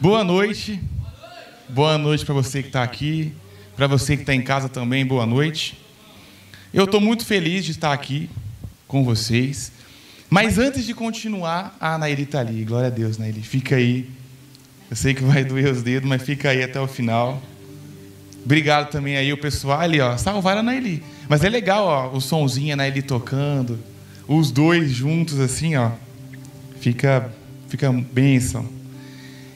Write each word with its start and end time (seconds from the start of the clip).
Boa 0.00 0.24
noite. 0.24 0.80
Boa 1.68 1.96
noite 1.96 2.24
para 2.24 2.34
você 2.34 2.60
que 2.62 2.68
está 2.68 2.82
aqui, 2.82 3.32
para 3.76 3.86
você 3.86 4.16
que 4.16 4.22
está 4.22 4.34
em 4.34 4.42
casa 4.42 4.68
também, 4.68 5.06
boa 5.06 5.24
noite. 5.24 5.78
Eu 6.74 6.84
estou 6.84 7.00
muito 7.00 7.24
feliz 7.24 7.64
de 7.64 7.70
estar 7.70 7.92
aqui 7.92 8.28
com 8.86 9.04
vocês. 9.04 9.72
Mas 10.28 10.58
antes 10.58 10.84
de 10.84 10.92
continuar, 10.92 11.76
a 11.80 11.96
Naili 11.96 12.24
está 12.24 12.40
ali. 12.40 12.64
Glória 12.64 12.88
a 12.88 12.90
Deus, 12.90 13.16
Naili. 13.16 13.42
Fica 13.42 13.76
aí. 13.76 14.08
Eu 14.90 14.96
sei 14.96 15.14
que 15.14 15.22
vai 15.22 15.44
doer 15.44 15.72
os 15.72 15.82
dedos, 15.82 16.08
mas 16.08 16.22
fica 16.22 16.50
aí 16.50 16.62
até 16.62 16.80
o 16.80 16.86
final. 16.86 17.42
Obrigado 18.44 18.90
também 18.90 19.16
aí 19.16 19.32
o 19.32 19.38
pessoal 19.38 19.80
ali, 19.80 20.00
ó. 20.00 20.16
Salvaram 20.16 20.68
a. 20.68 21.00
Mas 21.28 21.44
é 21.44 21.48
legal, 21.48 21.86
ó, 21.86 22.16
o 22.16 22.20
sonzinho, 22.20 22.74
a 22.74 22.76
Naili 22.76 23.02
tocando. 23.02 23.78
Os 24.26 24.50
dois 24.50 24.90
juntos 24.90 25.38
assim, 25.38 25.76
ó. 25.76 25.92
Fica, 26.80 27.32
fica 27.68 27.92
bênção. 27.92 28.81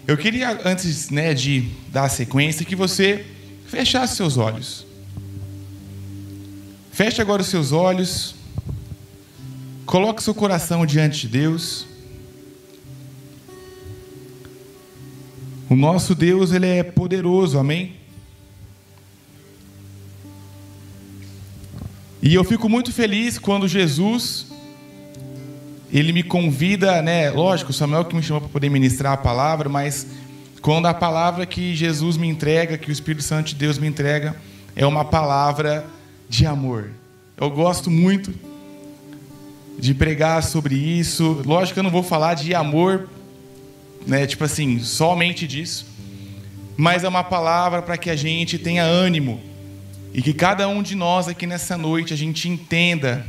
Eu 0.07 0.17
queria, 0.17 0.61
antes 0.65 1.11
né, 1.11 1.35
de 1.35 1.69
dar 1.89 2.05
a 2.05 2.09
sequência, 2.09 2.65
que 2.65 2.77
você 2.77 3.27
fechasse 3.67 4.15
seus 4.15 4.37
olhos. 4.37 4.87
Feche 6.93 7.21
agora 7.21 7.43
os 7.43 7.49
seus 7.49 7.73
olhos. 7.73 8.37
Coloque 9.85 10.23
seu 10.23 10.33
coração 10.33 10.87
diante 10.87 11.23
de 11.23 11.29
Deus. 11.29 11.87
O 15.69 15.75
nosso 15.75 16.15
Deus, 16.15 16.53
ele 16.53 16.67
é 16.67 16.85
poderoso, 16.85 17.59
amém? 17.59 17.97
E 22.23 22.33
eu 22.33 22.45
fico 22.45 22.69
muito 22.69 22.93
feliz 22.93 23.39
quando 23.41 23.67
Jesus 23.67 24.47
ele 25.93 26.13
me 26.13 26.23
convida, 26.23 27.01
né? 27.01 27.31
Lógico, 27.31 27.73
Samuel 27.73 28.05
que 28.05 28.15
me 28.15 28.23
chamou 28.23 28.41
para 28.41 28.51
poder 28.51 28.69
ministrar 28.69 29.13
a 29.13 29.17
palavra, 29.17 29.69
mas 29.69 30.07
quando 30.61 30.87
a 30.87 30.95
palavra 30.95 31.47
que 31.47 31.75
Jesus 31.75 32.17
me 32.17 32.29
entrega, 32.29 32.77
que 32.77 32.91
o 32.91 32.93
Espírito 32.93 33.23
Santo 33.23 33.49
de 33.49 33.55
Deus 33.55 33.79
me 33.79 33.87
entrega, 33.87 34.37
é 34.75 34.85
uma 34.85 35.05
palavra 35.05 35.87
de 36.29 36.45
amor. 36.45 36.91
Eu 37.37 37.51
gosto 37.51 37.91
muito 37.91 38.35
de 39.79 39.95
pregar 39.95 40.43
sobre 40.43 40.75
isso. 40.75 41.43
Lógico 41.45 41.75
que 41.75 41.79
eu 41.81 41.85
não 41.85 41.91
vou 41.91 42.03
falar 42.03 42.35
de 42.35 42.55
amor, 42.55 43.09
né? 44.07 44.27
Tipo 44.27 44.45
assim, 44.45 44.81
somente 44.81 45.47
disso. 45.47 45.87
Mas 46.77 47.05
é 47.05 47.09
uma 47.09 47.25
palavra 47.25 47.81
para 47.81 47.97
que 47.97 48.11
a 48.11 48.17
gente 48.17 48.59
tenha 48.59 48.83
ânimo 48.83 49.41
e 50.13 50.21
que 50.21 50.33
cada 50.33 50.67
um 50.69 50.83
de 50.83 50.95
nós 50.95 51.29
aqui 51.29 51.47
nessa 51.47 51.77
noite 51.77 52.13
a 52.13 52.17
gente 52.17 52.49
entenda 52.49 53.27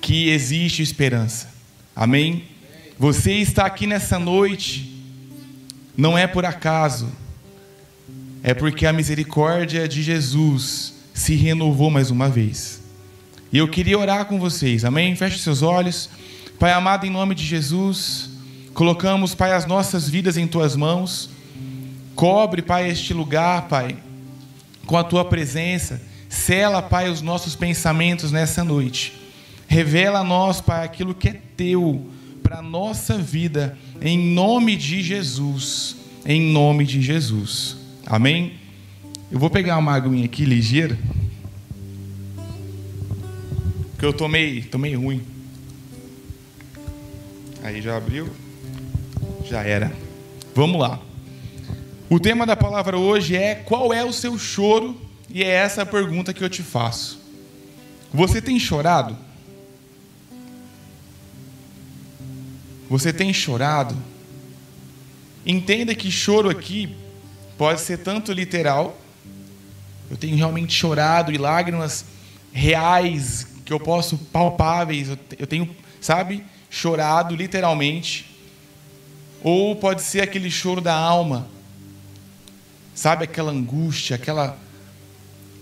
que 0.00 0.28
existe 0.28 0.82
esperança. 0.82 1.48
Amém? 1.94 2.44
Você 2.98 3.32
está 3.34 3.64
aqui 3.64 3.86
nessa 3.86 4.18
noite, 4.18 5.04
não 5.96 6.16
é 6.16 6.26
por 6.26 6.44
acaso, 6.44 7.08
é 8.42 8.54
porque 8.54 8.86
a 8.86 8.92
misericórdia 8.92 9.86
de 9.88 10.02
Jesus 10.02 10.94
se 11.14 11.34
renovou 11.34 11.90
mais 11.90 12.10
uma 12.10 12.28
vez. 12.28 12.80
E 13.52 13.58
eu 13.58 13.68
queria 13.68 13.98
orar 13.98 14.26
com 14.26 14.38
vocês, 14.38 14.84
amém? 14.84 15.16
Feche 15.16 15.38
seus 15.38 15.62
olhos. 15.62 16.10
Pai 16.58 16.72
amado, 16.72 17.06
em 17.06 17.10
nome 17.10 17.34
de 17.34 17.44
Jesus, 17.44 18.30
colocamos, 18.74 19.34
Pai, 19.34 19.52
as 19.52 19.64
nossas 19.64 20.08
vidas 20.08 20.36
em 20.36 20.46
tuas 20.46 20.74
mãos. 20.74 21.30
Cobre, 22.14 22.62
Pai, 22.62 22.90
este 22.90 23.14
lugar, 23.14 23.68
Pai, 23.68 23.96
com 24.86 24.96
a 24.96 25.04
tua 25.04 25.24
presença. 25.24 26.02
Sela, 26.28 26.82
Pai, 26.82 27.08
os 27.08 27.22
nossos 27.22 27.54
pensamentos 27.54 28.32
nessa 28.32 28.64
noite. 28.64 29.12
Revela 29.68 30.20
a 30.20 30.24
nós, 30.24 30.62
Pai, 30.62 30.84
aquilo 30.84 31.14
que 31.14 31.28
é 31.28 31.40
teu 31.54 32.10
para 32.42 32.60
a 32.60 32.62
nossa 32.62 33.18
vida, 33.18 33.76
em 34.00 34.18
nome 34.32 34.74
de 34.74 35.02
Jesus. 35.02 35.94
Em 36.24 36.40
nome 36.40 36.86
de 36.86 37.02
Jesus. 37.02 37.76
Amém? 38.06 38.54
Eu 39.30 39.38
vou 39.38 39.50
pegar 39.50 39.76
uma 39.76 39.92
aguinha 39.92 40.24
aqui 40.24 40.46
ligeira. 40.46 40.98
Porque 43.90 44.06
eu 44.06 44.12
tomei, 44.12 44.62
tomei 44.62 44.94
ruim. 44.94 45.22
Aí 47.62 47.82
já 47.82 47.98
abriu. 47.98 48.30
Já 49.44 49.62
era. 49.62 49.92
Vamos 50.54 50.80
lá. 50.80 50.98
O 52.08 52.18
tema 52.18 52.46
da 52.46 52.56
palavra 52.56 52.96
hoje 52.96 53.36
é 53.36 53.54
qual 53.54 53.92
é 53.92 54.02
o 54.02 54.14
seu 54.14 54.38
choro? 54.38 54.98
E 55.28 55.44
é 55.44 55.48
essa 55.48 55.82
a 55.82 55.86
pergunta 55.86 56.32
que 56.32 56.42
eu 56.42 56.48
te 56.48 56.62
faço. 56.62 57.20
Você 58.14 58.40
tem 58.40 58.58
chorado? 58.58 59.27
Você 62.88 63.12
tem 63.12 63.32
chorado? 63.32 63.96
Entenda 65.44 65.94
que 65.94 66.10
choro 66.10 66.48
aqui 66.48 66.94
pode 67.56 67.80
ser 67.80 67.98
tanto 67.98 68.32
literal, 68.32 68.98
eu 70.10 70.16
tenho 70.16 70.36
realmente 70.36 70.72
chorado 70.72 71.32
e 71.32 71.38
lágrimas 71.38 72.04
reais 72.52 73.46
que 73.64 73.72
eu 73.72 73.78
posso 73.78 74.16
palpáveis, 74.16 75.08
eu 75.38 75.46
tenho, 75.46 75.74
sabe, 76.00 76.44
chorado 76.70 77.34
literalmente. 77.34 78.26
Ou 79.42 79.76
pode 79.76 80.02
ser 80.02 80.20
aquele 80.22 80.50
choro 80.50 80.80
da 80.80 80.94
alma. 80.94 81.48
Sabe 82.94 83.24
aquela 83.24 83.52
angústia, 83.52 84.16
aquela 84.16 84.58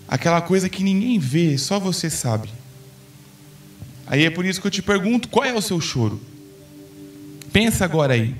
aquela 0.09 0.41
coisa 0.41 0.69
que 0.69 0.85
ninguém 0.85 1.19
vê, 1.19 1.59
só 1.59 1.81
você 1.81 2.09
sabe. 2.09 2.49
Aí 4.07 4.25
é 4.25 4.31
por 4.31 4.45
isso 4.45 4.61
que 4.61 4.67
eu 4.67 4.71
te 4.71 4.83
pergunto, 4.83 5.29
qual 5.29 5.45
é 5.45 5.53
o 5.53 5.61
seu 5.61 5.81
choro? 5.81 6.21
Pensa 7.57 7.87
agora 7.87 8.13
aí. 8.13 8.35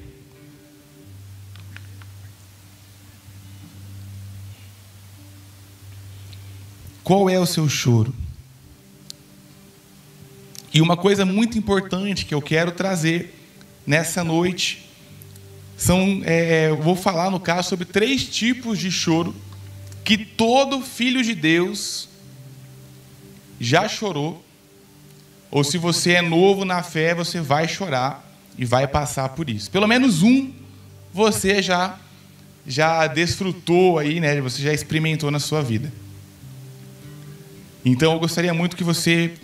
Qual 7.03 7.31
é 7.31 7.41
o 7.41 7.47
seu 7.47 7.67
choro? 7.67 8.15
E 10.71 10.83
uma 10.83 10.99
coisa 10.99 11.25
muito 11.25 11.57
importante 11.57 12.27
que 12.27 12.35
eu 12.35 12.43
quero 12.43 12.73
trazer 12.73 13.35
nessa 13.87 14.23
noite 14.23 14.87
são, 15.79 16.21
é, 16.23 16.69
eu 16.69 16.77
vou 16.77 16.95
falar 16.95 17.31
no 17.31 17.41
caso 17.41 17.71
sobre 17.71 17.87
três 17.87 18.23
tipos 18.29 18.79
de 18.79 18.91
choro 18.91 19.35
que 20.05 20.19
todo 20.19 20.83
filho 20.83 21.23
de 21.23 21.35
Deus 21.35 22.07
já 23.59 23.89
chorou, 23.89 24.45
ou 25.51 25.65
se 25.65 25.79
você 25.79 26.13
é 26.13 26.21
novo 26.21 26.67
na 26.67 26.83
fé, 26.83 27.15
você 27.15 27.41
vai 27.41 27.67
chorar 27.67 28.26
e 28.59 28.65
vai 28.65 28.87
passar 28.87 29.29
por 29.31 29.51
isso. 29.51 29.71
Pelo 29.71 29.87
menos 29.87 30.23
um 30.23 30.53
você 31.13 31.63
já 31.63 31.99
já 32.67 33.07
desfrutou 33.07 33.99
aí, 33.99 34.19
né? 34.19 34.41
Você 34.41 34.61
já 34.61 34.73
experimentou 34.73 35.31
na 35.31 35.39
sua 35.39 35.63
vida. 35.63 35.93
Então 37.85 38.13
eu 38.13 38.19
gostaria 38.19 38.53
muito 38.53 38.77
que 38.77 38.83
você 38.83 39.35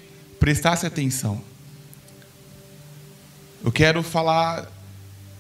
prestasse 0.41 0.85
atenção. 0.85 1.41
Eu 3.65 3.71
quero 3.71 4.03
falar 4.03 4.69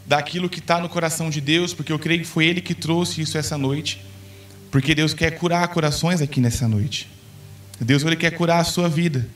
daquilo 0.06 0.48
que 0.48 0.60
está 0.60 0.80
no 0.80 0.88
coração 0.88 1.28
de 1.28 1.40
Deus, 1.40 1.74
porque 1.74 1.92
eu 1.92 1.98
creio 1.98 2.20
que 2.20 2.26
foi 2.26 2.46
Ele 2.46 2.60
que 2.60 2.74
trouxe 2.74 3.20
isso 3.20 3.36
essa 3.36 3.58
noite. 3.58 4.00
Porque 4.70 4.94
Deus 4.94 5.12
quer 5.12 5.32
curar 5.32 5.66
corações 5.68 6.22
aqui 6.22 6.40
nessa 6.40 6.66
noite. 6.66 7.10
Deus 7.78 8.04
ele 8.04 8.16
quer 8.16 8.30
curar 8.30 8.60
a 8.60 8.64
sua 8.64 8.88
vida. 8.88 9.28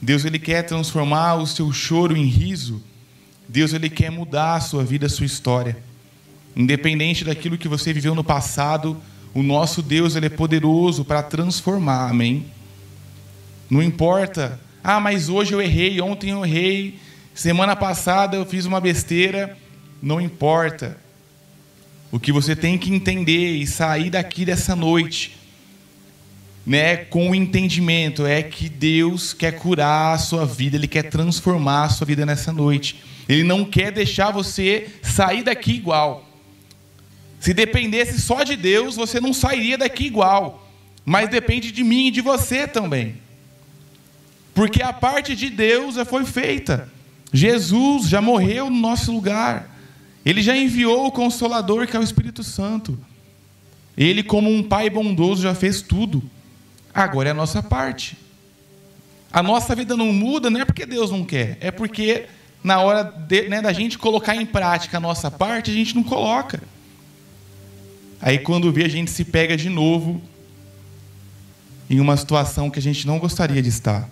Deus 0.00 0.24
ele 0.24 0.38
quer 0.38 0.62
transformar 0.62 1.34
o 1.34 1.46
seu 1.46 1.70
choro 1.70 2.16
em 2.16 2.24
riso 2.24 2.82
Deus 3.50 3.72
ele 3.72 3.90
quer 3.90 4.10
mudar 4.10 4.54
a 4.54 4.60
sua 4.60 4.84
vida, 4.84 5.06
a 5.06 5.08
sua 5.08 5.26
história. 5.26 5.76
Independente 6.54 7.24
daquilo 7.24 7.58
que 7.58 7.66
você 7.66 7.92
viveu 7.92 8.14
no 8.14 8.22
passado, 8.22 8.96
o 9.34 9.42
nosso 9.42 9.82
Deus 9.82 10.14
ele 10.14 10.26
é 10.26 10.30
poderoso 10.30 11.04
para 11.04 11.20
transformar, 11.20 12.08
amém? 12.08 12.46
Não 13.68 13.82
importa, 13.82 14.60
ah, 14.84 15.00
mas 15.00 15.28
hoje 15.28 15.52
eu 15.52 15.60
errei, 15.60 16.00
ontem 16.00 16.30
eu 16.30 16.46
errei, 16.46 17.00
semana 17.34 17.74
passada 17.74 18.36
eu 18.36 18.46
fiz 18.46 18.66
uma 18.66 18.80
besteira, 18.80 19.58
não 20.00 20.20
importa. 20.20 20.96
O 22.12 22.20
que 22.20 22.30
você 22.30 22.54
tem 22.54 22.78
que 22.78 22.94
entender 22.94 23.56
e 23.56 23.66
sair 23.66 24.10
daqui 24.10 24.44
dessa 24.44 24.76
noite, 24.76 25.36
né, 26.66 26.96
com 26.96 27.30
o 27.30 27.34
entendimento, 27.34 28.26
é 28.26 28.42
que 28.42 28.68
Deus 28.68 29.32
quer 29.32 29.52
curar 29.52 30.14
a 30.14 30.18
sua 30.18 30.44
vida, 30.44 30.76
Ele 30.76 30.88
quer 30.88 31.04
transformar 31.04 31.84
a 31.84 31.88
sua 31.88 32.06
vida 32.06 32.26
nessa 32.26 32.52
noite. 32.52 33.02
Ele 33.28 33.44
não 33.44 33.64
quer 33.64 33.92
deixar 33.92 34.30
você 34.30 34.88
sair 35.02 35.42
daqui 35.42 35.72
igual. 35.72 36.28
Se 37.38 37.54
dependesse 37.54 38.20
só 38.20 38.42
de 38.42 38.56
Deus, 38.56 38.96
você 38.96 39.20
não 39.20 39.32
sairia 39.32 39.78
daqui 39.78 40.04
igual. 40.04 40.68
Mas 41.04 41.30
depende 41.30 41.72
de 41.72 41.82
mim 41.82 42.08
e 42.08 42.10
de 42.10 42.20
você 42.20 42.68
também. 42.68 43.16
Porque 44.52 44.82
a 44.82 44.92
parte 44.92 45.34
de 45.34 45.48
Deus 45.48 45.94
já 45.94 46.04
foi 46.04 46.24
feita. 46.26 46.88
Jesus 47.32 48.08
já 48.08 48.20
morreu 48.20 48.68
no 48.68 48.76
nosso 48.76 49.12
lugar. 49.12 49.78
Ele 50.24 50.42
já 50.42 50.56
enviou 50.56 51.06
o 51.06 51.12
Consolador, 51.12 51.86
que 51.86 51.96
é 51.96 52.00
o 52.00 52.02
Espírito 52.02 52.42
Santo. 52.42 52.98
Ele, 53.96 54.22
como 54.22 54.50
um 54.50 54.62
Pai 54.62 54.90
bondoso, 54.90 55.42
já 55.42 55.54
fez 55.54 55.80
tudo. 55.80 56.22
Agora 56.94 57.28
é 57.28 57.32
a 57.32 57.34
nossa 57.34 57.62
parte. 57.62 58.16
A 59.32 59.42
nossa 59.42 59.74
vida 59.74 59.96
não 59.96 60.12
muda, 60.12 60.50
não 60.50 60.60
é 60.60 60.64
porque 60.64 60.84
Deus 60.84 61.10
não 61.10 61.24
quer, 61.24 61.56
é 61.60 61.70
porque 61.70 62.26
na 62.62 62.80
hora 62.80 63.04
de, 63.04 63.48
né, 63.48 63.62
da 63.62 63.72
gente 63.72 63.96
colocar 63.96 64.34
em 64.34 64.44
prática 64.44 64.96
a 64.96 65.00
nossa 65.00 65.30
parte, 65.30 65.70
a 65.70 65.74
gente 65.74 65.94
não 65.94 66.02
coloca. 66.02 66.60
Aí 68.20 68.38
quando 68.38 68.72
vê, 68.72 68.84
a 68.84 68.88
gente 68.88 69.10
se 69.10 69.24
pega 69.24 69.56
de 69.56 69.68
novo 69.68 70.20
em 71.88 72.00
uma 72.00 72.16
situação 72.16 72.68
que 72.68 72.78
a 72.78 72.82
gente 72.82 73.06
não 73.06 73.18
gostaria 73.18 73.62
de 73.62 73.68
estar. 73.68 74.08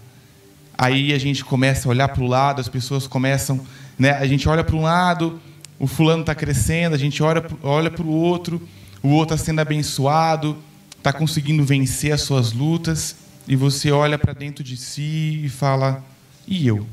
Aí 0.76 1.12
a 1.12 1.18
gente 1.18 1.44
começa 1.44 1.88
a 1.88 1.90
olhar 1.90 2.08
para 2.08 2.22
o 2.22 2.26
lado, 2.26 2.60
as 2.60 2.68
pessoas 2.68 3.06
começam, 3.06 3.60
né? 3.98 4.12
A 4.12 4.26
gente 4.26 4.48
olha 4.48 4.62
para 4.62 4.76
um 4.76 4.82
lado, 4.82 5.40
o 5.78 5.86
fulano 5.86 6.20
está 6.20 6.34
crescendo, 6.34 6.94
a 6.94 6.98
gente 6.98 7.22
olha, 7.22 7.44
olha 7.62 7.90
para 7.90 8.04
o 8.04 8.10
outro, 8.10 8.66
o 9.02 9.08
outro 9.08 9.34
está 9.34 9.44
sendo 9.44 9.60
abençoado, 9.60 10.56
está 10.98 11.12
conseguindo 11.12 11.64
vencer 11.64 12.12
as 12.12 12.20
suas 12.20 12.52
lutas, 12.52 13.16
e 13.46 13.56
você 13.56 13.90
olha 13.90 14.18
para 14.18 14.32
dentro 14.32 14.62
de 14.62 14.76
si 14.76 15.40
e 15.44 15.48
fala: 15.48 16.04
e 16.46 16.66
eu? 16.66 16.86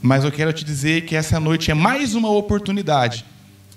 Mas 0.00 0.24
eu 0.24 0.32
quero 0.32 0.52
te 0.52 0.64
dizer 0.64 1.04
que 1.04 1.16
essa 1.16 1.38
noite 1.38 1.70
é 1.70 1.74
mais 1.74 2.14
uma 2.14 2.30
oportunidade 2.30 3.24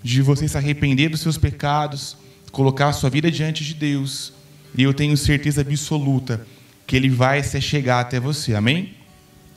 de 0.02 0.22
você 0.22 0.48
se 0.48 0.58
arrepender 0.58 1.10
dos 1.10 1.22
seus 1.22 1.38
pecados, 1.38 2.16
colocar 2.52 2.90
a 2.90 2.94
sua 2.94 3.10
vida 3.10 3.32
diante 3.32 3.64
de 3.64 3.74
Deus, 3.74 4.34
e 4.78 4.84
eu 4.84 4.94
tenho 4.94 5.18
certeza 5.18 5.62
absoluta 5.62 6.46
que 6.86 6.96
Ele 6.96 7.10
vai 7.10 7.44
se 7.44 7.60
chegar 7.60 8.00
até 8.00 8.20
você. 8.20 8.54
Amém? 8.54 8.94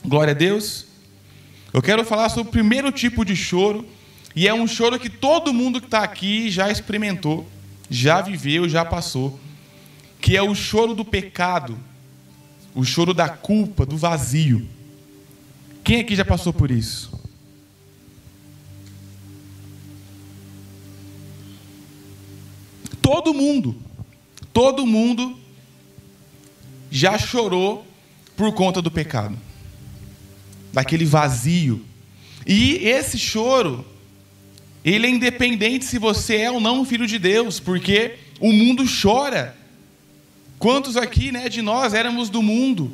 Glória 0.05 0.33
a 0.33 0.35
Deus. 0.35 0.87
Eu 1.73 1.83
quero 1.83 2.05
falar 2.05 2.29
sobre 2.29 2.49
o 2.49 2.53
primeiro 2.53 2.91
tipo 2.91 3.25
de 3.25 3.37
choro, 3.37 3.87
e 4.35 4.49
é 4.49 4.55
um 4.55 4.67
choro 4.67 4.99
que 4.99 5.11
todo 5.11 5.53
mundo 5.53 5.81
que 5.81 5.87
está 5.87 6.03
aqui 6.03 6.51
já 6.51 6.71
experimentou, 6.71 7.47
já 7.91 8.21
viveu, 8.21 8.69
já 8.69 8.85
passou, 8.85 9.39
que 10.21 10.37
é 10.37 10.43
o 10.43 10.55
choro 10.55 10.95
do 10.95 11.05
pecado, 11.05 11.79
o 12.75 12.85
choro 12.85 13.15
da 13.15 13.29
culpa, 13.29 13.87
do 13.87 13.97
vazio. 13.97 14.69
Quem 15.85 16.01
aqui 16.01 16.17
já 16.17 16.25
passou 16.25 16.53
por 16.53 16.71
isso? 16.71 17.17
Todo 23.01 23.33
mundo, 23.33 23.77
todo 24.53 24.85
mundo 24.85 25.39
já 26.91 27.17
chorou 27.17 27.87
por 28.37 28.53
conta 28.53 28.83
do 28.83 28.91
pecado, 28.91 29.39
daquele 30.73 31.05
vazio. 31.05 31.85
E 32.45 32.77
esse 32.87 33.17
choro, 33.17 33.85
ele 34.93 35.09
é 35.09 35.11
independente 35.11 35.85
se 35.85 35.99
você 35.99 36.37
é 36.37 36.51
ou 36.51 36.61
não 36.61 36.85
filho 36.85 37.09
de 37.09 37.19
Deus, 37.19 37.59
porque 37.59 38.15
o 38.39 38.53
mundo 38.53 38.85
chora. 39.03 39.57
Quantos 40.61 40.97
aqui, 40.97 41.33
né, 41.33 41.49
de 41.49 41.61
nós 41.61 41.93
éramos 41.93 42.31
do 42.31 42.41
mundo? 42.41 42.93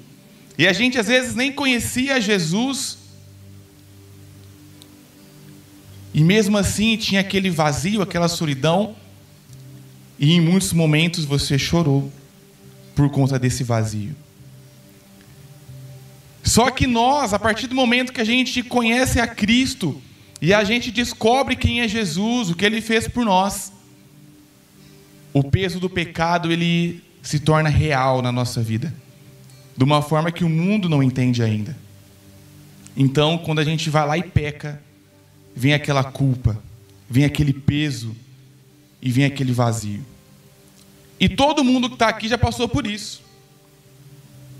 E 0.56 0.66
a 0.66 0.72
gente 0.72 0.98
às 0.98 1.06
vezes 1.06 1.34
nem 1.34 1.52
conhecia 1.52 2.18
Jesus. 2.18 2.96
E 6.14 6.24
mesmo 6.24 6.56
assim 6.56 6.96
tinha 6.96 7.20
aquele 7.20 7.50
vazio, 7.50 8.00
aquela 8.00 8.26
solidão. 8.26 8.96
E 10.18 10.32
em 10.32 10.40
muitos 10.40 10.72
momentos 10.72 11.26
você 11.26 11.58
chorou 11.58 12.10
por 12.94 13.10
conta 13.10 13.38
desse 13.38 13.62
vazio. 13.62 14.16
Só 16.42 16.70
que 16.70 16.86
nós, 16.86 17.34
a 17.34 17.38
partir 17.38 17.66
do 17.66 17.74
momento 17.74 18.14
que 18.14 18.20
a 18.20 18.24
gente 18.24 18.62
conhece 18.62 19.20
a 19.20 19.26
Cristo 19.26 20.00
e 20.42 20.52
a 20.52 20.64
gente 20.64 20.90
descobre 20.90 21.54
quem 21.54 21.82
é 21.82 21.86
Jesus, 21.86 22.50
o 22.50 22.56
que 22.56 22.66
ele 22.66 22.80
fez 22.80 23.06
por 23.06 23.24
nós, 23.24 23.72
o 25.32 25.44
peso 25.44 25.78
do 25.78 25.88
pecado 25.88 26.50
ele 26.50 27.00
se 27.22 27.38
torna 27.38 27.68
real 27.68 28.20
na 28.20 28.32
nossa 28.32 28.60
vida 28.60 28.92
de 29.76 29.84
uma 29.84 30.02
forma 30.02 30.32
que 30.32 30.42
o 30.42 30.48
mundo 30.48 30.88
não 30.88 31.00
entende 31.00 31.44
ainda. 31.44 31.76
Então, 32.96 33.38
quando 33.38 33.60
a 33.60 33.64
gente 33.64 33.88
vai 33.88 34.04
lá 34.04 34.18
e 34.18 34.24
peca, 34.24 34.82
vem 35.54 35.72
aquela 35.74 36.02
culpa, 36.02 36.60
vem 37.08 37.24
aquele 37.24 37.52
peso 37.52 38.14
e 39.00 39.12
vem 39.12 39.24
aquele 39.24 39.52
vazio. 39.52 40.04
E 41.20 41.28
todo 41.28 41.62
mundo 41.62 41.88
que 41.88 41.94
está 41.94 42.08
aqui 42.08 42.26
já 42.26 42.36
passou 42.36 42.68
por 42.68 42.84
isso. 42.84 43.22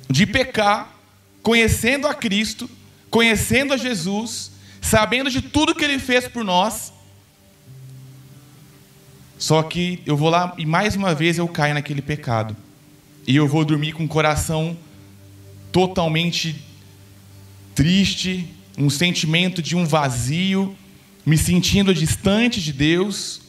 De 0.08 0.26
pecar, 0.26 0.96
conhecendo 1.42 2.06
a 2.06 2.14
Cristo, 2.14 2.70
conhecendo 3.10 3.74
a 3.74 3.76
Jesus, 3.76 4.51
sabendo 4.82 5.30
de 5.30 5.40
tudo 5.40 5.74
que 5.74 5.82
Ele 5.82 5.98
fez 5.98 6.28
por 6.28 6.44
nós. 6.44 6.92
Só 9.38 9.62
que 9.62 10.02
eu 10.04 10.16
vou 10.16 10.28
lá 10.28 10.54
e 10.58 10.66
mais 10.66 10.94
uma 10.94 11.14
vez 11.14 11.38
eu 11.38 11.48
caio 11.48 11.72
naquele 11.72 12.02
pecado. 12.02 12.54
E 13.26 13.34
eu 13.34 13.48
vou 13.48 13.64
dormir 13.64 13.92
com 13.92 14.04
o 14.04 14.08
coração 14.08 14.76
totalmente 15.70 16.62
triste, 17.74 18.46
um 18.76 18.90
sentimento 18.90 19.62
de 19.62 19.74
um 19.74 19.86
vazio, 19.86 20.76
me 21.24 21.38
sentindo 21.38 21.94
distante 21.94 22.60
de 22.60 22.72
Deus. 22.72 23.40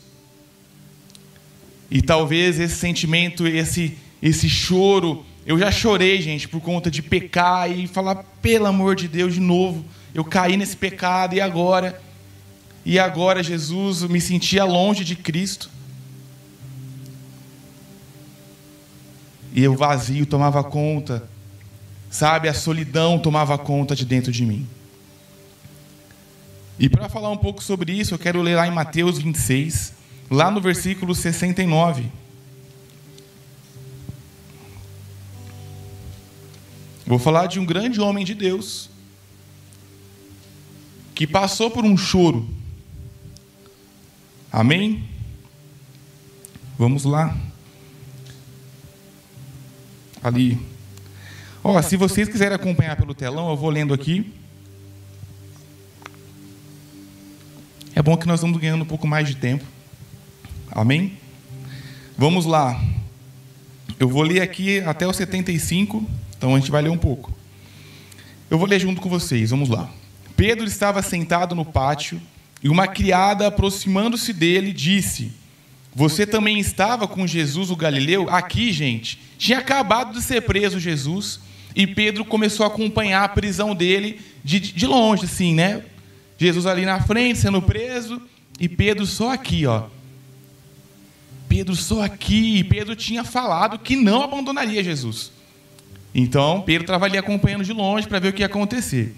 E 1.92 2.02
talvez 2.02 2.60
esse 2.60 2.76
sentimento, 2.76 3.46
esse 3.46 3.98
esse 4.24 4.48
choro, 4.48 5.26
eu 5.46 5.58
já 5.58 5.72
chorei, 5.72 6.22
gente, 6.22 6.48
por 6.48 6.62
conta 6.62 6.90
de 6.90 7.02
pecar 7.02 7.70
e 7.70 7.88
falar, 7.88 8.24
pelo 8.42 8.66
amor 8.66 8.96
de 8.96 9.08
Deus, 9.08 9.34
de 9.34 9.40
novo, 9.40 9.84
eu 10.14 10.24
caí 10.24 10.56
nesse 10.56 10.78
pecado 10.78 11.36
e 11.36 11.42
agora? 11.42 12.02
E 12.86 13.00
agora, 13.00 13.44
Jesus, 13.44 14.02
eu 14.02 14.10
me 14.10 14.22
sentia 14.22 14.64
longe 14.66 15.04
de 15.04 15.16
Cristo. 15.16 15.70
E 19.54 19.68
o 19.68 19.76
vazio 19.76 20.26
tomava 20.26 20.64
conta 20.64 21.30
Sabe, 22.14 22.48
a 22.48 22.54
solidão 22.54 23.18
tomava 23.18 23.58
conta 23.58 23.96
de 23.96 24.06
dentro 24.06 24.32
de 24.32 24.46
mim. 24.46 24.68
E 26.78 26.88
para 26.88 27.10
falar 27.10 27.32
um 27.32 27.38
pouco 27.38 27.64
sobre 27.64 27.92
isso, 27.92 28.14
eu 28.14 28.20
quero 28.20 28.40
ler 28.40 28.56
lá 28.56 28.68
em 28.68 28.72
Mateus 28.72 29.18
26, 29.18 29.94
lá 30.30 30.52
no 30.52 30.62
versículo 30.62 31.16
69. 31.16 32.12
Vou 37.06 37.20
falar 37.20 37.48
de 37.48 37.60
um 37.60 37.66
grande 37.66 38.00
homem 38.00 38.24
de 38.24 38.34
Deus 38.34 38.90
que 41.14 41.28
passou 41.28 41.70
por 41.70 41.86
um 41.86 41.98
choro. 41.98 42.48
Amém? 44.52 45.04
Vamos 46.78 47.04
lá. 47.04 47.36
Ali. 50.24 50.60
Ó, 51.64 51.82
se 51.82 51.98
vocês 51.98 52.28
quiserem 52.28 52.56
acompanhar 52.56 52.96
pelo 52.96 53.14
telão, 53.14 53.50
eu 53.50 53.58
vou 53.58 53.70
lendo 53.70 53.94
aqui. 53.94 54.34
É 57.96 58.02
bom 58.02 58.18
que 58.18 58.28
nós 58.28 58.42
vamos 58.42 58.60
ganhando 58.60 58.82
um 58.82 58.88
pouco 58.88 59.06
mais 59.06 59.28
de 59.28 59.36
tempo. 59.36 59.66
Amém? 60.72 61.18
Vamos 62.18 62.46
lá. 62.46 62.82
Eu 64.00 64.10
vou 64.10 64.24
ler 64.24 64.42
aqui 64.42 64.80
até 64.82 65.08
o 65.08 65.14
75, 65.14 66.06
então 66.44 66.54
a 66.54 66.60
gente 66.60 66.72
vai 66.72 66.82
ler 66.82 66.90
um 66.90 66.98
pouco. 66.98 67.32
Eu 68.52 68.58
vou 68.58 68.68
ler 68.68 68.78
junto 68.78 69.00
com 69.00 69.08
vocês, 69.08 69.52
vamos 69.52 69.70
lá. 69.70 69.90
Pedro 70.36 70.66
estava 70.66 71.02
sentado 71.02 71.56
no 71.56 71.64
pátio 71.64 72.22
e 72.62 72.68
uma 72.68 72.86
criada, 72.86 73.48
aproximando-se 73.48 74.34
dele, 74.34 74.74
disse: 74.74 75.32
Você 75.96 76.28
também 76.28 76.60
estava 76.60 77.08
com 77.08 77.26
Jesus 77.26 77.72
o 77.72 77.78
Galileu? 77.78 78.30
Aqui, 78.30 78.74
gente, 78.74 79.22
tinha 79.38 79.60
acabado 79.60 80.12
de 80.12 80.22
ser 80.22 80.42
preso 80.42 80.82
Jesus 80.82 81.40
e 81.74 81.88
Pedro 81.88 82.26
começou 82.26 82.66
a 82.66 82.68
acompanhar 82.68 83.24
a 83.24 83.30
prisão 83.30 83.74
dele 83.74 84.20
de, 84.44 84.60
de 84.60 84.86
longe, 84.86 85.24
assim, 85.24 85.56
né? 85.56 85.82
Jesus 86.38 86.66
ali 86.66 86.86
na 86.86 87.00
frente, 87.00 87.40
sendo 87.40 87.62
preso, 87.62 88.22
e 88.60 88.68
Pedro 88.68 89.06
só 89.06 89.32
aqui, 89.32 89.66
ó. 89.66 89.86
Pedro 91.48 91.74
só 91.74 92.02
aqui, 92.02 92.58
e 92.58 92.64
Pedro 92.66 92.98
tinha 92.98 93.24
falado 93.24 93.80
que 93.80 93.96
não 93.96 94.22
abandonaria 94.22 94.84
Jesus. 94.84 95.32
Então, 96.14 96.62
Pedro 96.62 96.84
estava 96.84 97.06
ali 97.06 97.18
acompanhando 97.18 97.64
de 97.64 97.74
longe 97.74 98.08
para 98.08 98.20
ver 98.20 98.30
o 98.30 98.34
que 98.34 98.42
ia 98.42 98.46
acontecer. 98.46 99.16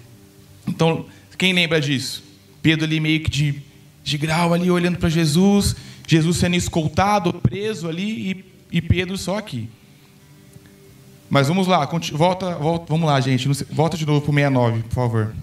Então, 0.66 1.06
quem 1.36 1.52
lembra 1.52 1.80
disso? 1.80 2.24
Pedro 2.62 2.84
ali 2.84 2.98
meio 2.98 3.20
que 3.20 3.30
de, 3.30 3.62
de 4.02 4.18
grau 4.18 4.54
ali, 4.54 4.70
olhando 4.70 4.98
para 4.98 5.08
Jesus, 5.08 5.76
Jesus 6.06 6.38
sendo 6.38 6.56
escoltado, 6.56 7.32
preso 7.34 7.88
ali, 7.88 8.30
e, 8.70 8.78
e 8.78 8.80
Pedro 8.80 9.18
só 9.18 9.36
aqui. 9.36 9.68
Mas 11.28 11.48
vamos 11.48 11.66
lá, 11.66 11.84
volta, 12.12 12.54
volta, 12.54 12.86
vamos 12.88 13.06
lá, 13.06 13.20
gente. 13.20 13.48
Volta 13.70 13.96
de 13.96 14.06
novo 14.06 14.20
para 14.20 14.30
o 14.30 14.34
69, 14.34 14.82
por 14.84 14.94
favor. 14.94 15.34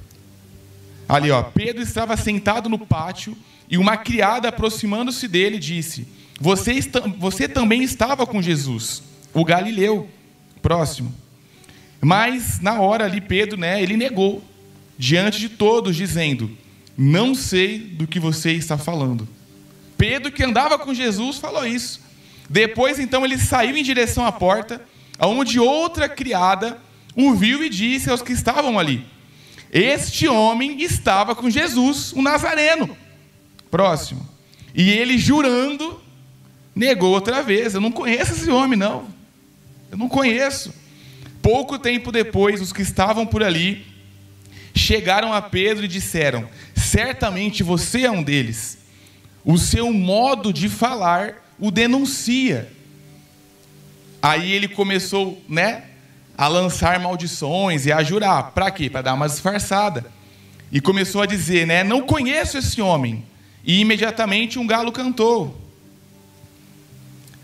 Ali, 1.08 1.30
ó. 1.30 1.44
Pedro 1.44 1.84
estava 1.84 2.16
sentado 2.16 2.70
no 2.70 2.80
pátio 2.80 3.36
e 3.70 3.78
uma 3.78 3.98
criada, 3.98 4.48
aproximando-se 4.48 5.28
dele, 5.28 5.60
disse: 5.60 6.08
você, 6.40 6.74
está, 6.74 7.02
você 7.18 7.48
também 7.48 7.84
estava 7.84 8.26
com 8.26 8.42
Jesus, 8.42 9.04
o 9.34 9.44
Galileu. 9.44 10.10
Próximo. 10.62 11.14
Mas 12.04 12.60
na 12.60 12.82
hora 12.82 13.06
ali, 13.06 13.22
Pedro, 13.22 13.58
né, 13.58 13.82
ele 13.82 13.96
negou 13.96 14.44
diante 14.98 15.40
de 15.40 15.48
todos, 15.48 15.96
dizendo: 15.96 16.52
Não 16.98 17.34
sei 17.34 17.80
do 17.80 18.06
que 18.06 18.20
você 18.20 18.52
está 18.52 18.78
falando. 18.78 19.28
Pedro, 19.98 20.30
que 20.30 20.44
andava 20.44 20.78
com 20.78 20.94
Jesus, 20.94 21.38
falou 21.38 21.66
isso. 21.66 22.02
Depois, 22.50 23.00
então, 23.00 23.24
ele 23.24 23.38
saiu 23.38 23.78
em 23.78 23.84
direção 23.84 24.26
à 24.26 24.34
porta 24.34 24.82
onde 25.18 25.62
outra 25.62 26.10
criada 26.10 26.78
o 27.16 27.34
viu 27.34 27.64
e 27.64 27.70
disse 27.70 28.10
aos 28.10 28.22
que 28.22 28.34
estavam 28.34 28.78
ali: 28.78 29.06
Este 29.72 30.28
homem 30.28 30.82
estava 30.82 31.34
com 31.34 31.50
Jesus, 31.50 32.12
o 32.12 32.22
Nazareno. 32.22 32.98
Próximo. 33.72 34.28
E 34.76 34.90
ele 34.90 35.18
jurando, 35.18 36.02
negou 36.76 37.14
outra 37.14 37.42
vez. 37.42 37.74
Eu 37.74 37.82
não 37.82 37.92
conheço 37.94 38.34
esse 38.34 38.50
homem, 38.52 38.78
não. 38.78 39.08
Eu 39.90 39.98
não 39.98 40.10
conheço. 40.10 40.83
Pouco 41.44 41.78
tempo 41.78 42.10
depois, 42.10 42.62
os 42.62 42.72
que 42.72 42.82
estavam 42.82 43.26
por 43.26 43.44
ali 43.44 43.86
chegaram 44.74 45.34
a 45.34 45.42
Pedro 45.42 45.84
e 45.84 45.90
disseram: 45.90 46.48
Certamente 46.74 47.62
você 47.62 48.06
é 48.06 48.12
um 48.12 48.24
deles. 48.24 48.78
O 49.44 49.58
seu 49.58 49.92
modo 49.92 50.54
de 50.54 50.70
falar 50.70 51.46
o 51.60 51.70
denuncia. 51.70 52.72
Aí 54.22 54.54
ele 54.54 54.70
começou, 54.70 55.44
né, 55.50 55.84
a 56.38 56.48
lançar 56.48 56.98
maldições 56.98 57.86
e 57.86 57.92
a 57.92 58.02
jurar. 58.02 58.52
Para 58.52 58.72
quê? 58.72 58.90
Para 58.90 59.02
dar 59.02 59.14
uma 59.14 59.28
disfarçada. 59.28 60.06
E 60.72 60.80
começou 60.80 61.22
a 61.22 61.26
dizer, 61.26 61.68
né, 61.68 61.84
não 61.84 62.04
conheço 62.04 62.58
esse 62.58 62.82
homem. 62.82 63.26
E 63.66 63.82
imediatamente 63.82 64.58
um 64.58 64.66
galo 64.66 64.94
cantou. 64.94 65.62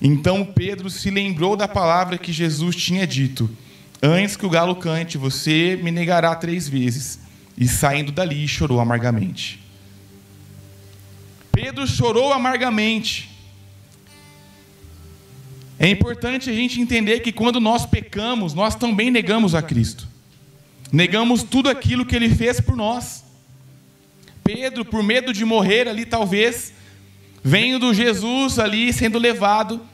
Então 0.02 0.46
Pedro 0.46 0.90
se 0.90 1.10
lembrou 1.10 1.58
da 1.58 1.68
palavra 1.68 2.18
que 2.18 2.32
Jesus 2.32 2.78
tinha 2.78 3.06
dito: 3.06 3.50
Antes 4.02 4.38
que 4.38 4.46
o 4.46 4.50
galo 4.50 4.76
cante, 4.76 5.18
você 5.18 5.78
me 5.82 5.92
negará 5.92 6.34
três 6.36 6.68
vezes. 6.68 7.20
E 7.58 7.68
saindo 7.68 8.12
dali, 8.12 8.48
chorou 8.48 8.80
amargamente. 8.80 9.60
Pedro 11.52 11.86
chorou 11.86 12.32
amargamente. 12.32 13.30
É 15.78 15.88
importante 15.90 16.50
a 16.50 16.54
gente 16.54 16.80
entender 16.80 17.20
que 17.20 17.32
quando 17.32 17.60
nós 17.60 17.86
pecamos, 17.86 18.54
nós 18.54 18.76
também 18.76 19.12
negamos 19.12 19.54
a 19.54 19.62
Cristo. 19.62 20.08
Negamos 20.92 21.44
tudo 21.44 21.70
aquilo 21.70 22.06
que 22.06 22.16
ele 22.16 22.30
fez 22.30 22.62
por 22.62 22.76
nós. 22.76 23.24
Pedro, 24.44 24.84
por 24.84 25.04
medo 25.04 25.34
de 25.34 25.46
morrer 25.46 25.88
ali, 25.88 26.06
talvez, 26.06 26.74
vendo 27.44 27.94
Jesus 27.94 28.58
ali 28.58 28.92
sendo 28.92 29.20
levado, 29.20 29.86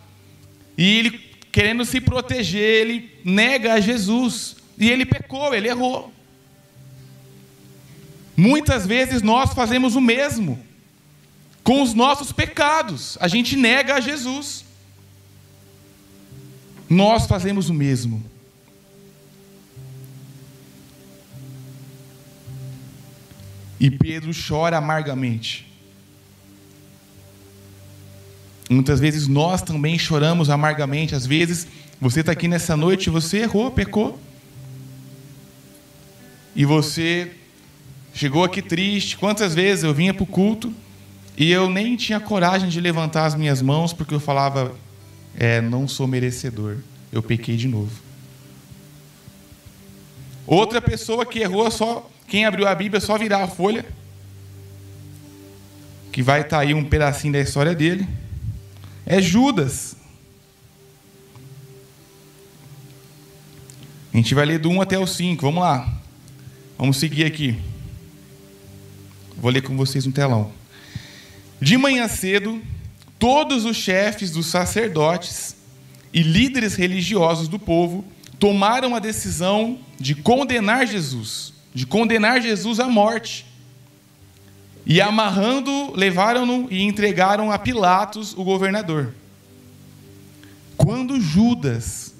e 0.77 1.00
ele 1.00 1.12
querendo 1.55 1.85
se 1.85 2.01
proteger, 2.01 2.81
ele 2.81 3.09
nega 3.24 3.75
a 3.75 3.79
Jesus. 3.79 4.57
E 4.77 4.91
ele 4.91 5.05
pecou, 5.05 5.55
ele 5.55 5.69
errou. 5.69 6.13
Muitas 8.35 8.85
vezes 8.85 9.21
nós 9.21 9.53
fazemos 9.53 9.95
o 9.95 10.01
mesmo 10.01 10.59
com 11.63 11.81
os 11.81 11.93
nossos 11.93 12.33
pecados. 12.33 13.17
A 13.21 13.29
gente 13.29 13.55
nega 13.55 13.95
a 13.95 14.01
Jesus. 14.01 14.65
Nós 16.89 17.25
fazemos 17.25 17.69
o 17.69 17.74
mesmo. 17.74 18.21
E 23.79 23.89
Pedro 23.89 24.31
chora 24.33 24.75
amargamente. 24.75 25.74
Muitas 28.69 29.00
vezes 29.00 29.27
nós 29.27 29.62
também 29.62 29.98
choramos 29.98 30.50
amargamente. 30.50 31.15
Às 31.15 31.25
vezes 31.25 31.67
você 32.00 32.22
está 32.22 32.31
aqui 32.31 32.48
nessa 32.48 32.75
noite 32.75 33.10
você 33.10 33.39
errou, 33.39 33.72
pecou. 33.72 34.19
E 36.55 36.65
você 36.65 37.31
chegou 38.13 38.43
aqui 38.43 38.62
triste. 38.62 39.17
Quantas 39.17 39.53
vezes 39.53 39.84
eu 39.84 39.93
vinha 39.93 40.13
para 40.13 40.24
o 40.24 40.27
culto 40.27 40.74
e 41.38 41.51
eu 41.51 41.69
nem 41.69 41.95
tinha 41.95 42.19
coragem 42.19 42.69
de 42.69 42.79
levantar 42.79 43.25
as 43.25 43.36
minhas 43.36 43.62
mãos 43.62 43.93
porque 43.93 44.13
eu 44.13 44.19
falava, 44.19 44.74
é, 45.38 45.62
não 45.62 45.88
sou 45.88 46.07
merecedor. 46.07 46.77
Eu 47.12 47.22
pequei 47.22 47.55
de 47.55 47.67
novo. 47.67 47.91
Outra 50.48 50.81
pessoa 50.81 51.25
que 51.25 51.39
errou 51.39 51.69
só 51.72 52.10
quem 52.27 52.45
abriu 52.45 52.67
a 52.67 52.74
Bíblia 52.74 53.00
só 53.00 53.17
virar 53.17 53.43
a 53.43 53.48
folha, 53.48 53.86
que 56.12 56.24
vai 56.24 56.41
estar 56.41 56.57
tá 56.57 56.63
aí 56.63 56.74
um 56.74 56.84
pedacinho 56.84 57.34
da 57.34 57.39
história 57.39 57.75
dele. 57.75 58.07
É 59.05 59.21
Judas. 59.21 59.95
A 64.13 64.17
gente 64.17 64.33
vai 64.33 64.45
ler 64.45 64.59
do 64.59 64.69
1 64.69 64.81
até 64.81 64.97
o 64.97 65.05
5. 65.05 65.41
Vamos 65.41 65.62
lá. 65.62 65.93
Vamos 66.77 66.97
seguir 66.97 67.25
aqui. 67.25 67.59
Vou 69.38 69.51
ler 69.51 69.62
com 69.62 69.75
vocês 69.75 70.05
no 70.05 70.12
telão. 70.12 70.51
De 71.62 71.77
manhã 71.77 72.07
cedo, 72.07 72.62
todos 73.19 73.65
os 73.65 73.77
chefes 73.77 74.31
dos 74.31 74.47
sacerdotes 74.47 75.55
e 76.13 76.21
líderes 76.21 76.75
religiosos 76.75 77.47
do 77.47 77.59
povo 77.59 78.05
tomaram 78.39 78.95
a 78.95 79.00
decisão 79.00 79.79
de 80.00 80.15
condenar 80.15 80.88
Jesus 80.88 81.55
de 81.75 81.85
condenar 81.85 82.41
Jesus 82.41 82.79
à 82.79 82.88
morte. 82.88 83.45
E 84.86 85.01
amarrando, 85.01 85.94
levaram-no 85.96 86.68
e 86.72 86.82
entregaram 86.84 87.51
a 87.51 87.58
Pilatos, 87.58 88.34
o 88.38 88.44
governador. 88.44 89.13
Quando 90.77 91.20
Judas, 91.20 92.13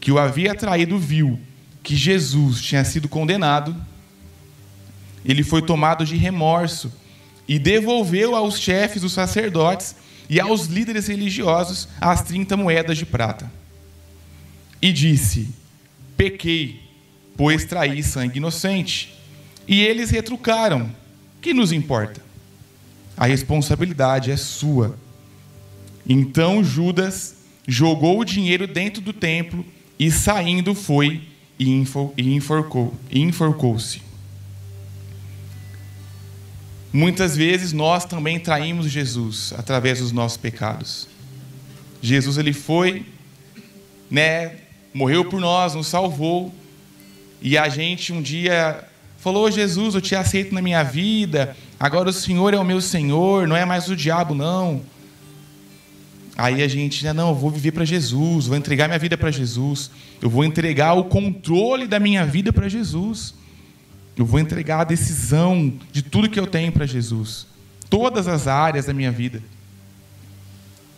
que 0.00 0.10
o 0.10 0.18
havia 0.18 0.54
traído, 0.54 0.98
viu 0.98 1.38
que 1.82 1.94
Jesus 1.94 2.60
tinha 2.60 2.84
sido 2.84 3.08
condenado, 3.08 3.76
ele 5.24 5.42
foi 5.42 5.62
tomado 5.62 6.04
de 6.04 6.16
remorso 6.16 6.92
e 7.46 7.58
devolveu 7.58 8.34
aos 8.34 8.58
chefes 8.58 9.02
dos 9.02 9.12
sacerdotes 9.12 9.94
e 10.28 10.40
aos 10.40 10.66
líderes 10.66 11.06
religiosos 11.06 11.88
as 12.00 12.22
30 12.22 12.56
moedas 12.56 12.98
de 12.98 13.06
prata. 13.06 13.50
E 14.82 14.92
disse: 14.92 15.48
Pequei 16.16 16.88
pois 17.38 17.64
traí 17.64 18.02
sangue 18.02 18.38
inocente. 18.38 19.14
E 19.66 19.80
eles 19.80 20.10
retrucaram: 20.10 20.90
Que 21.40 21.54
nos 21.54 21.72
importa? 21.72 22.20
A 23.16 23.26
responsabilidade 23.26 24.30
é 24.30 24.36
sua. 24.36 24.98
Então 26.08 26.62
Judas 26.62 27.36
jogou 27.66 28.20
o 28.20 28.24
dinheiro 28.24 28.66
dentro 28.66 29.02
do 29.02 29.12
templo 29.12 29.64
e 29.98 30.10
saindo 30.10 30.74
foi 30.74 31.22
e 31.58 31.68
enforcou, 31.68 32.94
enforcou-se. 33.10 34.00
Muitas 36.92 37.36
vezes 37.36 37.72
nós 37.72 38.04
também 38.04 38.38
traímos 38.40 38.90
Jesus 38.90 39.52
através 39.56 39.98
dos 39.98 40.12
nossos 40.12 40.38
pecados. 40.38 41.08
Jesus 42.00 42.38
ele 42.38 42.52
foi, 42.52 43.04
né, 44.10 44.56
morreu 44.94 45.24
por 45.24 45.40
nós, 45.40 45.74
nos 45.74 45.88
salvou, 45.88 46.54
e 47.42 47.58
a 47.58 47.68
gente 47.68 48.12
um 48.12 48.22
dia 48.22 48.87
falou: 49.18 49.50
Jesus, 49.50 49.94
eu 49.94 50.00
te 50.00 50.14
aceito 50.14 50.54
na 50.54 50.62
minha 50.62 50.82
vida, 50.82 51.56
agora 51.78 52.08
o 52.08 52.12
Senhor 52.12 52.54
é 52.54 52.58
o 52.58 52.64
meu 52.64 52.80
Senhor, 52.80 53.46
não 53.46 53.56
é 53.56 53.64
mais 53.64 53.88
o 53.88 53.96
diabo, 53.96 54.34
não. 54.34 54.80
Aí 56.36 56.62
a 56.62 56.68
gente, 56.68 57.04
não, 57.12 57.30
eu 57.30 57.34
vou 57.34 57.50
viver 57.50 57.72
para 57.72 57.84
Jesus, 57.84 58.46
vou 58.46 58.56
entregar 58.56 58.86
minha 58.86 58.98
vida 58.98 59.18
para 59.18 59.28
Jesus, 59.28 59.90
eu 60.22 60.30
vou 60.30 60.44
entregar 60.44 60.94
o 60.94 61.04
controle 61.04 61.84
da 61.84 61.98
minha 61.98 62.24
vida 62.24 62.52
para 62.52 62.68
Jesus, 62.68 63.34
eu 64.16 64.24
vou 64.24 64.38
entregar 64.38 64.82
a 64.82 64.84
decisão 64.84 65.72
de 65.90 66.00
tudo 66.00 66.30
que 66.30 66.38
eu 66.38 66.46
tenho 66.46 66.70
para 66.70 66.86
Jesus, 66.86 67.44
todas 67.90 68.28
as 68.28 68.46
áreas 68.46 68.86
da 68.86 68.94
minha 68.94 69.10
vida. 69.10 69.42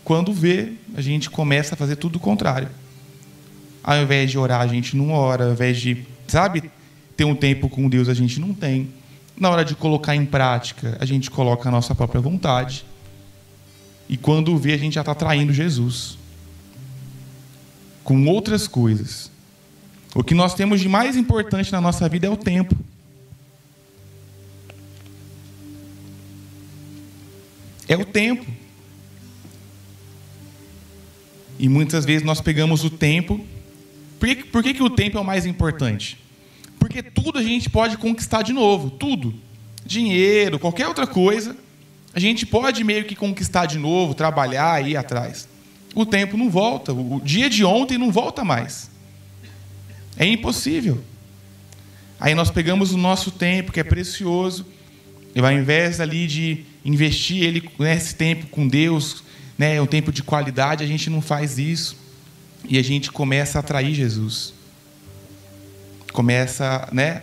Quando 0.05 0.33
vê, 0.33 0.73
a 0.95 1.01
gente 1.01 1.31
começa 1.31 1.75
a 1.75 1.79
fazer 1.79 1.97
tudo 1.97 2.17
o 2.17 2.21
contrário. 2.21 2.69
Ao 3.83 3.97
invés 3.97 4.31
de 4.31 4.37
orar, 4.37 4.61
a 4.61 4.67
gente 4.67 4.95
não 4.95 5.11
ora, 5.11 5.47
ao 5.47 5.53
invés 5.53 5.81
de 5.81 6.05
sabe, 6.29 6.71
ter 7.21 7.27
um 7.27 7.35
tempo 7.35 7.69
com 7.69 7.87
Deus 7.87 8.09
a 8.09 8.15
gente 8.15 8.41
não 8.41 8.55
tem. 8.55 8.89
Na 9.37 9.51
hora 9.51 9.63
de 9.63 9.75
colocar 9.75 10.17
em 10.17 10.25
prática, 10.25 10.97
a 10.99 11.05
gente 11.05 11.31
coloca 11.31 11.69
a 11.69 11.73
nossa 11.73 11.95
própria 11.95 12.19
vontade. 12.19 12.83
E 14.09 14.17
quando 14.17 14.57
vê, 14.57 14.73
a 14.73 14.79
gente 14.79 14.95
já 14.95 15.03
está 15.03 15.15
traindo 15.15 15.53
Jesus. 15.53 16.17
Com 18.03 18.27
outras 18.27 18.67
coisas. 18.67 19.31
O 20.15 20.25
que 20.25 20.35
nós 20.35 20.55
temos 20.55 20.81
de 20.81 20.89
mais 20.89 21.15
importante 21.15 21.71
na 21.71 21.79
nossa 21.79 22.09
vida 22.09 22.27
é 22.27 22.31
o 22.31 22.39
tempo. 22.39 22.75
É 27.87 27.97
o 27.99 28.05
tempo. 28.07 28.47
E 31.59 31.69
muitas 31.69 32.07
vezes 32.07 32.23
nós 32.23 32.41
pegamos 32.41 32.83
o 32.83 32.89
tempo 32.89 33.45
por 34.21 34.29
que, 34.29 34.45
por 34.45 34.63
que, 34.63 34.75
que 34.75 34.83
o 34.83 34.91
tempo 34.91 35.17
é 35.17 35.21
o 35.21 35.25
mais 35.25 35.47
importante? 35.47 36.20
Porque 36.81 37.03
tudo 37.03 37.39
a 37.39 37.43
gente 37.43 37.69
pode 37.69 37.99
conquistar 37.99 38.43
de 38.43 38.53
novo, 38.55 38.91
tudo. 38.91 39.35
Dinheiro, 39.85 40.59
qualquer 40.59 40.89
outra 40.89 41.07
coisa, 41.07 41.55
a 42.13 42.19
gente 42.19 42.47
pode 42.47 42.83
meio 42.83 43.05
que 43.05 43.15
conquistar 43.15 43.67
de 43.67 43.79
novo, 43.79 44.15
trabalhar, 44.15 44.85
ir 44.85 44.97
atrás. 44.97 45.47
O 45.95 46.07
tempo 46.07 46.37
não 46.37 46.49
volta, 46.49 46.93
o 46.93 47.21
dia 47.23 47.51
de 47.51 47.65
ontem 47.65 47.99
não 47.99 48.11
volta 48.11 48.45
mais. 48.45 48.91
É 50.17 50.27
impossível. 50.27 51.05
Aí 52.19 52.35
nós 52.35 52.51
pegamos 52.51 52.93
o 52.93 52.99
nosso 52.99 53.31
tempo, 53.31 53.73
que 53.73 53.81
é 53.81 53.85
precioso, 53.85 54.67
e 55.35 55.41
ao 55.41 55.53
invés 55.53 56.01
ali 56.01 56.27
de 56.27 56.65
investir 56.85 57.43
ele 57.43 57.69
nesse 57.79 58.15
tempo 58.15 58.47
com 58.47 58.67
Deus, 58.67 59.23
né, 59.59 59.81
um 59.81 59.87
tempo 59.87 60.11
de 60.11 60.23
qualidade, 60.23 60.83
a 60.83 60.87
gente 60.87 61.11
não 61.11 61.21
faz 61.21 61.59
isso. 61.59 61.97
E 62.69 62.79
a 62.79 62.83
gente 62.83 63.11
começa 63.11 63.59
a 63.59 63.61
atrair 63.61 63.95
Jesus. 63.95 64.55
Começa, 66.13 66.89
né, 66.93 67.23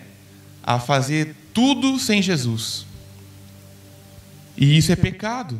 a 0.63 0.79
fazer 0.79 1.36
tudo 1.53 2.00
sem 2.00 2.22
Jesus. 2.22 2.86
E 4.56 4.77
isso 4.77 4.91
é 4.91 4.96
pecado. 4.96 5.60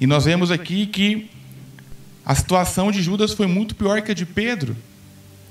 E 0.00 0.06
nós 0.06 0.24
vemos 0.24 0.50
aqui 0.50 0.86
que 0.86 1.30
a 2.24 2.34
situação 2.34 2.90
de 2.90 3.02
Judas 3.02 3.32
foi 3.32 3.46
muito 3.46 3.74
pior 3.74 4.02
que 4.02 4.12
a 4.12 4.14
de 4.14 4.26
Pedro. 4.26 4.76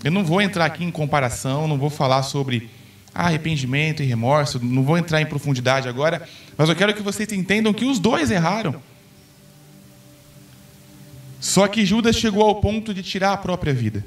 Eu 0.04 0.12
não 0.12 0.24
vou 0.24 0.42
entrar 0.42 0.66
aqui 0.66 0.84
em 0.84 0.92
comparação, 0.92 1.68
não 1.68 1.78
vou 1.78 1.90
falar 1.90 2.24
sobre 2.24 2.70
arrependimento 3.14 4.02
e 4.02 4.06
remorso, 4.06 4.60
não 4.64 4.84
vou 4.84 4.98
entrar 4.98 5.22
em 5.22 5.26
profundidade 5.26 5.88
agora, 5.88 6.28
mas 6.58 6.70
eu 6.70 6.76
quero 6.76 6.94
que 6.94 7.02
vocês 7.02 7.32
entendam 7.32 7.74
que 7.74 7.86
os 7.86 8.00
dois 8.00 8.32
erraram. 8.32 8.82
Só 11.40 11.68
que 11.68 11.86
Judas 11.86 12.16
chegou 12.16 12.44
ao 12.44 12.56
ponto 12.62 12.94
de 12.94 13.04
tirar 13.04 13.34
a 13.34 13.38
própria 13.38 13.74
vida. 13.74 14.06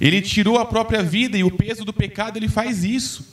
Ele 0.00 0.20
tirou 0.20 0.58
a 0.58 0.66
própria 0.66 1.02
vida 1.02 1.38
e 1.38 1.44
o 1.44 1.50
peso 1.50 1.84
do 1.84 1.92
pecado 1.92 2.36
ele 2.36 2.48
faz 2.48 2.84
isso. 2.84 3.26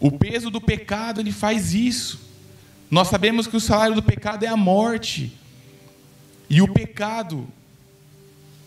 O 0.00 0.10
peso 0.10 0.50
do 0.50 0.60
pecado 0.60 1.20
ele 1.20 1.32
faz 1.32 1.74
isso. 1.74 2.20
Nós 2.90 3.08
sabemos 3.08 3.46
que 3.46 3.56
o 3.56 3.60
salário 3.60 3.94
do 3.94 4.02
pecado 4.02 4.44
é 4.44 4.48
a 4.48 4.56
morte. 4.56 5.32
E 6.48 6.62
o 6.62 6.68
pecado, 6.68 7.46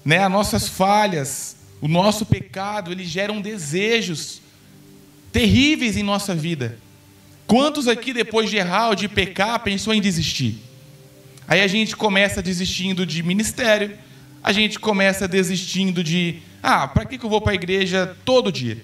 né, 0.06 0.20
as 0.20 0.32
nossas 0.32 0.68
falhas, 0.68 1.58
o 1.82 1.88
nosso 1.88 2.26
pecado, 2.26 2.92
eles 2.92 3.08
geram 3.08 3.42
desejos 3.42 4.42
terríveis 5.32 5.98
em 5.98 6.04
nossa 6.04 6.36
vida. 6.36 6.78
Quantos 7.48 7.88
aqui, 7.88 8.14
depois 8.14 8.50
de 8.50 8.58
errar 8.58 8.90
ou 8.90 8.96
de 8.96 9.10
pecar, 9.10 9.60
pensou 9.60 9.94
em 9.94 10.00
desistir? 10.02 10.60
Aí 11.48 11.62
a 11.62 11.68
gente 11.68 11.96
começa 11.98 12.42
desistindo 12.42 13.06
de 13.06 13.24
ministério, 13.24 13.98
a 14.44 14.54
gente 14.54 14.80
começa 14.80 15.28
desistindo 15.28 16.04
de, 16.04 16.40
ah, 16.62 16.88
para 16.88 17.06
que 17.06 17.24
eu 17.24 17.30
vou 17.30 17.42
para 17.42 17.54
a 17.54 17.56
igreja 17.56 18.16
todo 18.24 18.52
dia? 18.52 18.84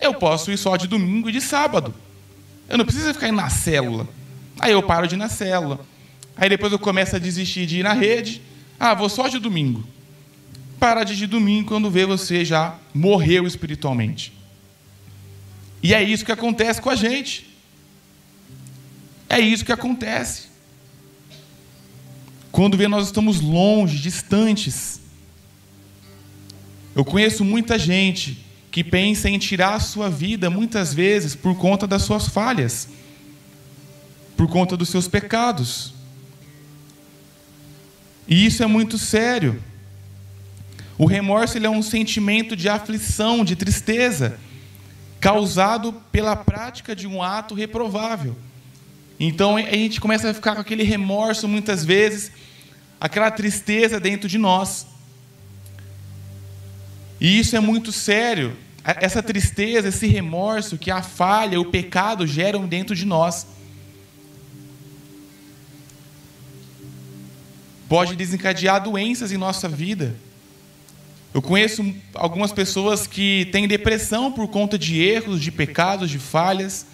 Eu 0.00 0.14
posso 0.14 0.50
ir 0.50 0.56
só 0.56 0.76
de 0.76 0.86
domingo 0.86 1.28
e 1.28 1.32
de 1.32 1.40
sábado. 1.40 1.94
Eu 2.68 2.78
não 2.78 2.84
preciso 2.84 3.12
ficar 3.12 3.28
indo 3.28 3.36
na 3.36 3.50
célula. 3.50 4.08
Aí 4.58 4.72
eu 4.72 4.82
paro 4.82 5.06
de 5.06 5.14
ir 5.14 5.18
na 5.18 5.28
célula. 5.28 5.80
Aí 6.36 6.48
depois 6.48 6.72
eu 6.72 6.78
começo 6.78 7.16
a 7.16 7.18
desistir 7.18 7.66
de 7.66 7.80
ir 7.80 7.82
na 7.82 7.92
rede. 7.92 8.40
Ah, 8.78 8.94
vou 8.94 9.08
só 9.08 9.28
de 9.28 9.38
domingo. 9.38 9.84
Parar 10.78 11.04
de 11.04 11.12
ir 11.12 11.16
de 11.16 11.26
domingo 11.26 11.68
quando 11.68 11.90
vê 11.90 12.06
você 12.06 12.44
já 12.44 12.78
morreu 12.94 13.46
espiritualmente. 13.46 14.32
E 15.82 15.92
é 15.92 16.02
isso 16.02 16.24
que 16.24 16.32
acontece 16.32 16.80
com 16.80 16.88
a 16.88 16.94
gente. 16.94 17.50
É 19.28 19.38
isso 19.38 19.64
que 19.64 19.72
acontece. 19.72 20.48
Quando 22.50 22.76
vê 22.76 22.88
nós 22.88 23.06
estamos 23.06 23.40
longe, 23.40 23.98
distantes. 23.98 25.00
Eu 27.00 27.04
conheço 27.06 27.42
muita 27.42 27.78
gente 27.78 28.44
que 28.70 28.84
pensa 28.84 29.26
em 29.30 29.38
tirar 29.38 29.72
a 29.72 29.80
sua 29.80 30.10
vida 30.10 30.50
muitas 30.50 30.92
vezes 30.92 31.34
por 31.34 31.56
conta 31.56 31.86
das 31.86 32.02
suas 32.02 32.28
falhas, 32.28 32.90
por 34.36 34.46
conta 34.50 34.76
dos 34.76 34.90
seus 34.90 35.08
pecados. 35.08 35.94
E 38.28 38.44
isso 38.44 38.62
é 38.62 38.66
muito 38.66 38.98
sério. 38.98 39.64
O 40.98 41.06
remorso 41.06 41.56
ele 41.56 41.66
é 41.66 41.70
um 41.70 41.80
sentimento 41.80 42.54
de 42.54 42.68
aflição, 42.68 43.46
de 43.46 43.56
tristeza, 43.56 44.38
causado 45.18 45.94
pela 46.12 46.36
prática 46.36 46.94
de 46.94 47.06
um 47.06 47.22
ato 47.22 47.54
reprovável. 47.54 48.36
Então 49.18 49.56
a 49.56 49.62
gente 49.62 50.02
começa 50.02 50.28
a 50.28 50.34
ficar 50.34 50.54
com 50.54 50.60
aquele 50.60 50.82
remorso 50.82 51.48
muitas 51.48 51.82
vezes, 51.82 52.30
aquela 53.00 53.30
tristeza 53.30 53.98
dentro 53.98 54.28
de 54.28 54.36
nós. 54.36 54.90
E 57.20 57.38
isso 57.38 57.54
é 57.54 57.60
muito 57.60 57.92
sério. 57.92 58.56
Essa 58.82 59.22
tristeza, 59.22 59.88
esse 59.88 60.06
remorso 60.06 60.78
que 60.78 60.90
a 60.90 61.02
falha, 61.02 61.60
o 61.60 61.66
pecado 61.66 62.26
geram 62.26 62.66
dentro 62.66 62.96
de 62.96 63.04
nós. 63.04 63.46
Pode 67.88 68.16
desencadear 68.16 68.82
doenças 68.82 69.32
em 69.32 69.36
nossa 69.36 69.68
vida. 69.68 70.16
Eu 71.34 71.42
conheço 71.42 71.94
algumas 72.14 72.52
pessoas 72.52 73.06
que 73.06 73.48
têm 73.52 73.68
depressão 73.68 74.32
por 74.32 74.48
conta 74.48 74.78
de 74.78 75.00
erros, 75.00 75.40
de 75.40 75.52
pecados, 75.52 76.10
de 76.10 76.18
falhas. 76.18 76.86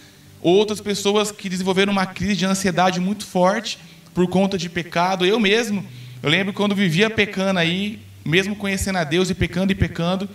Outras 0.42 0.80
pessoas 0.80 1.30
que 1.30 1.48
desenvolveram 1.48 1.92
uma 1.92 2.04
crise 2.04 2.34
de 2.34 2.44
ansiedade 2.44 3.00
muito 3.00 3.24
forte 3.24 3.78
por 4.12 4.26
conta 4.28 4.58
de 4.58 4.68
pecado. 4.68 5.24
Eu 5.24 5.38
mesmo, 5.38 5.86
eu 6.22 6.28
lembro 6.28 6.52
quando 6.52 6.74
vivia 6.74 7.08
pecando 7.08 7.58
aí, 7.58 8.00
mesmo 8.26 8.56
conhecendo 8.56 8.96
a 8.96 9.04
Deus 9.04 9.30
e 9.30 9.34
pecando 9.34 9.72
e 9.72 9.74
pecando, 9.74 10.28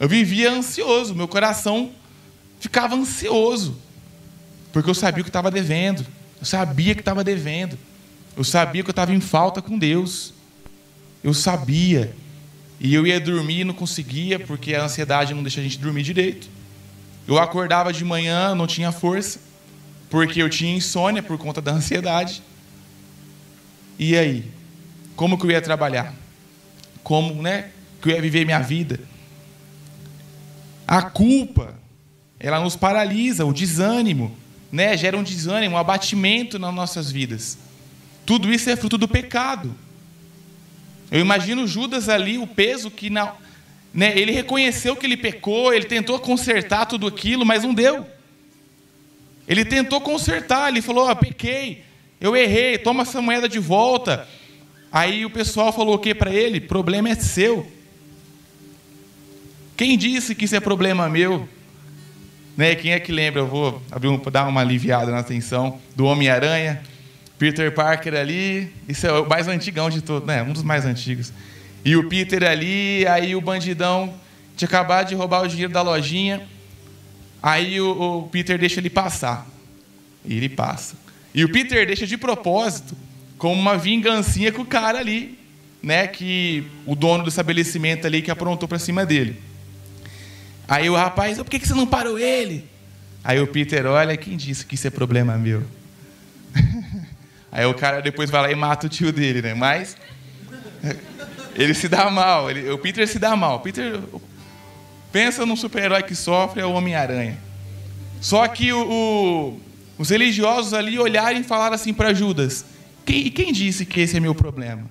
eu 0.00 0.08
vivia 0.08 0.50
ansioso, 0.50 1.14
meu 1.14 1.28
coração 1.28 1.92
ficava 2.58 2.94
ansioso, 2.94 3.76
porque 4.72 4.90
eu 4.90 4.94
sabia 4.94 5.22
que 5.22 5.30
estava 5.30 5.50
devendo, 5.50 6.04
eu 6.40 6.46
sabia 6.46 6.94
que 6.94 7.00
estava 7.00 7.22
devendo, 7.22 7.78
eu 8.36 8.44
sabia 8.44 8.82
que 8.82 8.90
eu 8.90 8.92
estava 8.92 9.14
em 9.14 9.20
falta 9.20 9.62
com 9.62 9.78
Deus, 9.78 10.34
eu 11.22 11.32
sabia, 11.32 12.14
e 12.78 12.94
eu 12.94 13.06
ia 13.06 13.18
dormir 13.18 13.60
e 13.60 13.64
não 13.64 13.74
conseguia, 13.74 14.38
porque 14.38 14.74
a 14.74 14.84
ansiedade 14.84 15.32
não 15.32 15.42
deixa 15.42 15.60
a 15.60 15.62
gente 15.62 15.78
dormir 15.78 16.02
direito. 16.02 16.48
Eu 17.26 17.38
acordava 17.38 17.92
de 17.92 18.04
manhã, 18.04 18.54
não 18.54 18.66
tinha 18.66 18.92
força, 18.92 19.40
porque 20.10 20.42
eu 20.42 20.50
tinha 20.50 20.76
insônia 20.76 21.22
por 21.22 21.38
conta 21.38 21.60
da 21.60 21.72
ansiedade. 21.72 22.42
E 23.98 24.16
aí? 24.16 24.44
Como 25.16 25.38
que 25.38 25.46
eu 25.46 25.50
ia 25.50 25.62
trabalhar? 25.62 26.14
Como 27.06 27.40
né, 27.40 27.70
que 28.02 28.08
eu 28.08 28.14
ia 28.16 28.20
viver 28.20 28.44
minha 28.44 28.58
vida. 28.58 28.98
A 30.88 31.02
culpa, 31.02 31.78
ela 32.36 32.58
nos 32.58 32.74
paralisa, 32.74 33.46
o 33.46 33.52
desânimo, 33.52 34.36
né, 34.72 34.96
gera 34.96 35.16
um 35.16 35.22
desânimo, 35.22 35.76
um 35.76 35.78
abatimento 35.78 36.58
nas 36.58 36.74
nossas 36.74 37.08
vidas. 37.08 37.58
Tudo 38.26 38.52
isso 38.52 38.68
é 38.68 38.74
fruto 38.74 38.98
do 38.98 39.06
pecado. 39.06 39.72
Eu 41.08 41.20
imagino 41.20 41.64
Judas 41.64 42.08
ali, 42.08 42.38
o 42.38 42.46
peso 42.46 42.90
que 42.90 43.08
na, 43.08 43.34
né, 43.94 44.12
ele 44.18 44.32
reconheceu 44.32 44.96
que 44.96 45.06
ele 45.06 45.16
pecou, 45.16 45.72
ele 45.72 45.84
tentou 45.84 46.18
consertar 46.18 46.86
tudo 46.86 47.06
aquilo, 47.06 47.46
mas 47.46 47.62
não 47.62 47.72
deu. 47.72 48.04
Ele 49.46 49.64
tentou 49.64 50.00
consertar, 50.00 50.70
ele 50.70 50.82
falou: 50.82 51.08
oh, 51.08 51.14
pequei, 51.14 51.84
eu 52.20 52.34
errei, 52.34 52.78
toma 52.78 53.02
essa 53.02 53.22
moeda 53.22 53.48
de 53.48 53.60
volta. 53.60 54.26
Aí 54.96 55.26
o 55.26 55.30
pessoal 55.30 55.74
falou 55.74 55.96
o 55.96 55.98
que 55.98 56.14
para 56.14 56.32
ele? 56.32 56.58
Problema 56.58 57.10
é 57.10 57.14
seu. 57.14 57.70
Quem 59.76 59.98
disse 59.98 60.34
que 60.34 60.46
isso 60.46 60.56
é 60.56 60.60
problema 60.60 61.06
meu? 61.06 61.46
Né? 62.56 62.74
Quem 62.74 62.92
é 62.92 62.98
que 62.98 63.12
lembra? 63.12 63.42
Eu 63.42 63.46
vou 63.46 63.82
abrir 63.92 64.08
um, 64.08 64.18
dar 64.18 64.48
uma 64.48 64.62
aliviada 64.62 65.12
na 65.12 65.18
atenção 65.18 65.78
do 65.94 66.06
Homem-Aranha. 66.06 66.80
Peter 67.38 67.70
Parker 67.74 68.14
ali, 68.14 68.72
isso 68.88 69.06
é 69.06 69.12
o 69.12 69.28
mais 69.28 69.46
antigão 69.48 69.90
de 69.90 70.00
todos, 70.00 70.26
né? 70.26 70.42
Um 70.42 70.54
dos 70.54 70.62
mais 70.62 70.86
antigos. 70.86 71.30
E 71.84 71.94
o 71.94 72.08
Peter 72.08 72.42
ali, 72.44 73.06
aí 73.06 73.36
o 73.36 73.40
bandidão 73.42 74.14
tinha 74.56 74.66
acabado 74.66 75.08
de 75.08 75.14
roubar 75.14 75.42
o 75.42 75.46
dinheiro 75.46 75.74
da 75.74 75.82
lojinha. 75.82 76.48
Aí 77.42 77.78
o, 77.82 78.20
o 78.22 78.28
Peter 78.28 78.58
deixa 78.58 78.80
ele 78.80 78.88
passar. 78.88 79.46
E 80.24 80.38
ele 80.38 80.48
passa. 80.48 80.96
E 81.34 81.44
o 81.44 81.52
Peter 81.52 81.86
deixa 81.86 82.06
de 82.06 82.16
propósito 82.16 82.96
como 83.38 83.54
uma 83.54 83.76
vingancinha 83.76 84.50
com 84.52 84.62
o 84.62 84.66
cara 84.66 84.98
ali, 84.98 85.38
né, 85.82 86.06
que 86.06 86.66
o 86.86 86.94
dono 86.94 87.22
do 87.22 87.28
estabelecimento 87.28 88.06
ali 88.06 88.22
que 88.22 88.30
aprontou 88.30 88.68
para 88.68 88.78
cima 88.78 89.04
dele. 89.04 89.40
Aí 90.68 90.90
o 90.90 90.96
rapaz, 90.96 91.38
por 91.38 91.48
que 91.48 91.58
você 91.58 91.74
não 91.74 91.86
parou 91.86 92.18
ele? 92.18 92.68
Aí 93.22 93.40
o 93.40 93.46
Peter, 93.46 93.86
olha, 93.86 94.16
quem 94.16 94.36
disse 94.36 94.64
que 94.66 94.74
isso 94.74 94.86
é 94.86 94.90
problema 94.90 95.36
meu? 95.36 95.62
Aí 97.50 97.64
o 97.64 97.74
cara 97.74 98.00
depois 98.00 98.30
vai 98.30 98.42
lá 98.42 98.50
e 98.50 98.54
mata 98.54 98.86
o 98.86 98.90
tio 98.90 99.12
dele, 99.12 99.40
né? 99.42 99.54
Mas 99.54 99.96
ele 101.54 101.72
se 101.72 101.88
dá 101.88 102.10
mal, 102.10 102.50
ele, 102.50 102.70
o 102.70 102.78
Peter 102.78 103.06
se 103.08 103.18
dá 103.18 103.34
mal. 103.34 103.60
Peter 103.60 103.98
pensa 105.10 105.46
num 105.46 105.56
super-herói 105.56 106.02
que 106.02 106.14
sofre, 106.14 106.60
é 106.60 106.66
o 106.66 106.72
Homem-Aranha. 106.72 107.38
Só 108.20 108.46
que 108.48 108.72
o, 108.72 108.90
o, 108.90 109.60
os 109.98 110.10
religiosos 110.10 110.74
ali 110.74 110.98
olharam 110.98 111.38
e 111.38 111.42
falaram 111.42 111.74
assim 111.74 111.94
para 111.94 112.12
Judas: 112.12 112.64
quem, 113.06 113.30
quem 113.30 113.52
disse 113.52 113.86
que 113.86 114.00
esse 114.00 114.16
é 114.16 114.20
meu 114.20 114.34
problema? 114.34 114.90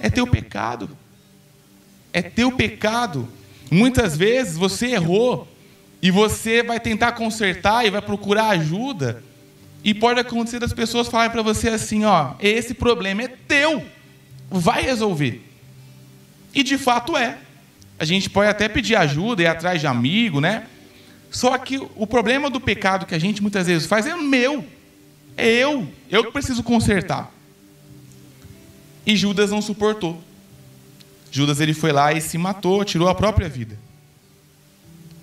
É 0.00 0.08
teu 0.08 0.26
pecado. 0.26 0.90
É 2.12 2.22
teu 2.22 2.50
pecado. 2.50 3.28
Muitas 3.70 4.16
vezes 4.16 4.56
você 4.56 4.88
errou 4.88 5.46
e 6.00 6.10
você 6.10 6.62
vai 6.62 6.80
tentar 6.80 7.12
consertar 7.12 7.86
e 7.86 7.90
vai 7.90 8.00
procurar 8.02 8.48
ajuda. 8.48 9.22
E 9.84 9.92
pode 9.92 10.18
acontecer 10.18 10.58
das 10.58 10.72
pessoas 10.72 11.08
falarem 11.08 11.30
para 11.30 11.42
você 11.42 11.68
assim: 11.68 12.04
ó, 12.04 12.34
esse 12.40 12.72
problema 12.72 13.22
é 13.22 13.28
teu, 13.28 13.84
vai 14.50 14.82
resolver. 14.82 15.42
E 16.54 16.62
de 16.62 16.78
fato 16.78 17.16
é. 17.16 17.38
A 17.98 18.04
gente 18.04 18.28
pode 18.28 18.48
até 18.48 18.68
pedir 18.68 18.96
ajuda, 18.96 19.42
ir 19.42 19.46
atrás 19.46 19.80
de 19.80 19.86
amigo, 19.86 20.40
né? 20.40 20.66
Só 21.30 21.56
que 21.56 21.80
o 21.94 22.06
problema 22.06 22.50
do 22.50 22.60
pecado 22.60 23.06
que 23.06 23.14
a 23.14 23.18
gente 23.18 23.40
muitas 23.40 23.66
vezes 23.66 23.86
faz 23.86 24.06
é 24.06 24.16
meu. 24.16 24.64
É 25.36 25.48
eu, 25.48 25.88
eu 26.10 26.24
que 26.24 26.32
preciso 26.32 26.62
consertar. 26.62 27.32
E 29.04 29.16
Judas 29.16 29.50
não 29.50 29.62
suportou. 29.62 30.22
Judas 31.30 31.60
ele 31.60 31.74
foi 31.74 31.92
lá 31.92 32.12
e 32.12 32.20
se 32.20 32.36
matou, 32.36 32.84
tirou 32.84 33.08
a 33.08 33.14
própria 33.14 33.48
vida. 33.48 33.78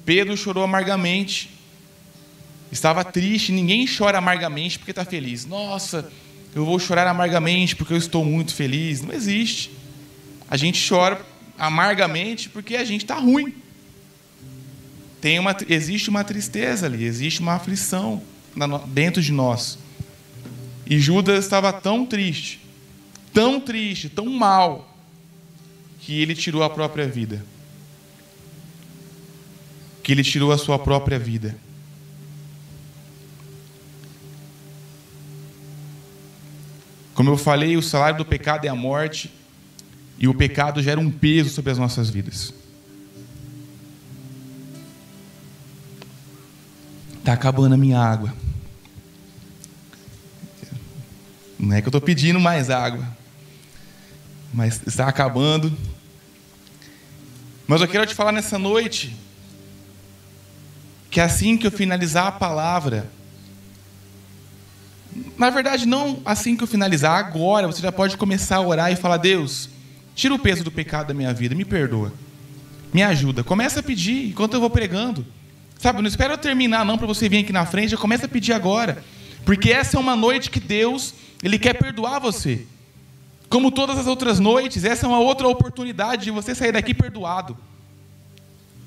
Pedro 0.05 0.35
chorou 0.35 0.63
amargamente. 0.63 1.51
Estava 2.71 3.03
triste, 3.03 3.51
ninguém 3.51 3.85
chora 3.87 4.17
amargamente 4.17 4.77
porque 4.77 4.91
está 4.91 5.05
feliz. 5.05 5.45
Nossa, 5.45 6.11
eu 6.53 6.65
vou 6.65 6.79
chorar 6.79 7.07
amargamente 7.07 7.75
porque 7.75 7.93
eu 7.93 7.97
estou 7.97 8.25
muito 8.25 8.53
feliz. 8.53 9.01
Não 9.01 9.13
existe. 9.13 9.71
A 10.49 10.57
gente 10.57 10.87
chora 10.87 11.23
amargamente 11.57 12.49
porque 12.49 12.75
a 12.75 12.83
gente 12.83 13.03
está 13.03 13.15
ruim. 13.15 13.53
Tem 15.21 15.37
uma, 15.37 15.55
existe 15.67 16.09
uma 16.09 16.23
tristeza 16.23 16.85
ali, 16.85 17.03
existe 17.03 17.41
uma 17.41 17.53
aflição 17.53 18.21
dentro 18.87 19.21
de 19.21 19.31
nós. 19.31 19.77
E 20.89 20.97
Judas 20.97 21.45
estava 21.45 21.71
tão 21.71 22.03
triste, 22.03 22.59
tão 23.31 23.61
triste, 23.61 24.09
tão 24.09 24.25
mal, 24.25 24.91
que 25.99 26.19
ele 26.19 26.33
tirou 26.33 26.63
a 26.63 26.69
própria 26.69 27.07
vida. 27.07 27.45
Que 30.01 30.11
ele 30.11 30.23
tirou 30.23 30.51
a 30.51 30.57
sua 30.57 30.79
própria 30.79 31.19
vida. 31.19 31.55
Como 37.13 37.29
eu 37.29 37.37
falei, 37.37 37.77
o 37.77 37.83
salário 37.83 38.17
do 38.17 38.25
pecado 38.25 38.65
é 38.65 38.69
a 38.69 38.75
morte, 38.75 39.31
e 40.17 40.27
o 40.27 40.33
pecado 40.33 40.81
gera 40.81 40.99
um 40.99 41.11
peso 41.11 41.51
sobre 41.51 41.71
as 41.71 41.77
nossas 41.77 42.09
vidas. 42.09 42.51
Está 47.19 47.33
acabando 47.33 47.75
a 47.75 47.77
minha 47.77 47.99
água. 47.99 48.38
Não 51.59 51.75
é 51.75 51.81
que 51.81 51.87
eu 51.87 51.89
estou 51.89 51.99
pedindo 51.99 52.39
mais 52.39 52.69
água, 52.69 53.05
mas 54.53 54.81
está 54.87 55.07
acabando. 55.07 55.75
Mas 57.67 57.81
eu 57.81 57.87
quero 57.87 58.05
te 58.05 58.15
falar 58.15 58.31
nessa 58.31 58.57
noite 58.57 59.13
que 61.11 61.19
assim 61.19 61.57
que 61.57 61.67
eu 61.67 61.71
finalizar 61.71 62.27
a 62.27 62.31
palavra, 62.31 63.11
na 65.37 65.49
verdade, 65.49 65.85
não 65.85 66.21
assim 66.23 66.55
que 66.55 66.63
eu 66.63 66.67
finalizar, 66.67 67.19
agora 67.19 67.67
você 67.67 67.81
já 67.81 67.91
pode 67.91 68.15
começar 68.15 68.55
a 68.55 68.61
orar 68.61 68.91
e 68.91 68.95
falar: 68.95 69.17
Deus, 69.17 69.69
tira 70.15 70.33
o 70.33 70.39
peso 70.39 70.63
do 70.63 70.71
pecado 70.71 71.07
da 71.07 71.13
minha 71.13 71.33
vida, 71.33 71.53
me 71.55 71.65
perdoa, 71.65 72.13
me 72.93 73.03
ajuda. 73.03 73.43
Começa 73.43 73.81
a 73.81 73.83
pedir 73.83 74.29
enquanto 74.29 74.53
eu 74.53 74.61
vou 74.61 74.69
pregando. 74.69 75.25
Sabe, 75.77 76.01
não 76.01 76.07
espera 76.07 76.33
eu 76.33 76.37
terminar 76.37 76.85
não 76.85 76.97
para 76.97 77.07
você 77.07 77.27
vir 77.27 77.39
aqui 77.43 77.51
na 77.51 77.65
frente, 77.65 77.91
já 77.91 77.97
começa 77.97 78.27
a 78.27 78.29
pedir 78.29 78.53
agora. 78.53 79.03
Porque 79.49 79.71
essa 79.71 79.97
é 79.97 79.99
uma 79.99 80.15
noite 80.15 80.51
que 80.51 80.59
Deus, 80.59 81.11
ele 81.41 81.57
quer 81.57 81.73
perdoar 81.73 82.19
você. 82.19 82.67
Como 83.49 83.71
todas 83.71 83.97
as 83.97 84.05
outras 84.05 84.39
noites, 84.39 84.83
essa 84.83 85.07
é 85.07 85.09
uma 85.09 85.17
outra 85.17 85.47
oportunidade 85.47 86.25
de 86.25 86.29
você 86.29 86.53
sair 86.53 86.71
daqui 86.71 86.93
perdoado. 86.93 87.57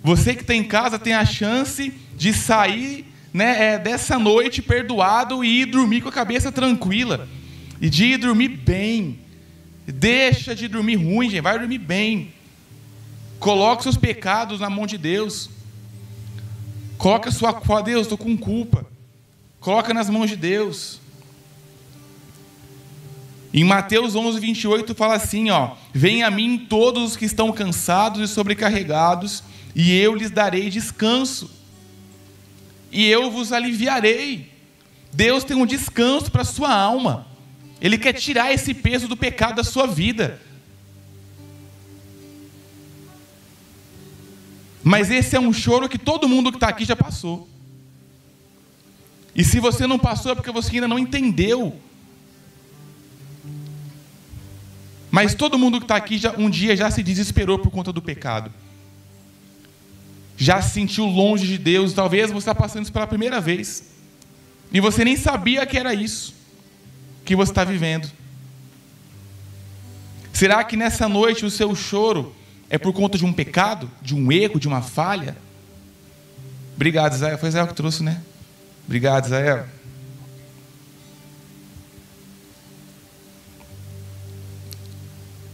Você 0.05 0.37
que 0.37 0.43
está 0.43 0.55
em 0.55 0.63
casa 0.63 1.01
tem 1.01 1.15
a 1.15 1.25
chance 1.25 1.93
de 2.17 2.33
sair 2.33 3.05
né, 3.35 3.73
é, 3.73 3.79
dessa 3.81 4.21
noite 4.21 4.63
perdoado 4.63 5.43
e 5.43 5.63
ir 5.63 5.67
dormir 5.67 6.01
com 6.01 6.11
a 6.11 6.13
cabeça 6.13 6.53
tranquila. 6.53 7.27
E 7.81 7.91
de 7.91 8.05
ir 8.05 8.19
dormir 8.19 8.47
bem. 8.47 9.19
Deixa 9.85 10.55
de 10.55 10.69
dormir 10.69 10.95
ruim, 10.95 11.29
gente. 11.29 11.43
Vai 11.43 11.59
dormir 11.59 11.79
bem. 11.79 12.33
Coloque 13.41 13.83
seus 13.83 13.97
pecados 13.97 14.61
na 14.61 14.71
mão 14.71 14.87
de 14.87 14.97
Deus. 14.97 15.51
Coloca 16.99 17.31
a 17.31 17.33
sua. 17.33 17.83
Deus, 17.83 18.03
estou 18.03 18.17
com 18.17 18.37
culpa. 18.37 18.92
Coloca 19.63 19.95
nas 19.95 20.11
mãos 20.11 20.29
de 20.29 20.35
Deus. 20.35 21.01
Em 23.55 23.63
Mateus 23.63 24.17
11, 24.17 24.41
28 24.41 24.93
fala 24.93 25.15
assim: 25.15 25.51
ó, 25.51 25.77
Venha 25.95 26.27
a 26.27 26.31
mim 26.31 26.67
todos 26.69 27.13
os 27.13 27.17
que 27.17 27.25
estão 27.25 27.53
cansados 27.53 28.29
e 28.29 28.33
sobrecarregados, 28.33 29.45
e 29.73 29.97
eu 29.97 30.17
lhes 30.17 30.33
darei 30.33 30.69
descanso. 30.69 31.49
E 32.91 33.07
eu 33.07 33.31
vos 33.31 33.53
aliviarei. 33.53 34.51
Deus 35.13 35.45
tem 35.45 35.57
um 35.57 35.65
descanso 35.65 36.31
para 36.31 36.43
a 36.43 36.47
sua 36.47 36.75
alma. 36.75 37.27
Ele 37.81 37.97
quer 37.97 38.15
tirar 38.15 38.53
esse 38.53 38.75
peso 38.75 39.07
do 39.07 39.17
pecado 39.17 39.57
da 39.57 39.65
sua 39.65 39.87
vida. 39.87 40.41
Mas 44.83 45.09
esse 45.09 45.37
é 45.37 45.41
um 45.41 45.53
choro 45.53 45.89
que 45.89 45.99
todo 45.99 46.29
mundo 46.29 46.51
que 46.51 46.57
está 46.57 46.69
aqui 46.69 46.85
já 46.85 46.97
passou. 46.97 47.52
E 49.35 49.43
se 49.43 49.59
você 49.61 49.87
não 49.87 49.99
passou 49.99 50.33
é 50.33 50.35
porque 50.35 50.51
você 50.51 50.75
ainda 50.75 50.89
não 50.89 50.99
entendeu. 50.99 51.79
Mas 55.11 55.35
todo 55.35 55.59
mundo 55.59 55.79
que 55.79 55.85
está 55.85 55.97
aqui 55.97 56.19
já, 56.19 56.35
um 56.39 56.49
dia 56.49 56.77
já 56.77 56.91
se 56.91 57.03
desesperou 57.03 57.59
por 57.59 57.71
conta 57.71 57.93
do 57.93 58.01
pecado. 58.01 58.51
Já 60.37 60.61
se 60.63 60.71
sentiu 60.71 61.05
longe 61.07 61.47
de 61.47 61.59
Deus. 61.59 61.93
Talvez 61.93 62.31
você 62.31 62.39
está 62.39 62.55
passando 62.55 62.85
isso 62.85 62.93
pela 62.93 63.07
primeira 63.07 63.41
vez. 63.41 63.91
E 64.73 64.81
você 64.81 65.05
nem 65.05 65.17
sabia 65.17 65.67
que 65.67 65.77
era 65.77 65.95
isso 65.95 66.35
que 67.25 67.37
você 67.37 67.53
está 67.53 67.63
vivendo. 67.63 68.11
Será 70.33 70.65
que 70.65 70.77
nessa 70.77 71.09
noite 71.09 71.45
o 71.45 71.51
seu 71.51 71.75
choro 71.75 72.35
é 72.69 72.79
por 72.79 72.93
conta 72.93 73.19
de 73.19 73.25
um 73.25 73.33
pecado, 73.33 73.91
de 74.01 74.15
um 74.15 74.33
erro, 74.33 74.59
de 74.59 74.67
uma 74.67 74.81
falha? 74.81 75.37
Obrigado, 76.75 77.13
Israel. 77.13 77.39
Foi 77.39 77.49
Israel 77.51 77.69
que 77.69 77.75
trouxe, 77.75 78.03
né? 78.03 78.23
Obrigado, 78.87 79.27
Israel. 79.27 79.67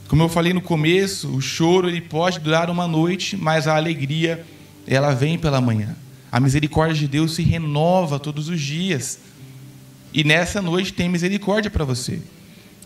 Como 0.09 0.23
eu 0.23 0.29
falei 0.29 0.55
no 0.55 0.63
começo, 0.63 1.29
o 1.29 1.41
choro 1.41 1.89
ele 1.89 2.01
pode 2.01 2.41
durar 2.41 2.71
uma 2.71 2.89
noite, 2.89 3.37
mas 3.37 3.69
a 3.69 3.77
alegria 3.77 4.45
ela 4.87 5.15
vem 5.15 5.39
pela 5.39 5.61
manhã. 5.61 5.95
A 6.33 6.41
misericórdia 6.41 6.97
de 6.97 7.07
Deus 7.07 7.35
se 7.35 7.43
renova 7.43 8.19
todos 8.19 8.49
os 8.49 8.61
dias. 8.61 9.21
E 10.13 10.25
nessa 10.25 10.63
noite 10.63 10.95
tem 10.95 11.09
misericórdia 11.09 11.71
para 11.71 11.85
você. 11.85 12.21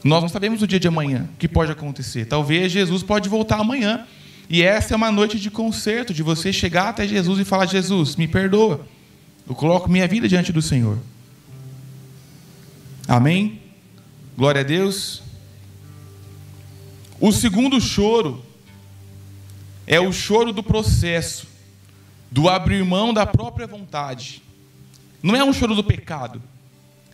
Nós 0.03 0.21
não 0.21 0.29
sabemos 0.29 0.63
o 0.63 0.67
dia 0.67 0.81
de 0.81 0.89
amanhã, 0.89 1.29
o 1.33 1.37
que 1.39 1.47
pode 1.47 1.71
acontecer. 1.71 2.27
Talvez 2.27 2.73
Jesus 2.73 3.05
pode 3.05 3.29
voltar 3.29 3.61
amanhã. 3.61 4.05
E 4.51 4.63
essa 4.63 4.93
é 4.93 4.97
uma 4.97 5.13
noite 5.13 5.39
de 5.39 5.51
conserto, 5.51 6.13
de 6.13 6.23
você 6.23 6.53
chegar 6.53 6.89
até 6.89 7.07
Jesus 7.07 7.39
e 7.39 7.45
falar: 7.45 7.67
Jesus, 7.67 8.17
me 8.17 8.27
perdoa. 8.27 8.85
Eu 9.49 9.55
coloco 9.55 9.91
minha 9.91 10.07
vida 10.07 10.29
diante 10.29 10.53
do 10.53 10.63
Senhor. 10.63 10.99
Amém? 13.09 13.61
Glória 14.37 14.61
a 14.61 14.65
Deus. 14.65 15.23
O 17.21 17.31
segundo 17.33 17.81
choro 17.81 18.43
é 19.87 20.01
o 20.01 20.13
choro 20.13 20.53
do 20.53 20.63
processo, 20.63 21.47
do 22.31 22.49
abrir 22.49 22.85
mão 22.85 23.13
da 23.13 23.27
própria 23.27 23.67
vontade. 23.67 24.43
Não 25.23 25.37
é 25.37 25.45
um 25.45 25.53
choro 25.53 25.75
do 25.75 25.85
pecado, 25.85 26.43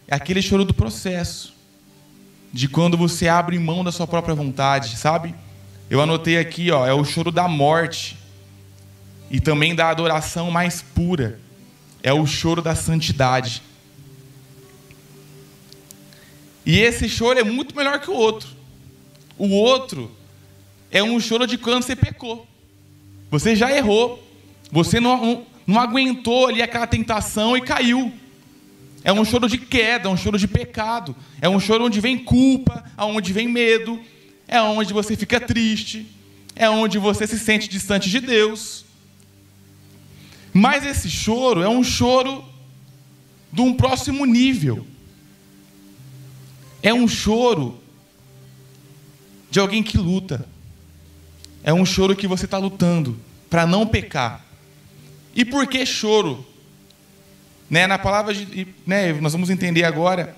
é 0.06 0.14
aquele 0.14 0.40
choro 0.40 0.64
do 0.64 0.72
processo, 0.72 1.54
de 2.52 2.68
quando 2.68 2.96
você 2.96 3.28
abre 3.28 3.58
mão 3.58 3.84
da 3.84 3.92
sua 3.92 4.06
própria 4.06 4.34
vontade, 4.34 4.96
sabe? 4.96 5.34
Eu 5.90 6.00
anotei 6.00 6.38
aqui, 6.38 6.70
ó, 6.70 6.86
é 6.86 6.94
o 6.94 7.04
choro 7.04 7.30
da 7.30 7.46
morte 7.46 8.16
e 9.30 9.40
também 9.40 9.74
da 9.74 9.90
adoração 9.90 10.50
mais 10.50 10.80
pura. 10.80 11.38
É 12.02 12.12
o 12.12 12.26
choro 12.26 12.62
da 12.62 12.74
santidade. 12.74 13.62
E 16.64 16.78
esse 16.80 17.08
choro 17.08 17.38
é 17.38 17.42
muito 17.42 17.74
melhor 17.74 17.98
que 17.98 18.10
o 18.10 18.14
outro. 18.14 18.48
O 19.38 19.48
outro 19.48 20.10
é 20.90 21.02
um 21.02 21.18
choro 21.18 21.46
de 21.46 21.56
quando 21.56 21.82
você 21.82 21.96
pecou. 21.96 22.46
Você 23.30 23.56
já 23.56 23.74
errou. 23.74 24.22
Você 24.70 25.00
não, 25.00 25.46
não, 25.66 25.80
aguentou 25.80 26.46
ali 26.46 26.60
aquela 26.60 26.86
tentação 26.86 27.56
e 27.56 27.62
caiu. 27.62 28.12
É 29.02 29.12
um 29.12 29.24
choro 29.24 29.48
de 29.48 29.56
queda, 29.56 30.08
é 30.08 30.12
um 30.12 30.16
choro 30.16 30.38
de 30.38 30.46
pecado. 30.46 31.16
É 31.40 31.48
um 31.48 31.58
choro 31.58 31.86
onde 31.86 32.00
vem 32.00 32.18
culpa, 32.18 32.84
onde 32.98 33.32
vem 33.32 33.48
medo, 33.48 33.98
é 34.46 34.60
onde 34.60 34.92
você 34.92 35.16
fica 35.16 35.40
triste, 35.40 36.06
é 36.54 36.68
onde 36.68 36.98
você 36.98 37.26
se 37.26 37.38
sente 37.38 37.68
distante 37.68 38.10
de 38.10 38.20
Deus. 38.20 38.84
Mas 40.52 40.84
esse 40.84 41.10
choro 41.10 41.62
é 41.62 41.68
um 41.68 41.84
choro 41.84 42.44
de 43.52 43.60
um 43.60 43.74
próximo 43.74 44.24
nível. 44.24 44.86
É 46.82 46.92
um 46.92 47.08
choro 47.08 47.78
de 49.50 49.58
alguém 49.58 49.82
que 49.82 49.98
luta. 49.98 50.46
É 51.62 51.72
um 51.72 51.84
choro 51.84 52.16
que 52.16 52.26
você 52.26 52.44
está 52.44 52.58
lutando 52.58 53.18
para 53.50 53.66
não 53.66 53.86
pecar. 53.86 54.44
E 55.34 55.44
por 55.44 55.66
que 55.66 55.84
choro? 55.84 56.44
Né, 57.68 57.86
na 57.86 57.98
palavra, 57.98 58.32
de, 58.32 58.66
né, 58.86 59.12
nós 59.14 59.32
vamos 59.32 59.50
entender 59.50 59.84
agora. 59.84 60.34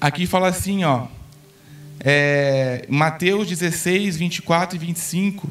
Aqui 0.00 0.26
fala 0.26 0.48
assim, 0.48 0.84
ó. 0.84 1.06
É, 2.00 2.86
Mateus 2.88 3.48
16, 3.48 4.16
24 4.16 4.76
e 4.76 4.78
25. 4.78 5.50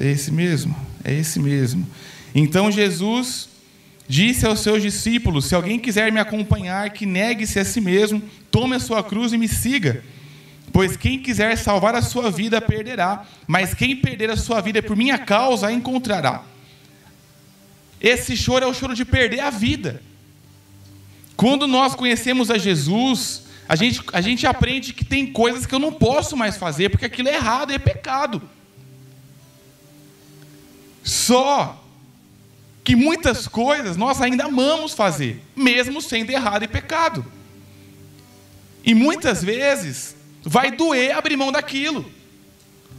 É 0.00 0.06
esse 0.06 0.32
mesmo? 0.32 0.74
É 1.04 1.12
esse 1.12 1.38
mesmo. 1.38 1.86
Então 2.34 2.70
Jesus 2.70 3.48
disse 4.08 4.46
aos 4.46 4.60
seus 4.60 4.82
discípulos: 4.82 5.46
Se 5.46 5.54
alguém 5.54 5.78
quiser 5.78 6.10
me 6.12 6.20
acompanhar, 6.20 6.90
que 6.90 7.06
negue-se 7.06 7.58
a 7.58 7.64
si 7.64 7.80
mesmo, 7.80 8.22
tome 8.50 8.76
a 8.76 8.80
sua 8.80 9.02
cruz 9.02 9.32
e 9.32 9.38
me 9.38 9.48
siga. 9.48 10.02
Pois 10.72 10.96
quem 10.96 11.18
quiser 11.18 11.56
salvar 11.56 11.94
a 11.94 12.02
sua 12.02 12.30
vida 12.30 12.60
perderá, 12.60 13.24
mas 13.46 13.72
quem 13.74 13.96
perder 13.96 14.30
a 14.30 14.36
sua 14.36 14.60
vida 14.60 14.82
por 14.82 14.96
minha 14.96 15.16
causa 15.16 15.68
a 15.68 15.72
encontrará. 15.72 16.42
Esse 18.00 18.36
choro 18.36 18.64
é 18.64 18.68
o 18.68 18.74
choro 18.74 18.94
de 18.94 19.04
perder 19.04 19.40
a 19.40 19.50
vida. 19.50 20.02
Quando 21.36 21.66
nós 21.66 21.94
conhecemos 21.94 22.50
a 22.50 22.58
Jesus, 22.58 23.42
A 23.68 23.76
gente, 23.76 24.00
a 24.14 24.20
gente 24.22 24.46
aprende 24.46 24.94
que 24.94 25.04
tem 25.04 25.26
coisas 25.30 25.66
que 25.66 25.74
eu 25.74 25.78
não 25.78 25.92
posso 25.92 26.34
mais 26.34 26.56
fazer 26.56 26.88
porque 26.88 27.04
aquilo 27.04 27.28
é 27.28 27.34
errado, 27.34 27.70
é 27.70 27.78
pecado. 27.78 28.40
Só 31.08 31.82
que 32.84 32.94
muitas 32.94 33.48
coisas 33.48 33.96
nós 33.96 34.20
ainda 34.20 34.44
amamos 34.44 34.92
fazer, 34.92 35.42
mesmo 35.56 36.02
sendo 36.02 36.28
errado 36.28 36.64
e 36.64 36.68
pecado. 36.68 37.24
E 38.84 38.92
muitas 38.92 39.42
vezes 39.42 40.14
vai 40.42 40.70
doer 40.70 41.16
abrir 41.16 41.34
mão 41.34 41.50
daquilo. 41.50 42.12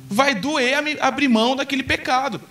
Vai 0.10 0.34
doer 0.34 0.98
abrir 1.00 1.28
mão 1.28 1.56
daquele 1.56 1.84
pecado. 1.84 2.42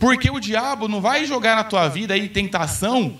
Porque 0.00 0.28
o 0.28 0.40
diabo 0.40 0.88
não 0.88 1.00
vai 1.00 1.24
jogar 1.26 1.54
na 1.54 1.62
tua 1.62 1.86
vida 1.86 2.14
aí 2.14 2.28
tentação 2.28 3.16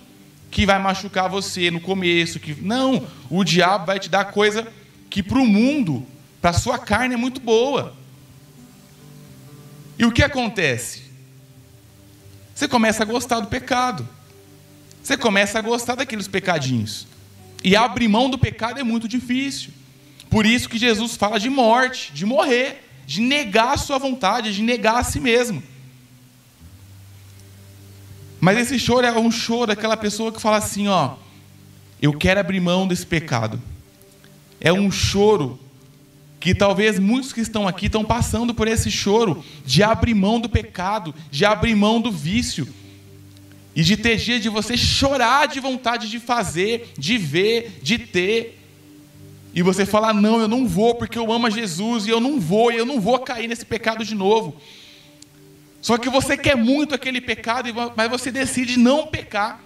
que 0.50 0.66
vai 0.66 0.80
machucar 0.80 1.28
você 1.28 1.70
no 1.70 1.80
começo, 1.80 2.40
que 2.40 2.60
não, 2.60 3.06
o 3.30 3.44
diabo 3.44 3.86
vai 3.86 4.00
te 4.00 4.08
dar 4.08 4.32
coisa 4.32 4.66
que 5.08 5.22
para 5.22 5.38
o 5.38 5.46
mundo, 5.46 6.04
para 6.42 6.50
a 6.50 6.54
sua 6.54 6.76
carne 6.76 7.14
é 7.14 7.16
muito 7.16 7.40
boa. 7.40 7.94
E 9.96 10.04
o 10.04 10.10
que 10.10 10.24
acontece? 10.24 11.03
Você 12.64 12.68
começa 12.68 13.02
a 13.02 13.06
gostar 13.06 13.40
do 13.40 13.48
pecado. 13.48 14.08
Você 15.02 15.18
começa 15.18 15.58
a 15.58 15.60
gostar 15.60 15.96
daqueles 15.96 16.26
pecadinhos. 16.26 17.06
E 17.62 17.76
abrir 17.76 18.08
mão 18.08 18.30
do 18.30 18.38
pecado 18.38 18.80
é 18.80 18.82
muito 18.82 19.06
difícil. 19.06 19.70
Por 20.30 20.46
isso 20.46 20.66
que 20.66 20.78
Jesus 20.78 21.14
fala 21.14 21.38
de 21.38 21.50
morte, 21.50 22.10
de 22.14 22.24
morrer, 22.24 22.88
de 23.04 23.20
negar 23.20 23.74
a 23.74 23.76
sua 23.76 23.98
vontade, 23.98 24.54
de 24.54 24.62
negar 24.62 24.96
a 24.96 25.04
si 25.04 25.20
mesmo. 25.20 25.62
Mas 28.40 28.56
esse 28.56 28.78
choro 28.78 29.06
é 29.06 29.12
um 29.12 29.30
choro 29.30 29.66
daquela 29.66 29.94
pessoa 29.98 30.32
que 30.32 30.40
fala 30.40 30.56
assim, 30.56 30.88
ó, 30.88 31.16
eu 32.00 32.14
quero 32.16 32.40
abrir 32.40 32.60
mão 32.60 32.88
desse 32.88 33.04
pecado. 33.04 33.60
É 34.58 34.72
um 34.72 34.90
choro 34.90 35.60
que 36.44 36.54
talvez 36.54 36.98
muitos 36.98 37.32
que 37.32 37.40
estão 37.40 37.66
aqui 37.66 37.86
estão 37.86 38.04
passando 38.04 38.52
por 38.52 38.68
esse 38.68 38.90
choro 38.90 39.42
de 39.64 39.82
abrir 39.82 40.12
mão 40.12 40.38
do 40.38 40.46
pecado, 40.46 41.14
de 41.30 41.42
abrir 41.42 41.74
mão 41.74 42.02
do 42.02 42.12
vício. 42.12 42.68
E 43.74 43.82
de 43.82 43.96
ter 43.96 44.18
dia 44.18 44.38
de 44.38 44.50
você 44.50 44.76
chorar 44.76 45.48
de 45.48 45.58
vontade 45.58 46.06
de 46.10 46.20
fazer, 46.20 46.92
de 46.98 47.16
ver, 47.16 47.78
de 47.82 47.96
ter. 47.96 48.60
E 49.54 49.62
você 49.62 49.86
falar: 49.86 50.12
"Não, 50.12 50.38
eu 50.38 50.46
não 50.46 50.68
vou 50.68 50.94
porque 50.94 51.18
eu 51.18 51.32
amo 51.32 51.46
a 51.46 51.50
Jesus 51.50 52.06
e 52.06 52.10
eu 52.10 52.20
não 52.20 52.38
vou, 52.38 52.70
e 52.70 52.76
eu 52.76 52.84
não 52.84 53.00
vou 53.00 53.20
cair 53.20 53.48
nesse 53.48 53.64
pecado 53.64 54.04
de 54.04 54.14
novo". 54.14 54.54
Só 55.80 55.96
que 55.96 56.10
você 56.10 56.36
quer 56.36 56.58
muito 56.58 56.94
aquele 56.94 57.22
pecado, 57.22 57.70
mas 57.96 58.10
você 58.10 58.30
decide 58.30 58.78
não 58.78 59.06
pecar. 59.06 59.62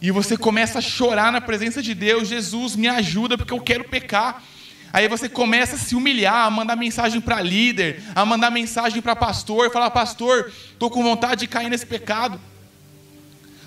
E 0.00 0.12
você 0.12 0.36
começa 0.36 0.78
a 0.78 0.80
chorar 0.80 1.32
na 1.32 1.40
presença 1.40 1.82
de 1.82 1.92
Deus: 1.92 2.28
Jesus, 2.28 2.76
me 2.76 2.86
ajuda, 2.86 3.36
porque 3.36 3.52
eu 3.52 3.60
quero 3.60 3.82
pecar. 3.82 4.44
Aí 4.92 5.06
você 5.08 5.28
começa 5.28 5.76
a 5.76 5.78
se 5.78 5.94
humilhar, 5.94 6.46
a 6.46 6.50
mandar 6.50 6.76
mensagem 6.76 7.20
para 7.20 7.42
líder, 7.42 8.02
a 8.14 8.24
mandar 8.24 8.50
mensagem 8.50 9.02
para 9.02 9.14
pastor, 9.14 9.70
falar: 9.70 9.90
Pastor, 9.90 10.50
estou 10.72 10.90
com 10.90 11.02
vontade 11.02 11.40
de 11.40 11.46
cair 11.46 11.68
nesse 11.68 11.86
pecado. 11.86 12.40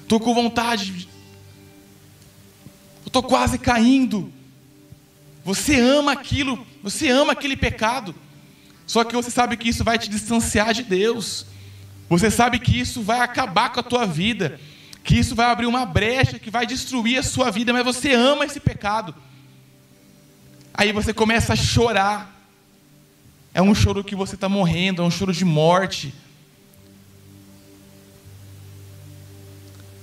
Estou 0.01 0.19
com 0.19 0.33
vontade. 0.33 1.07
Estou 3.05 3.23
quase 3.23 3.57
caindo. 3.57 4.31
Você 5.43 5.79
ama 5.79 6.11
aquilo, 6.11 6.65
você 6.83 7.09
ama 7.09 7.33
aquele 7.33 7.55
pecado. 7.55 8.15
Só 8.85 9.03
que 9.03 9.15
você 9.15 9.31
sabe 9.31 9.55
que 9.57 9.69
isso 9.69 9.83
vai 9.83 9.97
te 9.97 10.09
distanciar 10.09 10.73
de 10.73 10.83
Deus. 10.83 11.45
Você 12.09 12.29
sabe 12.29 12.59
que 12.59 12.77
isso 12.77 13.01
vai 13.01 13.21
acabar 13.21 13.71
com 13.71 13.79
a 13.79 13.83
tua 13.83 14.05
vida, 14.05 14.59
que 15.03 15.17
isso 15.17 15.33
vai 15.33 15.45
abrir 15.45 15.65
uma 15.65 15.85
brecha, 15.85 16.37
que 16.37 16.51
vai 16.51 16.65
destruir 16.65 17.17
a 17.17 17.23
sua 17.23 17.49
vida, 17.49 17.71
mas 17.71 17.85
você 17.85 18.11
ama 18.11 18.45
esse 18.45 18.59
pecado. 18.59 19.15
Aí 20.81 20.91
você 20.91 21.13
começa 21.13 21.53
a 21.53 21.55
chorar. 21.55 22.35
É 23.53 23.61
um 23.61 23.75
choro 23.75 24.03
que 24.03 24.15
você 24.15 24.33
está 24.33 24.49
morrendo, 24.49 25.03
é 25.03 25.05
um 25.05 25.11
choro 25.11 25.31
de 25.31 25.45
morte. 25.45 26.11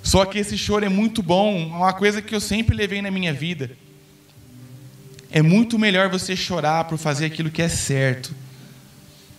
Só 0.05 0.25
que 0.25 0.39
esse 0.39 0.57
choro 0.57 0.85
é 0.85 0.89
muito 0.89 1.21
bom, 1.21 1.67
uma 1.67 1.93
coisa 1.93 2.23
que 2.23 2.33
eu 2.33 2.41
sempre 2.41 2.77
levei 2.77 3.03
na 3.03 3.11
minha 3.11 3.33
vida. 3.35 3.77
É 5.33 5.43
muito 5.43 5.77
melhor 5.81 6.09
você 6.11 6.37
chorar 6.37 6.85
por 6.85 6.97
fazer 6.97 7.27
aquilo 7.27 7.51
que 7.51 7.61
é 7.61 7.69
certo 7.69 8.33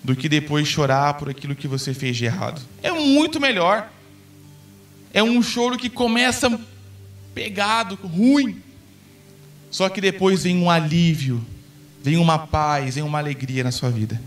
do 0.04 0.18
que 0.18 0.28
depois 0.28 0.68
chorar 0.68 1.14
por 1.14 1.30
aquilo 1.30 1.56
que 1.56 1.70
você 1.70 1.94
fez 1.94 2.18
de 2.18 2.26
errado. 2.26 2.62
É 2.84 2.92
muito 2.92 3.40
melhor. 3.40 3.90
É 5.14 5.24
um 5.24 5.42
choro 5.42 5.78
que 5.78 5.90
começa 5.90 6.60
pegado, 7.34 7.96
ruim. 7.96 8.62
Só 9.70 9.90
que 9.90 10.02
depois 10.02 10.44
vem 10.44 10.58
um 10.58 10.70
alívio, 10.70 11.46
vem 12.04 12.18
uma 12.18 12.40
paz, 12.40 12.96
vem 12.96 13.04
uma 13.04 13.20
alegria 13.20 13.64
na 13.64 13.72
sua 13.72 13.90
vida. 13.90 14.20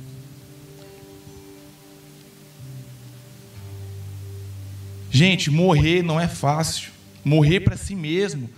Gente, 5.10 5.50
morrer 5.50 6.02
não 6.02 6.18
é 6.18 6.28
fácil. 6.28 6.90
Morrer 7.24 7.60
para 7.60 7.76
si 7.76 7.94
mesmo 7.94 8.48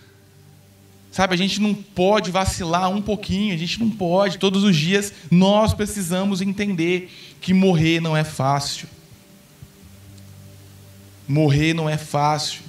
Sabe, 1.15 1.33
a 1.33 1.39
gente 1.39 1.61
não 1.61 1.73
pode 1.73 2.33
vacilar 2.33 2.91
um 2.91 3.01
pouquinho, 3.01 3.55
a 3.55 3.57
gente 3.57 3.79
não 3.79 3.89
pode. 3.89 4.37
Todos 4.37 4.65
os 4.65 4.75
dias 4.75 5.13
nós 5.31 5.73
precisamos 5.73 6.43
entender 6.43 7.09
que 7.41 7.55
morrer 7.55 8.01
não 8.01 8.17
é 8.17 8.25
fácil. 8.25 8.89
Morrer 11.29 11.73
não 11.73 11.89
é 11.89 11.97
fácil. 11.97 12.63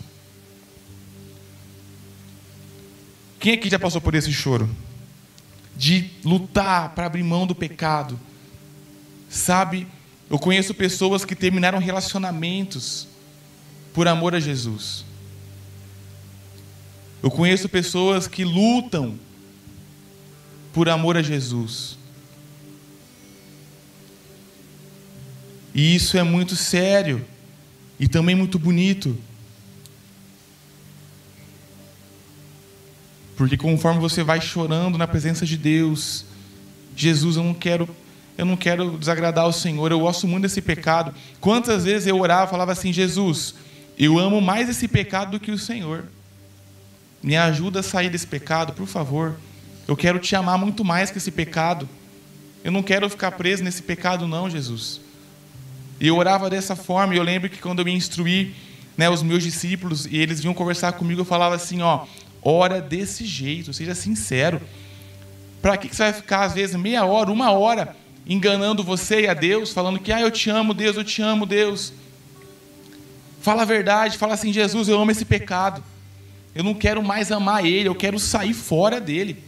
Quem 3.45 3.53
aqui 3.53 3.69
já 3.69 3.77
passou 3.77 4.01
por 4.01 4.15
esse 4.15 4.33
choro? 4.33 4.67
De 5.77 6.09
lutar 6.23 6.95
para 6.95 7.05
abrir 7.05 7.21
mão 7.21 7.45
do 7.45 7.53
pecado. 7.53 8.19
Sabe, 9.29 9.85
eu 10.27 10.39
conheço 10.39 10.73
pessoas 10.73 11.23
que 11.23 11.35
terminaram 11.35 11.77
relacionamentos 11.77 13.07
por 13.93 14.07
amor 14.07 14.33
a 14.33 14.39
Jesus. 14.39 15.05
Eu 17.21 17.29
conheço 17.29 17.69
pessoas 17.69 18.27
que 18.27 18.43
lutam 18.43 19.15
por 20.73 20.89
amor 20.89 21.15
a 21.15 21.21
Jesus. 21.21 21.99
E 25.71 25.95
isso 25.95 26.17
é 26.17 26.23
muito 26.23 26.55
sério 26.55 27.23
e 27.99 28.07
também 28.07 28.33
muito 28.33 28.57
bonito. 28.57 29.15
Porque 33.35 33.57
conforme 33.57 33.99
você 33.99 34.23
vai 34.23 34.39
chorando 34.39 34.97
na 34.97 35.07
presença 35.07 35.45
de 35.45 35.57
Deus, 35.57 36.25
Jesus, 36.95 37.35
eu 37.35 37.43
não 37.43 37.53
quero, 37.53 37.87
eu 38.37 38.45
não 38.45 38.55
quero 38.55 38.97
desagradar 38.97 39.47
o 39.47 39.53
Senhor, 39.53 39.91
eu 39.91 39.99
gosto 39.99 40.27
muito 40.27 40.43
desse 40.43 40.61
pecado. 40.61 41.13
Quantas 41.41 41.83
vezes 41.83 42.07
eu 42.07 42.19
orava 42.19 42.49
falava 42.49 42.71
assim, 42.71 42.93
Jesus, 42.93 43.55
eu 43.97 44.17
amo 44.17 44.39
mais 44.39 44.69
esse 44.69 44.87
pecado 44.87 45.31
do 45.31 45.39
que 45.39 45.51
o 45.51 45.57
Senhor. 45.57 46.05
Me 47.21 47.35
ajuda 47.35 47.79
a 47.79 47.83
sair 47.83 48.09
desse 48.09 48.27
pecado, 48.27 48.73
por 48.73 48.87
favor. 48.87 49.35
Eu 49.87 49.95
quero 49.95 50.19
te 50.19 50.35
amar 50.35 50.57
muito 50.57 50.85
mais 50.85 51.11
que 51.11 51.17
esse 51.17 51.31
pecado. 51.31 51.87
Eu 52.63 52.71
não 52.71 52.81
quero 52.81 53.09
ficar 53.09 53.31
preso 53.31 53.63
nesse 53.63 53.83
pecado, 53.83 54.27
não, 54.27 54.49
Jesus. 54.49 55.01
E 55.99 56.07
eu 56.07 56.17
orava 56.17 56.49
dessa 56.49 56.75
forma, 56.75 57.13
e 57.13 57.17
eu 57.17 57.23
lembro 57.23 57.49
que 57.49 57.59
quando 57.59 57.79
eu 57.79 57.85
me 57.85 57.93
instruí, 57.93 58.53
né, 58.97 59.09
os 59.09 59.21
meus 59.21 59.43
discípulos, 59.43 60.05
e 60.05 60.17
eles 60.17 60.39
vinham 60.39 60.53
conversar 60.53 60.93
comigo, 60.93 61.21
eu 61.21 61.25
falava 61.25 61.55
assim: 61.55 61.81
ó, 61.81 62.05
ora 62.45 62.79
desse 62.79 63.25
jeito, 63.25 63.73
seja 63.73 63.95
sincero. 63.95 64.61
Para 65.61 65.75
que 65.75 65.93
você 65.93 66.03
vai 66.03 66.13
ficar, 66.13 66.43
às 66.43 66.53
vezes, 66.53 66.75
meia 66.75 67.03
hora, 67.03 67.31
uma 67.31 67.51
hora, 67.51 67.95
enganando 68.27 68.83
você 68.83 69.21
e 69.21 69.27
a 69.27 69.33
Deus, 69.33 69.73
falando 69.73 69.99
que, 69.99 70.11
ah, 70.11 70.21
eu 70.21 70.29
te 70.29 70.51
amo, 70.51 70.73
Deus, 70.73 70.95
eu 70.95 71.03
te 71.03 71.23
amo, 71.23 71.47
Deus. 71.47 71.91
Fala 73.41 73.63
a 73.63 73.65
verdade, 73.65 74.17
fala 74.17 74.35
assim: 74.35 74.53
Jesus, 74.53 74.87
eu 74.87 74.99
amo 74.99 75.11
esse 75.11 75.25
pecado. 75.25 75.83
Eu 76.53 76.63
não 76.63 76.73
quero 76.73 77.03
mais 77.03 77.31
amar 77.31 77.65
Ele, 77.65 77.89
eu 77.89 77.95
quero 77.95 78.17
sair 78.17 78.53
fora 78.53 79.01
dele. 79.01 79.43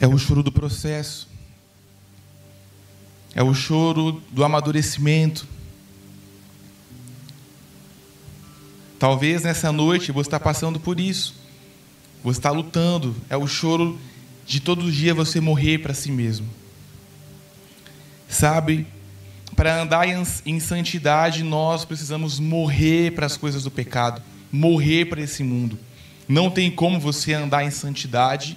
É 0.00 0.06
o 0.06 0.16
choro 0.16 0.42
do 0.42 0.50
processo. 0.50 1.28
É 3.34 3.42
o 3.42 3.52
choro 3.52 4.22
do 4.30 4.42
amadurecimento. 4.42 5.46
Talvez 8.98 9.42
nessa 9.42 9.70
noite 9.70 10.10
você 10.10 10.28
está 10.28 10.40
passando 10.40 10.80
por 10.80 10.98
isso. 10.98 11.34
Você 12.24 12.38
está 12.38 12.50
lutando. 12.50 13.14
É 13.28 13.36
o 13.36 13.46
choro 13.46 14.00
de 14.46 14.58
todo 14.58 14.90
dia 14.90 15.14
você 15.14 15.38
morrer 15.40 15.78
para 15.78 15.94
si 15.94 16.10
mesmo. 16.10 16.48
Sabe, 18.28 18.86
para 19.54 19.82
andar 19.82 20.06
em 20.46 20.60
santidade, 20.60 21.42
nós 21.42 21.84
precisamos 21.84 22.40
morrer 22.40 23.12
para 23.12 23.26
as 23.26 23.36
coisas 23.36 23.64
do 23.64 23.70
pecado, 23.70 24.22
morrer 24.50 25.04
para 25.04 25.20
esse 25.20 25.44
mundo. 25.44 25.78
Não 26.26 26.50
tem 26.50 26.70
como 26.70 26.98
você 26.98 27.34
andar 27.34 27.64
em 27.64 27.70
santidade, 27.70 28.56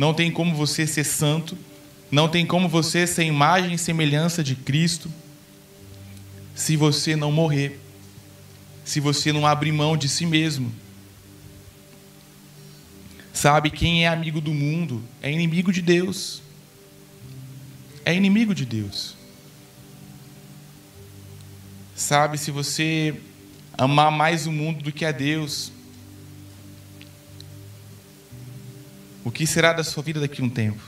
não 0.00 0.14
tem 0.14 0.30
como 0.30 0.54
você 0.54 0.86
ser 0.86 1.04
santo 1.04 1.58
Não 2.10 2.26
tem 2.26 2.46
como 2.46 2.70
você 2.70 3.06
ser 3.06 3.24
imagem 3.24 3.74
e 3.74 3.78
semelhança 3.78 4.42
de 4.42 4.56
Cristo 4.56 5.12
se 6.54 6.74
você 6.74 7.14
não 7.14 7.30
morrer, 7.30 7.78
se 8.84 8.98
você 8.98 9.30
não 9.30 9.46
abrir 9.46 9.72
mão 9.72 9.96
de 9.96 10.08
si 10.08 10.26
mesmo. 10.26 10.72
Sabe, 13.32 13.70
quem 13.70 14.04
é 14.04 14.08
amigo 14.08 14.40
do 14.40 14.52
mundo 14.52 15.02
é 15.22 15.30
inimigo 15.30 15.70
de 15.70 15.82
Deus. 15.82 16.42
É 18.04 18.14
inimigo 18.14 18.54
de 18.54 18.64
Deus. 18.64 19.16
Sabe, 21.94 22.38
se 22.38 22.50
você 22.50 23.14
amar 23.76 24.10
mais 24.10 24.46
o 24.46 24.52
mundo 24.52 24.82
do 24.82 24.92
que 24.92 25.04
a 25.04 25.12
Deus, 25.12 25.72
o 29.24 29.30
que 29.30 29.46
será 29.46 29.72
da 29.72 29.84
sua 29.84 30.02
vida 30.02 30.20
daqui 30.20 30.40
a 30.40 30.44
um 30.44 30.48
tempo? 30.48 30.80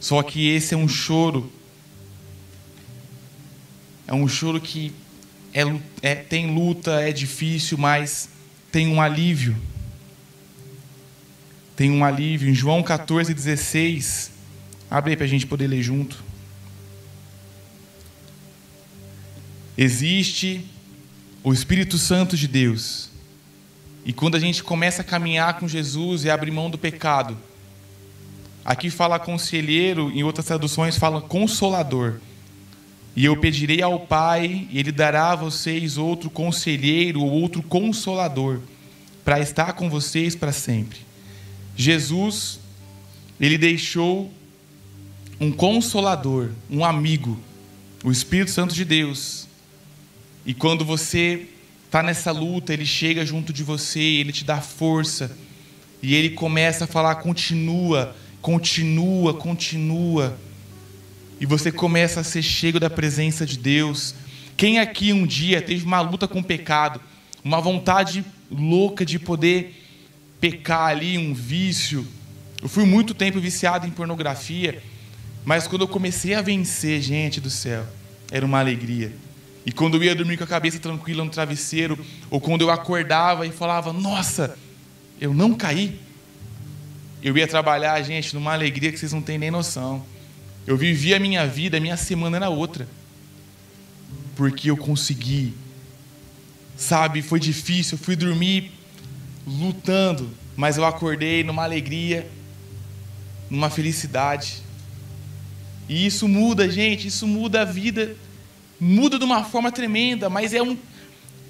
Só 0.00 0.22
que 0.22 0.48
esse 0.48 0.74
é 0.74 0.76
um 0.76 0.88
choro, 0.88 1.52
é 4.06 4.12
um 4.12 4.26
choro 4.26 4.60
que 4.60 4.92
é, 5.54 5.62
é, 6.00 6.14
tem 6.14 6.54
luta, 6.54 7.00
é 7.00 7.12
difícil, 7.12 7.78
mas 7.78 8.28
tem 8.70 8.88
um 8.88 9.00
alívio. 9.00 9.56
Tem 11.76 11.90
um 11.90 12.04
alívio. 12.04 12.48
Em 12.48 12.54
João 12.54 12.82
14, 12.82 13.32
16, 13.32 14.32
abre 14.90 15.12
aí 15.12 15.16
para 15.16 15.26
a 15.26 15.28
gente 15.28 15.46
poder 15.46 15.66
ler 15.66 15.82
junto. 15.82 16.24
Existe 19.76 20.66
o 21.42 21.52
Espírito 21.52 21.98
Santo 21.98 22.36
de 22.36 22.48
Deus. 22.48 23.11
E 24.04 24.12
quando 24.12 24.36
a 24.36 24.40
gente 24.40 24.62
começa 24.62 25.02
a 25.02 25.04
caminhar 25.04 25.58
com 25.58 25.68
Jesus 25.68 26.24
e 26.24 26.30
abrir 26.30 26.50
mão 26.50 26.68
do 26.68 26.76
pecado, 26.76 27.36
aqui 28.64 28.90
fala 28.90 29.18
conselheiro, 29.18 30.10
em 30.10 30.22
outras 30.24 30.46
traduções 30.46 30.96
fala 30.96 31.20
consolador. 31.20 32.14
E 33.14 33.24
eu 33.24 33.36
pedirei 33.36 33.82
ao 33.82 34.00
Pai, 34.00 34.66
e 34.70 34.78
Ele 34.78 34.90
dará 34.90 35.32
a 35.32 35.36
vocês 35.36 35.98
outro 35.98 36.30
conselheiro 36.30 37.20
ou 37.20 37.30
outro 37.30 37.62
consolador, 37.62 38.60
para 39.24 39.38
estar 39.38 39.74
com 39.74 39.88
vocês 39.88 40.34
para 40.34 40.50
sempre. 40.50 40.98
Jesus, 41.76 42.58
Ele 43.38 43.56
deixou 43.56 44.32
um 45.38 45.52
consolador, 45.52 46.50
um 46.70 46.84
amigo, 46.84 47.38
o 48.02 48.10
Espírito 48.10 48.50
Santo 48.50 48.74
de 48.74 48.84
Deus, 48.84 49.46
e 50.44 50.52
quando 50.52 50.84
você 50.84 51.46
está 51.92 52.02
nessa 52.02 52.32
luta, 52.32 52.72
ele 52.72 52.86
chega 52.86 53.26
junto 53.26 53.52
de 53.52 53.62
você, 53.62 54.00
ele 54.00 54.32
te 54.32 54.44
dá 54.44 54.62
força. 54.62 55.36
E 56.02 56.14
ele 56.14 56.30
começa 56.30 56.84
a 56.84 56.86
falar: 56.86 57.16
continua, 57.16 58.16
continua, 58.40 59.34
continua. 59.34 60.38
E 61.38 61.44
você 61.44 61.70
começa 61.70 62.20
a 62.20 62.24
ser 62.24 62.42
cheio 62.42 62.80
da 62.80 62.88
presença 62.88 63.44
de 63.44 63.58
Deus. 63.58 64.14
Quem 64.56 64.78
aqui 64.78 65.12
um 65.12 65.26
dia 65.26 65.60
teve 65.60 65.84
uma 65.84 66.00
luta 66.00 66.26
com 66.26 66.38
o 66.38 66.44
pecado, 66.44 66.98
uma 67.44 67.60
vontade 67.60 68.24
louca 68.50 69.04
de 69.04 69.18
poder 69.18 69.78
pecar 70.40 70.86
ali, 70.86 71.18
um 71.18 71.34
vício? 71.34 72.06
Eu 72.62 72.70
fui 72.70 72.86
muito 72.86 73.12
tempo 73.12 73.38
viciado 73.38 73.86
em 73.86 73.90
pornografia, 73.90 74.82
mas 75.44 75.66
quando 75.66 75.82
eu 75.82 75.88
comecei 75.88 76.32
a 76.32 76.40
vencer, 76.40 77.02
gente 77.02 77.38
do 77.38 77.50
céu, 77.50 77.84
era 78.30 78.46
uma 78.46 78.60
alegria. 78.60 79.12
E 79.64 79.70
quando 79.70 79.96
eu 79.96 80.02
ia 80.02 80.14
dormir 80.14 80.36
com 80.36 80.44
a 80.44 80.46
cabeça 80.46 80.78
tranquila 80.78 81.24
no 81.24 81.30
travesseiro, 81.30 81.98
ou 82.30 82.40
quando 82.40 82.62
eu 82.62 82.70
acordava 82.70 83.46
e 83.46 83.52
falava, 83.52 83.92
nossa, 83.92 84.58
eu 85.20 85.32
não 85.32 85.54
caí. 85.54 86.00
Eu 87.22 87.36
ia 87.36 87.46
trabalhar, 87.46 88.00
gente, 88.02 88.34
numa 88.34 88.52
alegria 88.52 88.90
que 88.90 88.98
vocês 88.98 89.12
não 89.12 89.22
têm 89.22 89.38
nem 89.38 89.50
noção. 89.50 90.04
Eu 90.66 90.76
vivia 90.76 91.16
a 91.16 91.20
minha 91.20 91.46
vida, 91.46 91.76
a 91.76 91.80
minha 91.80 91.96
semana 91.96 92.36
era 92.36 92.48
outra. 92.48 92.88
Porque 94.34 94.70
eu 94.70 94.76
consegui. 94.76 95.54
Sabe, 96.76 97.22
foi 97.22 97.38
difícil, 97.38 97.96
eu 97.96 98.04
fui 98.04 98.16
dormir 98.16 98.72
lutando, 99.46 100.30
mas 100.56 100.76
eu 100.76 100.84
acordei 100.84 101.44
numa 101.44 101.62
alegria, 101.62 102.28
numa 103.48 103.70
felicidade. 103.70 104.62
E 105.88 106.04
isso 106.06 106.26
muda, 106.26 106.68
gente, 106.68 107.06
isso 107.06 107.26
muda 107.26 107.62
a 107.62 107.64
vida 107.64 108.16
muda 108.82 109.16
de 109.16 109.24
uma 109.24 109.44
forma 109.44 109.70
tremenda, 109.70 110.28
mas 110.28 110.52
é 110.52 110.60
um, 110.60 110.76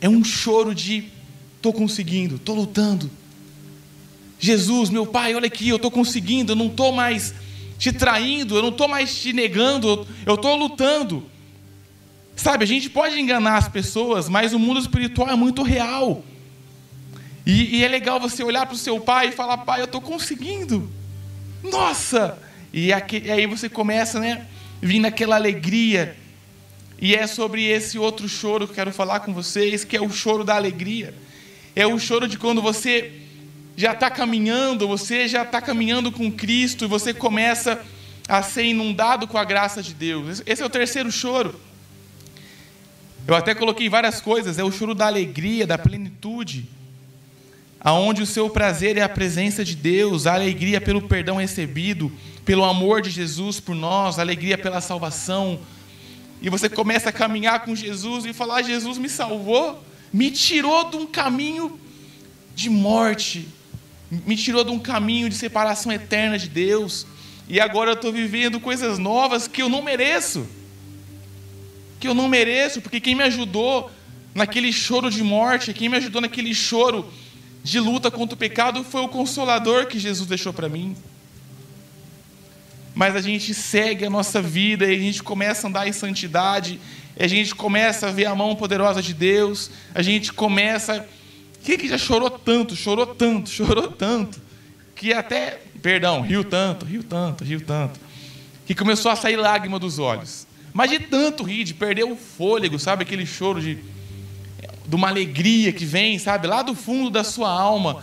é 0.02 0.08
um 0.08 0.22
choro 0.22 0.74
de 0.74 1.04
estou 1.56 1.72
conseguindo, 1.72 2.36
estou 2.36 2.54
lutando. 2.54 3.10
Jesus, 4.38 4.90
meu 4.90 5.06
Pai, 5.06 5.34
olha 5.34 5.46
aqui, 5.46 5.66
eu 5.66 5.76
estou 5.76 5.90
conseguindo, 5.90 6.52
eu 6.52 6.56
não 6.56 6.66
estou 6.66 6.92
mais 6.92 7.34
te 7.78 7.90
traindo, 7.90 8.54
eu 8.54 8.60
não 8.60 8.68
estou 8.68 8.86
mais 8.86 9.18
te 9.18 9.32
negando, 9.32 10.06
eu 10.26 10.34
estou 10.34 10.54
lutando. 10.56 11.24
Sabe, 12.36 12.64
a 12.64 12.66
gente 12.66 12.90
pode 12.90 13.18
enganar 13.18 13.56
as 13.56 13.68
pessoas, 13.68 14.28
mas 14.28 14.52
o 14.52 14.58
mundo 14.58 14.78
espiritual 14.78 15.30
é 15.30 15.34
muito 15.34 15.62
real. 15.62 16.22
E, 17.46 17.78
e 17.78 17.82
é 17.84 17.88
legal 17.88 18.20
você 18.20 18.44
olhar 18.44 18.66
para 18.66 18.74
o 18.74 18.78
seu 18.78 19.00
pai 19.00 19.28
e 19.28 19.32
falar, 19.32 19.56
pai, 19.58 19.80
eu 19.80 19.86
estou 19.86 20.02
conseguindo. 20.02 20.92
Nossa! 21.62 22.38
E, 22.74 22.92
aqui, 22.92 23.22
e 23.24 23.30
aí 23.30 23.46
você 23.46 23.70
começa, 23.70 24.20
né? 24.20 24.46
Vir 24.82 24.98
naquela 24.98 25.36
alegria 25.36 26.20
e 27.02 27.16
é 27.16 27.26
sobre 27.26 27.64
esse 27.64 27.98
outro 27.98 28.28
choro 28.28 28.64
que 28.64 28.70
eu 28.70 28.76
quero 28.76 28.92
falar 28.92 29.18
com 29.18 29.34
vocês, 29.34 29.84
que 29.84 29.96
é 29.96 30.00
o 30.00 30.08
choro 30.08 30.44
da 30.44 30.54
alegria. 30.54 31.12
É 31.74 31.84
o 31.84 31.98
choro 31.98 32.28
de 32.28 32.38
quando 32.38 32.62
você 32.62 33.10
já 33.76 33.90
está 33.90 34.08
caminhando, 34.08 34.86
você 34.86 35.26
já 35.26 35.42
está 35.42 35.60
caminhando 35.60 36.12
com 36.12 36.30
Cristo 36.30 36.84
e 36.84 36.86
você 36.86 37.12
começa 37.12 37.84
a 38.28 38.40
ser 38.40 38.66
inundado 38.66 39.26
com 39.26 39.36
a 39.36 39.42
graça 39.42 39.82
de 39.82 39.92
Deus. 39.92 40.44
Esse 40.46 40.62
é 40.62 40.64
o 40.64 40.70
terceiro 40.70 41.10
choro. 41.10 41.58
Eu 43.26 43.34
até 43.34 43.52
coloquei 43.52 43.88
várias 43.88 44.20
coisas, 44.20 44.56
é 44.56 44.62
o 44.62 44.70
choro 44.70 44.94
da 44.94 45.08
alegria, 45.08 45.66
da 45.66 45.76
plenitude, 45.76 46.68
aonde 47.80 48.22
o 48.22 48.26
seu 48.26 48.48
prazer 48.48 48.96
é 48.96 49.02
a 49.02 49.08
presença 49.08 49.64
de 49.64 49.74
Deus, 49.74 50.24
a 50.24 50.34
alegria 50.34 50.80
pelo 50.80 51.02
perdão 51.02 51.38
recebido, 51.38 52.12
pelo 52.44 52.62
amor 52.62 53.02
de 53.02 53.10
Jesus 53.10 53.58
por 53.58 53.74
nós, 53.74 54.20
a 54.20 54.22
alegria 54.22 54.56
pela 54.56 54.80
salvação, 54.80 55.58
e 56.42 56.50
você 56.50 56.68
começa 56.68 57.08
a 57.08 57.12
caminhar 57.12 57.64
com 57.64 57.74
Jesus 57.74 58.24
e 58.24 58.32
falar: 58.32 58.62
Jesus 58.62 58.98
me 58.98 59.08
salvou, 59.08 59.82
me 60.12 60.28
tirou 60.30 60.90
de 60.90 60.96
um 60.96 61.06
caminho 61.06 61.78
de 62.52 62.68
morte, 62.68 63.48
me 64.10 64.36
tirou 64.36 64.64
de 64.64 64.72
um 64.72 64.78
caminho 64.78 65.28
de 65.28 65.36
separação 65.36 65.92
eterna 65.92 66.36
de 66.36 66.48
Deus, 66.48 67.06
e 67.48 67.60
agora 67.60 67.92
eu 67.92 67.94
estou 67.94 68.12
vivendo 68.12 68.58
coisas 68.58 68.98
novas 68.98 69.46
que 69.46 69.62
eu 69.62 69.68
não 69.68 69.82
mereço. 69.82 70.44
Que 72.00 72.08
eu 72.08 72.14
não 72.14 72.28
mereço, 72.28 72.80
porque 72.80 72.98
quem 72.98 73.14
me 73.14 73.22
ajudou 73.22 73.88
naquele 74.34 74.72
choro 74.72 75.08
de 75.08 75.22
morte, 75.22 75.72
quem 75.72 75.88
me 75.88 75.96
ajudou 75.98 76.20
naquele 76.20 76.52
choro 76.52 77.08
de 77.62 77.78
luta 77.78 78.10
contra 78.10 78.34
o 78.34 78.38
pecado 78.38 78.82
foi 78.82 79.02
o 79.02 79.08
consolador 79.08 79.86
que 79.86 80.00
Jesus 80.00 80.28
deixou 80.28 80.52
para 80.52 80.68
mim 80.68 80.96
mas 82.94 83.16
a 83.16 83.20
gente 83.20 83.54
segue 83.54 84.04
a 84.04 84.10
nossa 84.10 84.42
vida 84.42 84.86
e 84.86 84.94
a 84.94 84.98
gente 84.98 85.22
começa 85.22 85.66
a 85.66 85.68
andar 85.70 85.88
em 85.88 85.92
santidade, 85.92 86.78
a 87.18 87.26
gente 87.26 87.54
começa 87.54 88.08
a 88.08 88.10
ver 88.10 88.26
a 88.26 88.34
mão 88.34 88.54
poderosa 88.54 89.00
de 89.00 89.14
Deus, 89.14 89.70
a 89.94 90.02
gente 90.02 90.32
começa. 90.32 91.06
Quem 91.64 91.78
que 91.78 91.88
já 91.88 91.96
chorou 91.96 92.30
tanto, 92.30 92.76
chorou 92.76 93.06
tanto, 93.06 93.48
chorou 93.50 93.88
tanto, 93.88 94.40
que 94.94 95.12
até, 95.12 95.60
perdão, 95.80 96.20
riu 96.20 96.44
tanto, 96.44 96.84
riu 96.84 97.02
tanto, 97.02 97.44
riu 97.44 97.60
tanto, 97.60 97.98
que 98.66 98.74
começou 98.74 99.10
a 99.10 99.16
sair 99.16 99.36
lágrima 99.36 99.78
dos 99.78 99.98
olhos. 99.98 100.46
Mas 100.72 100.90
de 100.90 100.98
tanto 100.98 101.42
rir, 101.42 101.64
de 101.64 101.74
perder 101.74 102.04
o 102.04 102.16
fôlego, 102.16 102.78
sabe? 102.78 103.02
Aquele 103.02 103.26
choro 103.26 103.60
de, 103.60 103.78
de 104.86 104.96
uma 104.96 105.08
alegria 105.08 105.72
que 105.72 105.84
vem, 105.84 106.18
sabe? 106.18 106.46
Lá 106.46 106.62
do 106.62 106.74
fundo 106.74 107.10
da 107.10 107.22
sua 107.22 107.50
alma. 107.50 108.02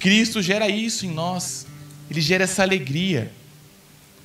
Cristo 0.00 0.42
gera 0.42 0.68
isso 0.68 1.06
em 1.06 1.10
nós 1.10 1.66
ele 2.10 2.20
gera 2.20 2.44
essa 2.44 2.62
alegria. 2.62 3.32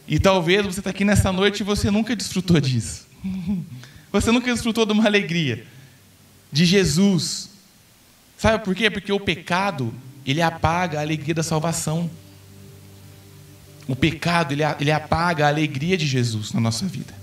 E 0.07 0.19
talvez 0.19 0.65
você 0.65 0.79
está 0.79 0.89
aqui 0.89 1.05
nessa 1.05 1.31
noite 1.31 1.59
e 1.59 1.63
você 1.63 1.91
nunca 1.91 2.15
desfrutou 2.15 2.59
disso. 2.59 3.05
Você 4.11 4.31
nunca 4.31 4.49
desfrutou 4.49 4.85
de 4.85 4.93
uma 4.93 5.05
alegria 5.05 5.65
de 6.49 6.63
Jesus. 6.63 7.49
Sabe 8.37 8.63
por 8.63 8.73
quê? 8.73 8.89
Porque 8.89 9.11
o 9.11 9.19
pecado, 9.19 9.93
ele 10.25 10.41
apaga 10.41 10.99
a 10.99 11.01
alegria 11.01 11.35
da 11.35 11.43
salvação. 11.43 12.09
O 13.85 13.93
pecado, 13.93 14.53
ele, 14.53 14.63
ele 14.79 14.89
apaga 14.89 15.45
a 15.45 15.49
alegria 15.49 15.97
de 15.97 16.07
Jesus 16.07 16.53
na 16.53 16.61
nossa 16.61 16.85
vida. 16.85 17.13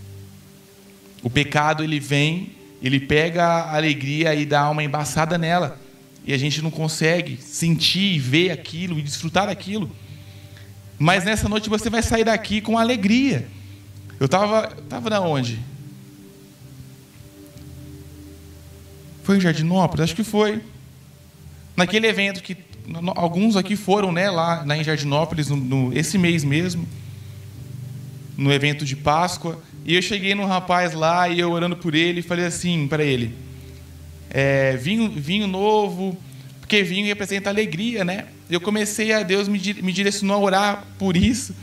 O 1.22 1.30
pecado, 1.30 1.82
ele 1.82 1.98
vem, 1.98 2.52
ele 2.82 3.00
pega 3.00 3.42
a 3.42 3.76
alegria 3.76 4.34
e 4.34 4.44
dá 4.44 4.68
uma 4.68 4.84
embaçada 4.84 5.38
nela. 5.38 5.80
E 6.26 6.34
a 6.34 6.36
gente 6.36 6.60
não 6.60 6.70
consegue 6.70 7.38
sentir, 7.40 8.18
ver 8.18 8.50
aquilo 8.50 8.98
e 8.98 9.02
desfrutar 9.02 9.46
daquilo. 9.46 9.90
Mas 11.02 11.24
nessa 11.24 11.48
noite 11.48 11.68
você 11.68 11.90
vai 11.90 12.00
sair 12.00 12.22
daqui 12.22 12.60
com 12.60 12.78
alegria. 12.78 13.48
Eu 14.20 14.26
estava 14.26 14.68
tava 14.88 15.10
na 15.10 15.20
onde? 15.20 15.58
Foi 19.24 19.36
em 19.36 19.40
Jardinópolis? 19.40 20.04
Acho 20.04 20.14
que 20.14 20.22
foi. 20.22 20.62
Naquele 21.76 22.06
evento 22.06 22.40
que 22.40 22.56
alguns 23.16 23.56
aqui 23.56 23.74
foram, 23.74 24.12
né, 24.12 24.30
lá, 24.30 24.62
lá 24.64 24.76
em 24.76 24.84
Jardinópolis, 24.84 25.48
no, 25.48 25.56
no, 25.56 25.98
esse 25.98 26.16
mês 26.16 26.44
mesmo, 26.44 26.86
no 28.36 28.52
evento 28.52 28.84
de 28.84 28.94
Páscoa. 28.94 29.60
E 29.84 29.96
eu 29.96 30.02
cheguei 30.02 30.36
num 30.36 30.46
rapaz 30.46 30.94
lá 30.94 31.28
e 31.28 31.40
eu 31.40 31.50
orando 31.50 31.76
por 31.76 31.96
ele, 31.96 32.22
falei 32.22 32.44
assim 32.44 32.86
para 32.86 33.02
ele: 33.02 33.34
é, 34.30 34.76
vinho, 34.76 35.10
vinho 35.10 35.48
novo, 35.48 36.16
porque 36.60 36.84
vinho 36.84 37.06
representa 37.06 37.50
alegria, 37.50 38.04
né? 38.04 38.26
Eu 38.52 38.60
comecei 38.60 39.12
a 39.12 39.22
Deus 39.22 39.48
me, 39.48 39.58
me 39.82 39.92
direcionou 39.92 40.36
a 40.36 40.40
orar 40.40 40.86
por 40.98 41.16
isso. 41.16 41.54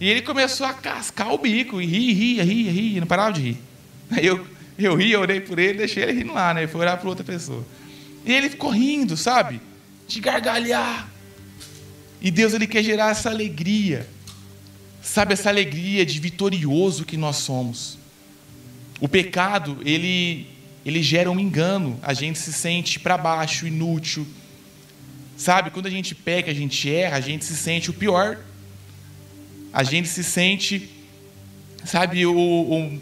E 0.00 0.08
ele 0.08 0.22
começou 0.22 0.66
a 0.66 0.72
cascar 0.72 1.32
o 1.32 1.38
bico 1.38 1.80
e 1.80 1.86
rir, 1.86 2.12
ria, 2.12 2.42
ria, 2.42 2.70
ria, 2.70 3.00
não 3.00 3.06
parava 3.06 3.32
de 3.32 3.40
rir. 3.42 3.58
Aí 4.10 4.24
eu, 4.26 4.46
eu 4.78 4.94
ri, 4.96 5.14
orei 5.14 5.40
por 5.40 5.58
ele, 5.58 5.78
deixei 5.78 6.02
ele 6.02 6.12
rindo 6.12 6.32
lá, 6.32 6.54
né? 6.54 6.66
Foi 6.66 6.80
orar 6.80 6.98
para 6.98 7.08
outra 7.08 7.22
pessoa. 7.22 7.66
E 8.24 8.32
ele 8.32 8.48
ficou 8.48 8.70
rindo, 8.70 9.16
sabe? 9.16 9.60
De 10.08 10.20
gargalhar. 10.20 11.08
E 12.20 12.30
Deus 12.30 12.54
ele 12.54 12.66
quer 12.66 12.82
gerar 12.82 13.10
essa 13.10 13.28
alegria. 13.30 14.08
Sabe 15.02 15.34
essa 15.34 15.48
alegria 15.48 16.04
de 16.06 16.18
vitorioso 16.18 17.04
que 17.04 17.16
nós 17.16 17.36
somos. 17.36 17.98
O 19.00 19.08
pecado, 19.08 19.78
ele 19.84 20.46
ele 20.84 21.02
gera 21.02 21.30
um 21.30 21.38
engano, 21.38 21.98
a 22.02 22.14
gente 22.14 22.38
se 22.38 22.52
sente 22.52 22.98
para 22.98 23.18
baixo, 23.18 23.66
inútil. 23.66 24.26
Sabe, 25.40 25.70
quando 25.70 25.86
a 25.86 25.90
gente 25.90 26.14
peca, 26.14 26.50
a 26.50 26.54
gente 26.54 26.94
erra, 26.94 27.16
a 27.16 27.20
gente 27.20 27.46
se 27.46 27.56
sente 27.56 27.88
o 27.88 27.94
pior. 27.94 28.36
A 29.72 29.82
gente 29.82 30.06
se 30.06 30.22
sente, 30.22 30.90
sabe, 31.82 32.26
o, 32.26 32.36
o, 32.36 33.00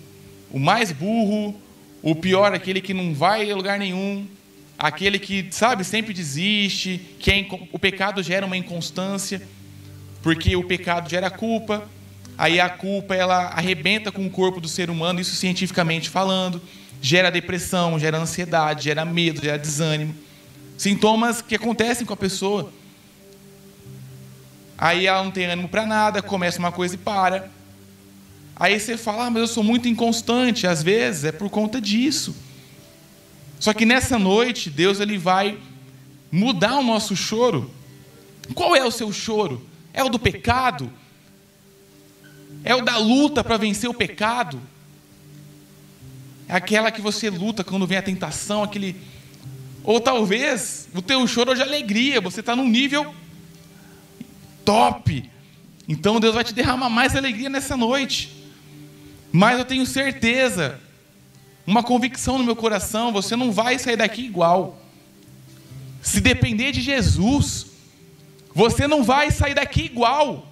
o 0.53 0.59
mais 0.61 0.93
burro, 0.93 1.61
o 2.01 2.15
pior, 2.15 2.55
aquele 2.55 2.81
que 2.81 2.95
não 2.95 3.13
vai 3.13 3.51
a 3.51 3.57
lugar 3.57 3.77
nenhum, 3.77 4.25
aquele 4.79 5.19
que, 5.19 5.49
sabe, 5.51 5.83
sempre 5.83 6.15
desiste, 6.15 7.01
que 7.19 7.29
é, 7.33 7.45
o 7.73 7.79
pecado 7.79 8.23
gera 8.23 8.47
uma 8.47 8.57
inconstância, 8.57 9.43
porque 10.23 10.55
o 10.55 10.63
pecado 10.63 11.11
gera 11.11 11.29
culpa, 11.31 11.89
aí 12.37 12.61
a 12.61 12.69
culpa 12.69 13.17
ela 13.17 13.47
arrebenta 13.47 14.13
com 14.13 14.25
o 14.25 14.31
corpo 14.31 14.61
do 14.61 14.69
ser 14.69 14.91
humano, 14.91 15.19
isso 15.19 15.35
cientificamente 15.35 16.09
falando 16.09 16.63
gera 17.03 17.31
depressão, 17.31 17.99
gera 17.99 18.17
ansiedade, 18.17 18.85
gera 18.85 19.05
medo, 19.05 19.43
gera 19.43 19.59
desânimo. 19.59 20.28
Sintomas 20.79 21.43
que 21.43 21.57
acontecem 21.57 22.07
com 22.07 22.15
a 22.15 22.17
pessoa. 22.17 22.73
Aí 24.79 25.07
ela 25.07 25.25
não 25.25 25.33
tem 25.33 25.45
ânimo 25.47 25.69
para 25.69 25.85
nada, 25.85 26.23
começa 26.23 26.61
uma 26.61 26.71
coisa 26.71 26.95
e 26.95 26.99
para. 26.99 27.51
Aí 28.55 28.79
você 28.79 28.97
fala, 28.97 29.27
ah, 29.27 29.31
mas 29.31 29.43
eu 29.43 29.49
sou 29.49 29.65
muito 29.65 29.89
inconstante. 29.89 30.69
Às 30.69 30.81
vezes 30.81 31.25
é 31.25 31.33
por 31.33 31.51
conta 31.51 31.81
disso. 31.81 32.35
Só 33.59 33.75
que 33.75 33.85
nessa 33.85 34.19
noite, 34.21 34.71
Deus 34.71 35.01
ele 35.01 35.19
vai 35.19 35.59
mudar 36.31 36.79
o 36.79 36.83
nosso 36.83 37.17
choro. 37.17 37.71
Qual 38.55 38.77
é 38.77 38.85
o 38.85 38.91
seu 38.91 39.13
choro? 39.13 39.67
É 39.93 40.05
o 40.05 40.09
do 40.09 40.19
pecado? 40.19 40.93
É 42.63 42.75
o 42.75 42.83
da 42.83 42.99
luta 42.99 43.43
para 43.43 43.57
vencer 43.57 43.91
o 43.91 43.95
pecado? 43.95 44.61
É 46.47 46.55
aquela 46.55 46.93
que 46.93 47.01
você 47.01 47.29
luta 47.29 47.65
quando 47.65 47.87
vem 47.87 47.99
a 47.99 48.03
tentação, 48.03 48.63
aquele. 48.63 48.97
Ou 49.89 49.99
talvez 49.99 50.87
o 50.95 51.01
teu 51.01 51.27
choro 51.27 51.53
é 51.53 51.55
de 51.55 51.63
alegria, 51.63 52.21
você 52.21 52.41
está 52.41 52.55
num 52.55 52.69
nível 52.69 53.15
top. 54.63 55.31
Então 55.89 56.21
Deus 56.21 56.35
vai 56.35 56.45
te 56.45 56.53
derramar 56.53 56.91
mais 56.91 57.17
alegria 57.17 57.49
nessa 57.49 57.75
noite. 57.75 58.31
Mas 59.33 59.59
eu 59.59 59.65
tenho 59.65 59.87
certeza, 59.87 60.79
uma 61.67 61.83
convicção 61.83 62.37
no 62.37 62.45
meu 62.45 62.55
coração, 62.55 63.15
você 63.15 63.35
não 63.35 63.51
vai 63.51 63.79
sair 63.79 63.97
daqui 63.97 64.27
igual. 64.27 64.79
Se 66.03 66.21
depender 66.21 66.71
de 66.71 66.83
Jesus, 66.83 67.69
você 68.55 68.87
não 68.87 69.03
vai 69.03 69.31
sair 69.31 69.55
daqui 69.55 69.87
igual. 69.87 70.47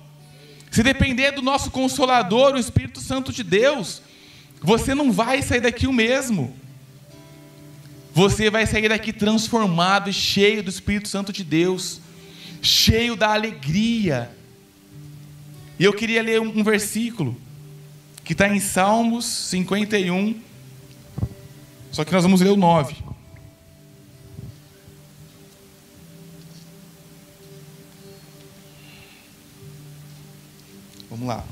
Se 0.70 0.82
depender 0.82 1.32
do 1.32 1.42
nosso 1.42 1.70
consolador, 1.70 2.54
o 2.54 2.58
Espírito 2.58 3.00
Santo 3.00 3.30
de 3.30 3.42
Deus, 3.42 4.00
você 4.62 4.94
não 4.94 5.12
vai 5.12 5.42
sair 5.42 5.60
daqui 5.60 5.86
o 5.86 5.92
mesmo. 5.92 6.56
Você 8.16 8.48
vai 8.48 8.66
sair 8.66 8.88
daqui 8.88 9.12
transformado 9.12 10.10
cheio 10.10 10.62
do 10.62 10.70
Espírito 10.70 11.06
Santo 11.06 11.34
de 11.34 11.44
Deus, 11.44 12.00
cheio 12.62 13.14
da 13.14 13.34
alegria. 13.34 14.30
E 15.78 15.84
eu 15.84 15.92
queria 15.92 16.22
ler 16.22 16.40
um 16.40 16.64
versículo 16.64 17.36
que 18.24 18.32
está 18.32 18.48
em 18.48 18.58
Salmos 18.58 19.26
51, 19.26 20.40
só 21.92 22.06
que 22.06 22.12
nós 22.12 22.22
vamos 22.22 22.40
ler 22.40 22.48
o 22.48 22.56
9. 22.56 22.96
Vamos 31.10 31.28
lá. 31.28 31.44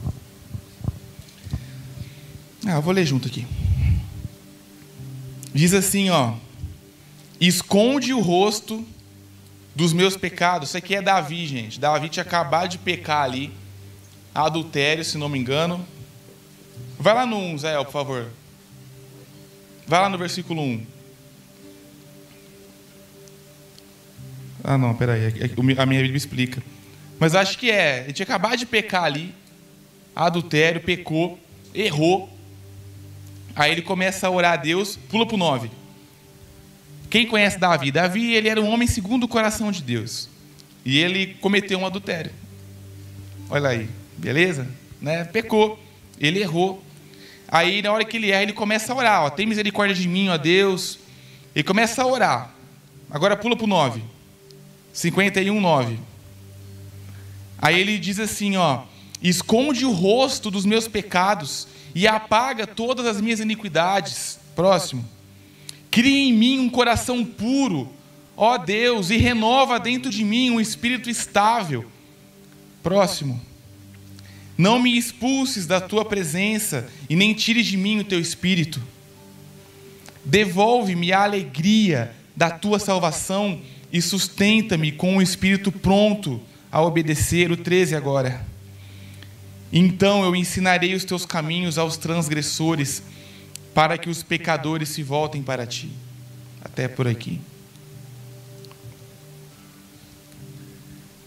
Ah, 2.64 2.76
eu 2.76 2.80
vou 2.80 2.94
ler 2.94 3.04
junto 3.04 3.28
aqui. 3.28 3.46
Diz 5.52 5.74
assim, 5.74 6.08
ó: 6.08 6.34
Esconde 7.41 8.12
o 8.12 8.20
rosto 8.20 8.85
dos 9.74 9.93
meus 9.93 10.16
pecados. 10.16 10.68
Isso 10.68 10.76
aqui 10.76 10.95
é 10.95 11.03
Davi, 11.03 11.47
gente. 11.47 11.80
Davi 11.80 12.09
tinha 12.09 12.22
acabado 12.22 12.70
de 12.70 12.78
pecar 12.78 13.24
ali. 13.24 13.53
Adultério, 14.35 15.05
se 15.05 15.18
não 15.18 15.28
me 15.28 15.39
engano. 15.39 15.85
Vai 16.99 17.14
lá 17.14 17.26
no 17.26 17.37
1, 17.37 17.59
Zé, 17.59 17.76
por 17.85 17.93
favor. 17.93 18.28
Vai 19.87 20.01
lá 20.01 20.09
no 20.09 20.16
versículo 20.16 20.62
1. 20.62 20.87
Ah, 24.62 24.78
não, 24.78 24.95
peraí. 24.95 25.24
É 25.24 25.82
a 25.82 25.87
minha 25.87 26.01
Bíblia 26.01 26.16
explica. 26.16 26.62
Mas 27.18 27.35
acho 27.35 27.59
que 27.59 27.70
é. 27.70 28.05
Ele 28.05 28.12
tinha 28.12 28.24
acabado 28.24 28.57
de 28.57 28.66
pecar 28.66 29.05
ali. 29.05 29.35
Adultério, 30.16 30.80
pecou, 30.80 31.39
errou. 31.74 32.30
Aí 33.55 33.72
ele 33.72 33.82
começa 33.82 34.26
a 34.26 34.30
orar 34.30 34.55
a 34.55 34.57
Deus, 34.57 34.97
pula 34.97 35.26
para 35.26 35.35
o 35.35 35.39
9. 35.39 35.70
Quem 37.14 37.28
conhece 37.28 37.56
Davi? 37.60 37.92
Davi 37.92 38.34
ele 38.34 38.48
era 38.48 38.60
um 38.60 38.68
homem 38.68 38.88
segundo 38.88 39.22
o 39.22 39.28
coração 39.28 39.70
de 39.70 39.80
Deus. 39.84 40.28
E 40.84 40.98
ele 40.98 41.34
cometeu 41.34 41.78
um 41.78 41.86
adultério. 41.86 42.32
Olha 43.48 43.68
aí, 43.68 43.88
beleza? 44.18 44.66
Né? 45.00 45.22
Pecou, 45.22 45.78
ele 46.18 46.40
errou. 46.40 46.82
Aí 47.46 47.80
na 47.82 47.92
hora 47.92 48.04
que 48.04 48.16
ele 48.16 48.32
erra, 48.32 48.42
ele 48.42 48.52
começa 48.52 48.92
a 48.92 48.96
orar. 48.96 49.22
Ó, 49.22 49.30
Tem 49.30 49.46
misericórdia 49.46 49.94
de 49.94 50.08
mim, 50.08 50.28
ó 50.28 50.36
Deus. 50.36 50.98
Ele 51.54 51.62
começa 51.62 52.02
a 52.02 52.06
orar. 52.08 52.52
Agora 53.08 53.36
pula 53.36 53.54
para 53.54 53.62
o 53.62 53.68
9. 53.68 54.02
51, 54.92 55.60
9. 55.60 56.00
Aí 57.58 57.78
ele 57.78 57.96
diz 57.96 58.18
assim, 58.18 58.56
ó. 58.56 58.82
Esconde 59.22 59.86
o 59.86 59.92
rosto 59.92 60.50
dos 60.50 60.66
meus 60.66 60.88
pecados 60.88 61.68
e 61.94 62.08
apaga 62.08 62.66
todas 62.66 63.06
as 63.06 63.20
minhas 63.20 63.38
iniquidades. 63.38 64.40
Próximo. 64.56 65.14
Cria 65.95 66.28
em 66.28 66.32
mim 66.32 66.59
um 66.59 66.68
coração 66.68 67.24
puro, 67.24 67.88
ó 68.36 68.59
Deus, 68.59 69.11
e 69.11 69.16
renova 69.16 69.78
dentro 69.78 70.11
de 70.11 70.24
mim 70.24 70.51
um 70.51 70.61
espírito 70.61 71.09
estável. 71.09 71.84
Próximo. 72.82 73.40
Não 74.59 74.80
me 74.80 74.99
expulses 74.99 75.68
da 75.68 75.80
tua 75.80 76.05
presença 76.05 76.88
e 77.09 77.14
nem 77.14 77.32
tires 77.32 77.64
de 77.66 77.76
mim 77.76 78.01
o 78.01 78.05
teu 78.05 78.18
espírito. 78.18 78.82
Devolve-me 80.24 81.12
a 81.12 81.22
alegria 81.22 82.12
da 82.34 82.51
tua 82.51 82.80
salvação 82.80 83.61
e 83.92 84.03
sustenta-me 84.03 84.90
com 84.90 85.18
o 85.18 85.22
espírito 85.22 85.70
pronto 85.70 86.42
a 86.72 86.82
obedecer. 86.82 87.53
O 87.53 87.57
13 87.57 87.95
agora. 87.95 88.45
Então 89.72 90.24
eu 90.24 90.34
ensinarei 90.34 90.92
os 90.92 91.05
teus 91.05 91.24
caminhos 91.24 91.78
aos 91.78 91.97
transgressores, 91.97 93.01
para 93.75 93.99
que 93.99 94.09
os 94.09 94.22
pecadores 94.22 94.89
se 94.89 95.03
voltem 95.03 95.43
para 95.43 95.66
ti. 95.66 95.91
Até 96.62 96.87
por 96.87 97.09
aqui. 97.09 97.41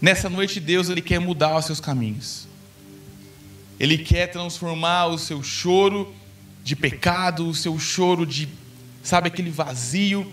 Nessa 0.00 0.30
noite, 0.30 0.58
Deus 0.58 0.88
ele 0.88 1.02
quer 1.02 1.18
mudar 1.18 1.56
os 1.56 1.66
seus 1.66 1.80
caminhos. 1.80 2.48
Ele 3.78 3.98
quer 3.98 4.28
transformar 4.28 5.06
o 5.06 5.18
seu 5.18 5.42
choro 5.42 6.12
de 6.64 6.74
pecado, 6.74 7.48
o 7.48 7.54
seu 7.54 7.78
choro 7.78 8.26
de, 8.26 8.48
sabe, 9.02 9.28
aquele 9.28 9.50
vazio. 9.50 10.32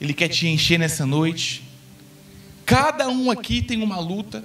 Ele 0.00 0.14
quer 0.14 0.28
te 0.28 0.48
encher 0.48 0.78
nessa 0.78 1.04
noite. 1.04 1.62
Cada 2.64 3.08
um 3.08 3.30
aqui 3.30 3.60
tem 3.60 3.82
uma 3.82 4.00
luta. 4.00 4.44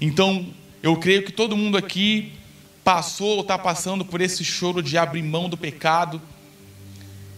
Então, 0.00 0.46
eu 0.82 0.96
creio 0.96 1.24
que 1.24 1.32
todo 1.32 1.56
mundo 1.56 1.76
aqui 1.76 2.32
passou 2.88 3.34
ou 3.34 3.40
está 3.42 3.58
passando 3.58 4.02
por 4.02 4.18
esse 4.18 4.42
choro 4.42 4.82
de 4.82 4.96
abrir 4.96 5.22
mão 5.22 5.46
do 5.46 5.58
pecado. 5.58 6.22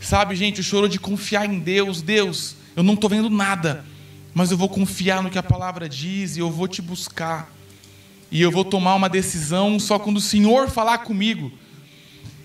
Sabe, 0.00 0.36
gente, 0.36 0.60
o 0.60 0.62
choro 0.62 0.88
de 0.88 1.00
confiar 1.00 1.44
em 1.44 1.58
Deus. 1.58 2.00
Deus, 2.00 2.54
eu 2.76 2.84
não 2.84 2.94
estou 2.94 3.10
vendo 3.10 3.28
nada, 3.28 3.84
mas 4.32 4.52
eu 4.52 4.56
vou 4.56 4.68
confiar 4.68 5.24
no 5.24 5.28
que 5.28 5.36
a 5.36 5.42
palavra 5.42 5.88
diz 5.88 6.36
e 6.36 6.38
eu 6.38 6.52
vou 6.52 6.68
te 6.68 6.80
buscar. 6.80 7.52
E 8.30 8.40
eu 8.40 8.48
vou 8.52 8.64
tomar 8.64 8.94
uma 8.94 9.08
decisão 9.08 9.80
só 9.80 9.98
quando 9.98 10.18
o 10.18 10.20
Senhor 10.20 10.70
falar 10.70 10.98
comigo. 10.98 11.50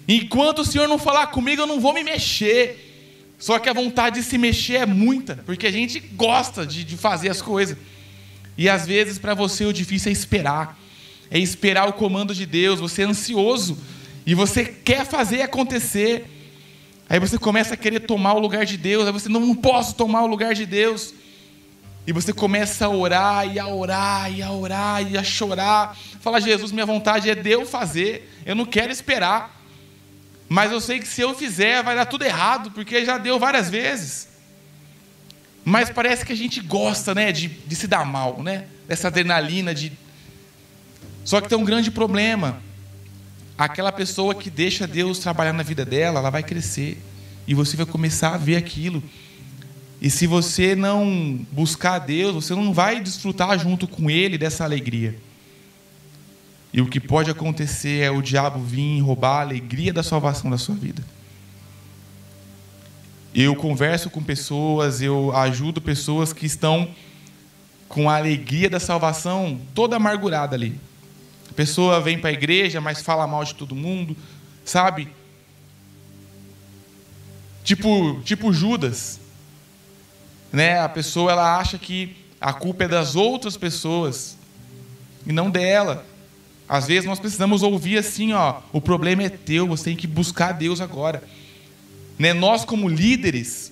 Enquanto 0.08 0.64
o 0.64 0.66
Senhor 0.66 0.88
não 0.88 0.98
falar 0.98 1.28
comigo, 1.28 1.62
eu 1.62 1.68
não 1.68 1.80
vou 1.80 1.94
me 1.94 2.04
mexer. 2.04 3.36
Só 3.38 3.60
que 3.60 3.70
a 3.70 3.74
vontade 3.74 4.16
de 4.16 4.26
se 4.26 4.36
mexer 4.36 4.78
é 4.78 4.86
muita, 4.88 5.44
porque 5.46 5.68
a 5.68 5.72
gente 5.72 6.00
gosta 6.00 6.66
de, 6.66 6.84
de 6.84 6.98
fazer 6.98 7.30
as 7.30 7.40
coisas. 7.40 7.78
E 8.58 8.68
às 8.68 8.88
vezes 8.88 9.20
para 9.20 9.36
você 9.36 9.64
o 9.64 9.72
difícil 9.72 10.10
é 10.10 10.12
esperar. 10.12 10.76
É 11.30 11.40
esperar 11.40 11.88
o 11.88 11.94
comando 11.94 12.34
de 12.34 12.46
Deus, 12.46 12.80
você 12.80 13.02
é 13.02 13.06
ansioso 13.06 13.78
e 14.26 14.34
você 14.34 14.66
quer 14.66 15.06
fazer 15.06 15.42
acontecer. 15.42 16.26
Aí 17.08 17.20
você 17.20 17.38
começa 17.38 17.76
a 17.76 17.78
querer 17.78 18.02
tomar 18.02 18.34
o 18.34 18.40
lugar 18.40 18.66
de 18.66 18.78
Deus, 18.78 19.06
aí 19.06 19.14
você 19.14 19.30
não, 19.30 19.54
posso 19.56 19.96
tomar 19.96 20.24
o 20.24 20.28
lugar 20.28 20.54
de 20.54 20.66
Deus. 20.66 21.14
E 22.08 22.12
você 22.12 22.34
começa 22.34 22.86
a 22.86 22.90
orar 22.90 23.48
e 23.52 23.60
a 23.60 23.68
orar 23.68 24.32
e 24.32 24.42
a 24.42 24.52
orar 24.52 25.12
e 25.12 25.18
a 25.18 25.24
chorar. 25.24 25.98
Fala, 26.20 26.40
Jesus, 26.40 26.72
minha 26.72 26.86
vontade 26.86 27.30
é 27.30 27.36
de 27.36 27.52
eu 27.52 27.66
fazer, 27.66 28.32
eu 28.46 28.56
não 28.56 28.66
quero 28.66 28.92
esperar. 28.92 29.56
Mas 30.48 30.72
eu 30.72 30.80
sei 30.80 31.00
que 31.00 31.08
se 31.08 31.22
eu 31.22 31.34
fizer 31.34 31.84
vai 31.84 31.96
dar 31.96 32.06
tudo 32.06 32.24
errado, 32.24 32.72
porque 32.72 33.04
já 33.04 33.18
deu 33.18 33.40
várias 33.40 33.70
vezes. 33.70 34.28
Mas 35.64 35.90
parece 35.90 36.24
que 36.24 36.32
a 36.32 36.38
gente 36.38 36.62
gosta, 36.62 37.16
né, 37.16 37.32
de, 37.32 37.48
de 37.48 37.76
se 37.76 37.88
dar 37.88 38.06
mal, 38.06 38.42
né? 38.44 38.68
Dessa 38.88 39.08
adrenalina 39.08 39.74
de. 39.74 39.92
Só 41.26 41.42
que 41.42 41.50
tem 41.50 41.58
um 41.58 41.66
grande 41.66 41.90
problema. 41.90 42.62
Aquela 43.58 43.92
pessoa 43.92 44.36
que 44.36 44.50
deixa 44.50 44.86
Deus 44.86 45.18
trabalhar 45.18 45.54
na 45.54 45.64
vida 45.64 45.84
dela, 45.84 46.20
ela 46.20 46.30
vai 46.30 46.44
crescer 46.44 47.02
e 47.48 47.54
você 47.54 47.76
vai 47.76 47.86
começar 47.86 48.36
a 48.36 48.38
ver 48.38 48.56
aquilo. 48.56 49.04
E 50.00 50.10
se 50.10 50.28
você 50.28 50.76
não 50.76 51.46
buscar 51.52 52.00
Deus, 52.00 52.36
você 52.36 52.54
não 52.54 52.72
vai 52.72 53.00
desfrutar 53.00 53.58
junto 53.58 53.88
com 53.88 54.10
Ele 54.10 54.38
dessa 54.38 54.64
alegria. 54.64 55.18
E 56.72 56.82
o 56.82 56.86
que 56.86 57.00
pode 57.00 57.32
acontecer 57.32 58.02
é 58.02 58.12
o 58.12 58.22
diabo 58.22 58.60
vir 58.60 59.00
roubar 59.00 59.38
a 59.38 59.42
alegria 59.42 59.94
da 59.94 60.04
salvação 60.04 60.52
da 60.52 60.58
sua 60.58 60.76
vida. 60.76 61.02
Eu 63.34 63.56
converso 63.56 64.10
com 64.10 64.22
pessoas, 64.22 65.02
eu 65.02 65.36
ajudo 65.36 65.82
pessoas 65.82 66.32
que 66.34 66.46
estão 66.46 66.90
com 67.88 68.10
a 68.10 68.18
alegria 68.18 68.70
da 68.70 68.80
salvação 68.80 69.60
toda 69.74 69.96
amargurada 69.96 70.56
ali. 70.56 70.78
Pessoa 71.56 72.02
vem 72.02 72.20
para 72.20 72.30
a 72.30 72.34
igreja, 72.34 72.82
mas 72.82 73.02
fala 73.02 73.26
mal 73.26 73.44
de 73.44 73.56
todo 73.56 73.76
mundo, 73.76 74.16
sabe? 74.64 75.08
Tipo, 77.64 78.22
tipo 78.24 78.52
Judas. 78.54 79.20
Né? 80.52 80.80
A 80.80 80.90
pessoa 80.90 81.32
ela 81.32 81.58
acha 81.58 81.78
que 81.78 82.16
a 82.40 82.54
culpa 82.54 82.84
é 82.84 82.88
das 82.88 83.16
outras 83.16 83.58
pessoas 83.58 84.38
e 85.26 85.32
não 85.32 85.50
dela. 85.50 86.06
Às 86.68 86.88
vezes 86.88 87.06
nós 87.06 87.20
precisamos 87.20 87.64
ouvir 87.64 87.98
assim, 87.98 88.34
ó, 88.34 88.62
o 88.72 88.82
problema 88.82 89.24
é 89.24 89.30
teu, 89.30 89.68
você 89.68 89.86
tem 89.86 89.96
que 89.96 90.08
buscar 90.08 90.52
Deus 90.52 90.82
agora. 90.82 91.24
Né? 92.18 92.34
Nós, 92.34 92.66
como 92.66 92.90
líderes 92.90 93.72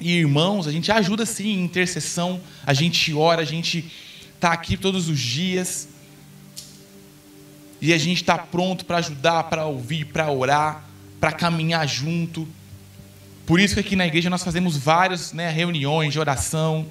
e 0.00 0.18
irmãos, 0.18 0.66
a 0.66 0.72
gente 0.72 0.90
ajuda 0.90 1.24
sim 1.24 1.48
em 1.48 1.64
intercessão, 1.64 2.40
a 2.66 2.74
gente 2.74 3.14
ora, 3.14 3.42
a 3.42 3.44
gente 3.44 3.90
está 4.34 4.52
aqui 4.52 4.76
todos 4.76 5.08
os 5.08 5.18
dias. 5.18 5.88
E 7.82 7.92
a 7.92 7.98
gente 7.98 8.22
está 8.22 8.38
pronto 8.38 8.84
para 8.84 8.98
ajudar, 8.98 9.42
para 9.44 9.66
ouvir, 9.66 10.04
para 10.04 10.30
orar, 10.30 10.84
para 11.20 11.32
caminhar 11.32 11.84
junto. 11.88 12.46
Por 13.44 13.58
isso 13.58 13.74
que 13.74 13.80
aqui 13.80 13.96
na 13.96 14.06
igreja 14.06 14.30
nós 14.30 14.44
fazemos 14.44 14.76
várias 14.76 15.32
né, 15.32 15.50
reuniões 15.50 16.12
de 16.12 16.20
oração. 16.20 16.86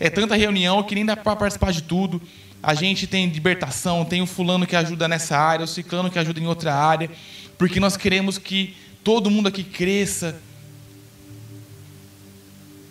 É 0.00 0.08
tanta 0.08 0.34
reunião 0.36 0.82
que 0.82 0.94
nem 0.94 1.04
dá 1.04 1.14
para 1.14 1.36
participar 1.36 1.70
de 1.70 1.82
tudo. 1.82 2.20
A 2.62 2.72
gente 2.72 3.06
tem 3.06 3.28
libertação, 3.28 4.02
tem 4.02 4.22
o 4.22 4.26
fulano 4.26 4.66
que 4.66 4.74
ajuda 4.74 5.06
nessa 5.06 5.36
área, 5.36 5.64
o 5.64 5.68
ciclano 5.68 6.10
que 6.10 6.18
ajuda 6.18 6.40
em 6.40 6.46
outra 6.46 6.74
área, 6.74 7.10
porque 7.58 7.78
nós 7.78 7.94
queremos 7.94 8.38
que 8.38 8.74
todo 9.04 9.30
mundo 9.30 9.48
aqui 9.48 9.62
cresça. 9.62 10.40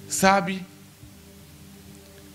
Sabe? 0.07 0.63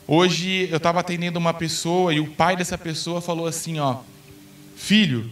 Hoje 0.05 0.69
eu 0.69 0.79
estava 0.79 0.99
atendendo 0.99 1.39
uma 1.39 1.55
pessoa 1.55 2.13
e 2.13 2.19
o 2.19 2.27
pai 2.33 2.57
dessa 2.57 2.77
pessoa 2.77 3.21
falou 3.21 3.47
assim: 3.47 3.79
ó, 3.79 3.99
filho, 4.77 5.31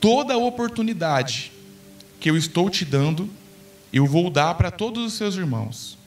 toda 0.00 0.36
oportunidade 0.36 1.52
que 2.20 2.30
eu 2.30 2.36
estou 2.36 2.70
te 2.70 2.84
dando, 2.84 3.28
eu 3.92 4.06
vou 4.06 4.30
dar 4.30 4.54
para 4.54 4.70
todos 4.70 5.04
os 5.04 5.12
seus 5.14 5.36
irmãos. 5.36 5.98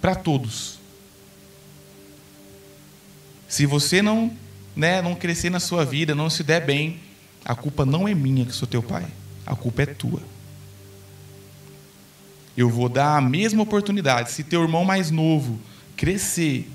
Para 0.00 0.14
todos. 0.14 0.78
Se 3.48 3.66
você 3.66 4.02
não, 4.02 4.30
né, 4.76 5.00
não 5.00 5.14
crescer 5.14 5.50
na 5.50 5.60
sua 5.60 5.84
vida, 5.84 6.14
não 6.14 6.28
se 6.28 6.42
der 6.42 6.64
bem, 6.64 7.00
a 7.44 7.54
culpa 7.54 7.86
não 7.86 8.06
é 8.06 8.14
minha 8.14 8.44
que 8.44 8.52
sou 8.52 8.68
teu 8.68 8.82
pai, 8.82 9.06
a 9.46 9.56
culpa 9.56 9.82
é 9.82 9.86
tua. 9.86 10.22
Eu 12.56 12.68
vou 12.68 12.88
dar 12.88 13.16
a 13.16 13.20
mesma 13.20 13.62
oportunidade. 13.62 14.32
Se 14.32 14.42
teu 14.42 14.62
irmão 14.62 14.84
mais 14.84 15.10
novo 15.10 15.58
crescer 15.96 16.68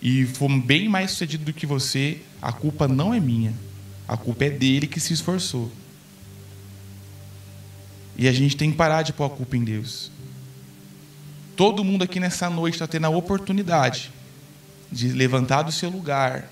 e 0.00 0.24
for 0.26 0.48
bem 0.60 0.88
mais 0.88 1.10
sucedido 1.10 1.44
do 1.44 1.52
que 1.52 1.66
você, 1.66 2.20
a 2.40 2.52
culpa 2.52 2.86
não 2.86 3.12
é 3.12 3.18
minha. 3.18 3.52
A 4.06 4.16
culpa 4.16 4.44
é 4.44 4.50
dele 4.50 4.86
que 4.86 5.00
se 5.00 5.12
esforçou. 5.12 5.70
E 8.16 8.26
a 8.26 8.32
gente 8.32 8.56
tem 8.56 8.70
que 8.70 8.76
parar 8.76 9.02
de 9.02 9.12
pôr 9.12 9.24
a 9.24 9.30
culpa 9.30 9.56
em 9.56 9.64
Deus. 9.64 10.10
Todo 11.56 11.84
mundo 11.84 12.02
aqui 12.02 12.20
nessa 12.20 12.48
noite 12.48 12.74
está 12.74 12.86
tendo 12.86 13.06
a 13.06 13.10
oportunidade 13.10 14.12
de 14.90 15.08
levantar 15.08 15.62
do 15.62 15.72
seu 15.72 15.90
lugar, 15.90 16.48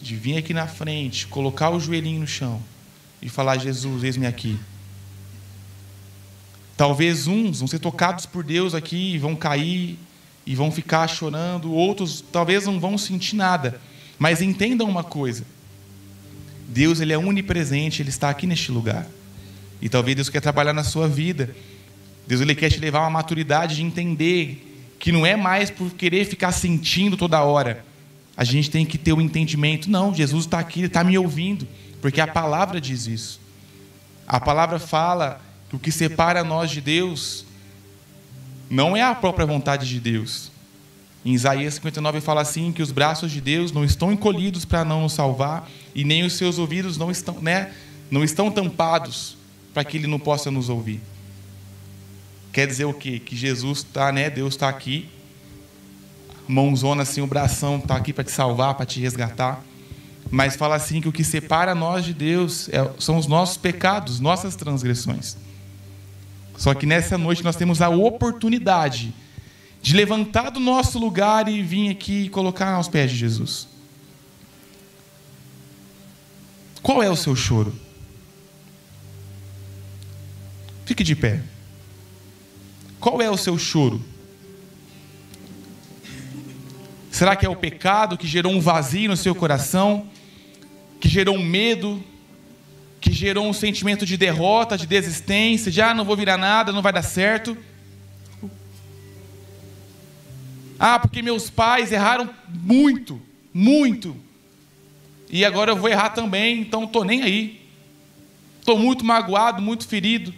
de 0.00 0.16
vir 0.16 0.36
aqui 0.36 0.54
na 0.54 0.66
frente, 0.66 1.26
colocar 1.26 1.70
o 1.70 1.80
joelhinho 1.80 2.20
no 2.20 2.26
chão 2.26 2.62
e 3.20 3.28
falar: 3.28 3.58
Jesus, 3.58 4.04
eis-me 4.04 4.26
aqui. 4.26 4.58
Talvez 6.76 7.26
uns 7.26 7.58
vão 7.58 7.66
ser 7.66 7.80
tocados 7.80 8.24
por 8.24 8.44
Deus 8.44 8.74
aqui 8.74 9.14
e 9.14 9.18
vão 9.18 9.34
cair 9.34 9.98
e 10.48 10.54
vão 10.54 10.72
ficar 10.72 11.06
chorando, 11.06 11.70
outros 11.74 12.24
talvez 12.32 12.64
não 12.64 12.80
vão 12.80 12.96
sentir 12.96 13.36
nada. 13.36 13.78
Mas 14.18 14.40
entendam 14.40 14.88
uma 14.88 15.04
coisa: 15.04 15.44
Deus 16.66 17.00
ele 17.00 17.12
é 17.12 17.18
onipresente, 17.18 18.00
ele 18.00 18.08
está 18.08 18.30
aqui 18.30 18.46
neste 18.46 18.72
lugar. 18.72 19.06
E 19.82 19.90
talvez 19.90 20.16
Deus 20.16 20.30
quer 20.30 20.40
trabalhar 20.40 20.72
na 20.72 20.82
sua 20.82 21.06
vida. 21.06 21.54
Deus 22.26 22.40
ele 22.40 22.54
quer 22.54 22.70
te 22.70 22.80
levar 22.80 23.00
a 23.00 23.02
uma 23.02 23.10
maturidade 23.10 23.76
de 23.76 23.82
entender 23.82 24.94
que 24.98 25.12
não 25.12 25.26
é 25.26 25.36
mais 25.36 25.70
por 25.70 25.90
querer 25.90 26.24
ficar 26.24 26.50
sentindo 26.50 27.14
toda 27.14 27.42
hora, 27.42 27.84
a 28.34 28.42
gente 28.42 28.70
tem 28.70 28.86
que 28.86 28.96
ter 28.96 29.12
o 29.12 29.16
um 29.16 29.20
entendimento. 29.20 29.90
Não, 29.90 30.14
Jesus 30.14 30.46
está 30.46 30.58
aqui, 30.58 30.80
ele 30.80 30.86
está 30.86 31.04
me 31.04 31.18
ouvindo, 31.18 31.68
porque 32.00 32.22
a 32.22 32.26
palavra 32.26 32.80
diz 32.80 33.06
isso. 33.06 33.38
A 34.26 34.40
palavra 34.40 34.78
fala 34.78 35.42
que 35.68 35.76
o 35.76 35.78
que 35.78 35.92
separa 35.92 36.42
nós 36.42 36.70
de 36.70 36.80
Deus 36.80 37.44
não 38.70 38.96
é 38.96 39.02
a 39.02 39.14
própria 39.14 39.46
vontade 39.46 39.88
de 39.88 40.00
Deus. 40.00 40.50
Em 41.24 41.32
Isaías 41.32 41.74
59 41.74 42.20
fala 42.20 42.40
assim 42.40 42.72
que 42.72 42.82
os 42.82 42.92
braços 42.92 43.30
de 43.30 43.40
Deus 43.40 43.72
não 43.72 43.84
estão 43.84 44.12
encolhidos 44.12 44.64
para 44.64 44.84
não 44.84 45.02
nos 45.02 45.12
salvar 45.12 45.68
e 45.94 46.04
nem 46.04 46.24
os 46.24 46.34
seus 46.34 46.58
ouvidos 46.58 46.96
não 46.96 47.10
estão, 47.10 47.40
né, 47.40 47.72
não 48.10 48.22
estão 48.22 48.50
tampados 48.50 49.36
para 49.74 49.84
que 49.84 49.96
ele 49.96 50.06
não 50.06 50.18
possa 50.18 50.50
nos 50.50 50.68
ouvir. 50.68 51.00
Quer 52.52 52.66
dizer 52.66 52.84
o 52.84 52.94
quê? 52.94 53.18
Que 53.18 53.36
Jesus 53.36 53.78
está, 53.78 54.10
né? 54.10 54.30
Deus 54.30 54.54
está 54.54 54.68
aqui 54.68 55.08
mãozona 56.48 57.02
assim, 57.02 57.20
o 57.20 57.26
bração 57.26 57.76
está 57.76 57.94
aqui 57.94 58.12
para 58.12 58.24
te 58.24 58.32
salvar, 58.32 58.74
para 58.74 58.86
te 58.86 58.98
resgatar. 58.98 59.62
Mas 60.30 60.56
fala 60.56 60.74
assim 60.74 61.00
que 61.00 61.08
o 61.08 61.12
que 61.12 61.22
separa 61.22 61.74
nós 61.74 62.04
de 62.04 62.14
Deus 62.14 62.68
é, 62.70 62.90
são 62.98 63.18
os 63.18 63.26
nossos 63.26 63.56
pecados, 63.58 64.18
nossas 64.18 64.56
transgressões. 64.56 65.36
Só 66.58 66.74
que 66.74 66.84
nessa 66.84 67.16
noite 67.16 67.44
nós 67.44 67.54
temos 67.54 67.80
a 67.80 67.88
oportunidade 67.88 69.14
de 69.80 69.94
levantar 69.94 70.50
do 70.50 70.58
nosso 70.58 70.98
lugar 70.98 71.48
e 71.48 71.62
vir 71.62 71.88
aqui 71.88 72.24
e 72.24 72.28
colocar 72.28 72.72
aos 72.72 72.88
pés 72.88 73.12
de 73.12 73.16
Jesus. 73.16 73.68
Qual 76.82 77.00
é 77.00 77.08
o 77.08 77.14
seu 77.14 77.36
choro? 77.36 77.72
Fique 80.84 81.04
de 81.04 81.14
pé. 81.14 81.40
Qual 82.98 83.22
é 83.22 83.30
o 83.30 83.36
seu 83.36 83.56
choro? 83.56 84.02
Será 87.08 87.36
que 87.36 87.46
é 87.46 87.48
o 87.48 87.54
pecado 87.54 88.18
que 88.18 88.26
gerou 88.26 88.52
um 88.52 88.60
vazio 88.60 89.08
no 89.08 89.16
seu 89.16 89.32
coração? 89.32 90.08
Que 90.98 91.08
gerou 91.08 91.36
um 91.36 91.44
medo? 91.44 92.02
Que 93.00 93.12
gerou 93.12 93.46
um 93.46 93.52
sentimento 93.52 94.04
de 94.04 94.16
derrota, 94.16 94.76
de 94.76 94.86
desistência, 94.86 95.70
de 95.70 95.80
ah, 95.80 95.94
não 95.94 96.04
vou 96.04 96.16
virar 96.16 96.36
nada, 96.36 96.72
não 96.72 96.82
vai 96.82 96.92
dar 96.92 97.02
certo? 97.02 97.56
Ah, 100.78 100.98
porque 100.98 101.22
meus 101.22 101.50
pais 101.50 101.90
erraram 101.90 102.30
muito, 102.48 103.20
muito. 103.52 104.16
E 105.30 105.44
agora 105.44 105.72
eu 105.72 105.76
vou 105.76 105.90
errar 105.90 106.10
também, 106.10 106.60
então 106.60 106.84
estou 106.84 107.04
nem 107.04 107.22
aí. 107.22 107.60
Estou 108.60 108.78
muito 108.78 109.04
magoado, 109.04 109.60
muito 109.60 109.88
ferido. 109.88 110.32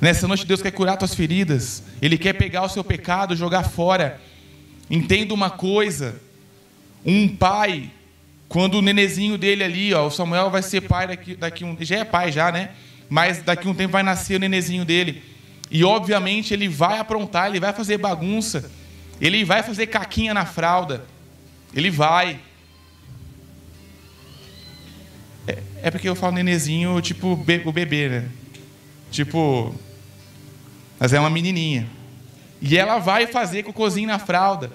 Nessa 0.00 0.28
noite 0.28 0.46
Deus 0.46 0.60
quer 0.60 0.70
curar 0.70 0.96
tuas 0.96 1.14
feridas. 1.14 1.82
Ele 2.00 2.18
quer 2.18 2.34
pegar 2.34 2.62
o 2.62 2.68
seu 2.68 2.84
pecado, 2.84 3.34
jogar 3.34 3.64
fora. 3.64 4.20
Entenda 4.90 5.32
uma 5.32 5.50
coisa: 5.50 6.20
um 7.04 7.34
pai 7.34 7.90
quando 8.54 8.74
o 8.74 8.82
nenezinho 8.82 9.36
dele 9.36 9.64
ali, 9.64 9.92
ó, 9.92 10.06
o 10.06 10.10
Samuel 10.12 10.48
vai 10.48 10.62
ser 10.62 10.82
pai 10.82 11.08
daqui, 11.08 11.34
daqui 11.34 11.64
um, 11.64 11.76
já 11.80 11.96
é 11.96 12.04
pai 12.04 12.30
já, 12.30 12.52
né? 12.52 12.70
Mas 13.10 13.42
daqui 13.42 13.66
um 13.66 13.74
tempo 13.74 13.90
vai 13.90 14.04
nascer 14.04 14.36
o 14.36 14.38
nenezinho 14.38 14.84
dele. 14.84 15.24
E 15.68 15.82
obviamente 15.82 16.54
ele 16.54 16.68
vai 16.68 17.00
aprontar, 17.00 17.48
ele 17.48 17.58
vai 17.58 17.72
fazer 17.72 17.98
bagunça, 17.98 18.70
ele 19.20 19.44
vai 19.44 19.64
fazer 19.64 19.88
caquinha 19.88 20.32
na 20.32 20.46
fralda, 20.46 21.04
ele 21.74 21.90
vai. 21.90 22.38
É, 25.48 25.58
é 25.82 25.90
porque 25.90 26.08
eu 26.08 26.14
falo 26.14 26.34
nenezinho, 26.34 27.00
tipo 27.00 27.32
o 27.32 27.72
bebê, 27.72 28.08
né? 28.08 28.28
Tipo, 29.10 29.74
mas 30.96 31.12
é 31.12 31.18
uma 31.18 31.28
menininha. 31.28 31.88
E 32.62 32.78
ela 32.78 33.00
vai 33.00 33.26
fazer 33.26 33.64
cocôzinho 33.64 34.06
na 34.06 34.20
fralda. 34.20 34.70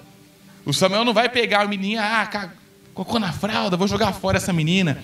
O 0.66 0.74
Samuel 0.74 1.02
não 1.02 1.14
vai 1.14 1.30
pegar 1.30 1.62
a 1.62 1.66
menininha, 1.66 2.02
ah, 2.02 2.50
Cocô 3.00 3.18
na 3.18 3.32
fralda, 3.32 3.78
vou 3.78 3.88
jogar 3.88 4.12
fora 4.12 4.36
essa 4.36 4.52
menina. 4.52 5.02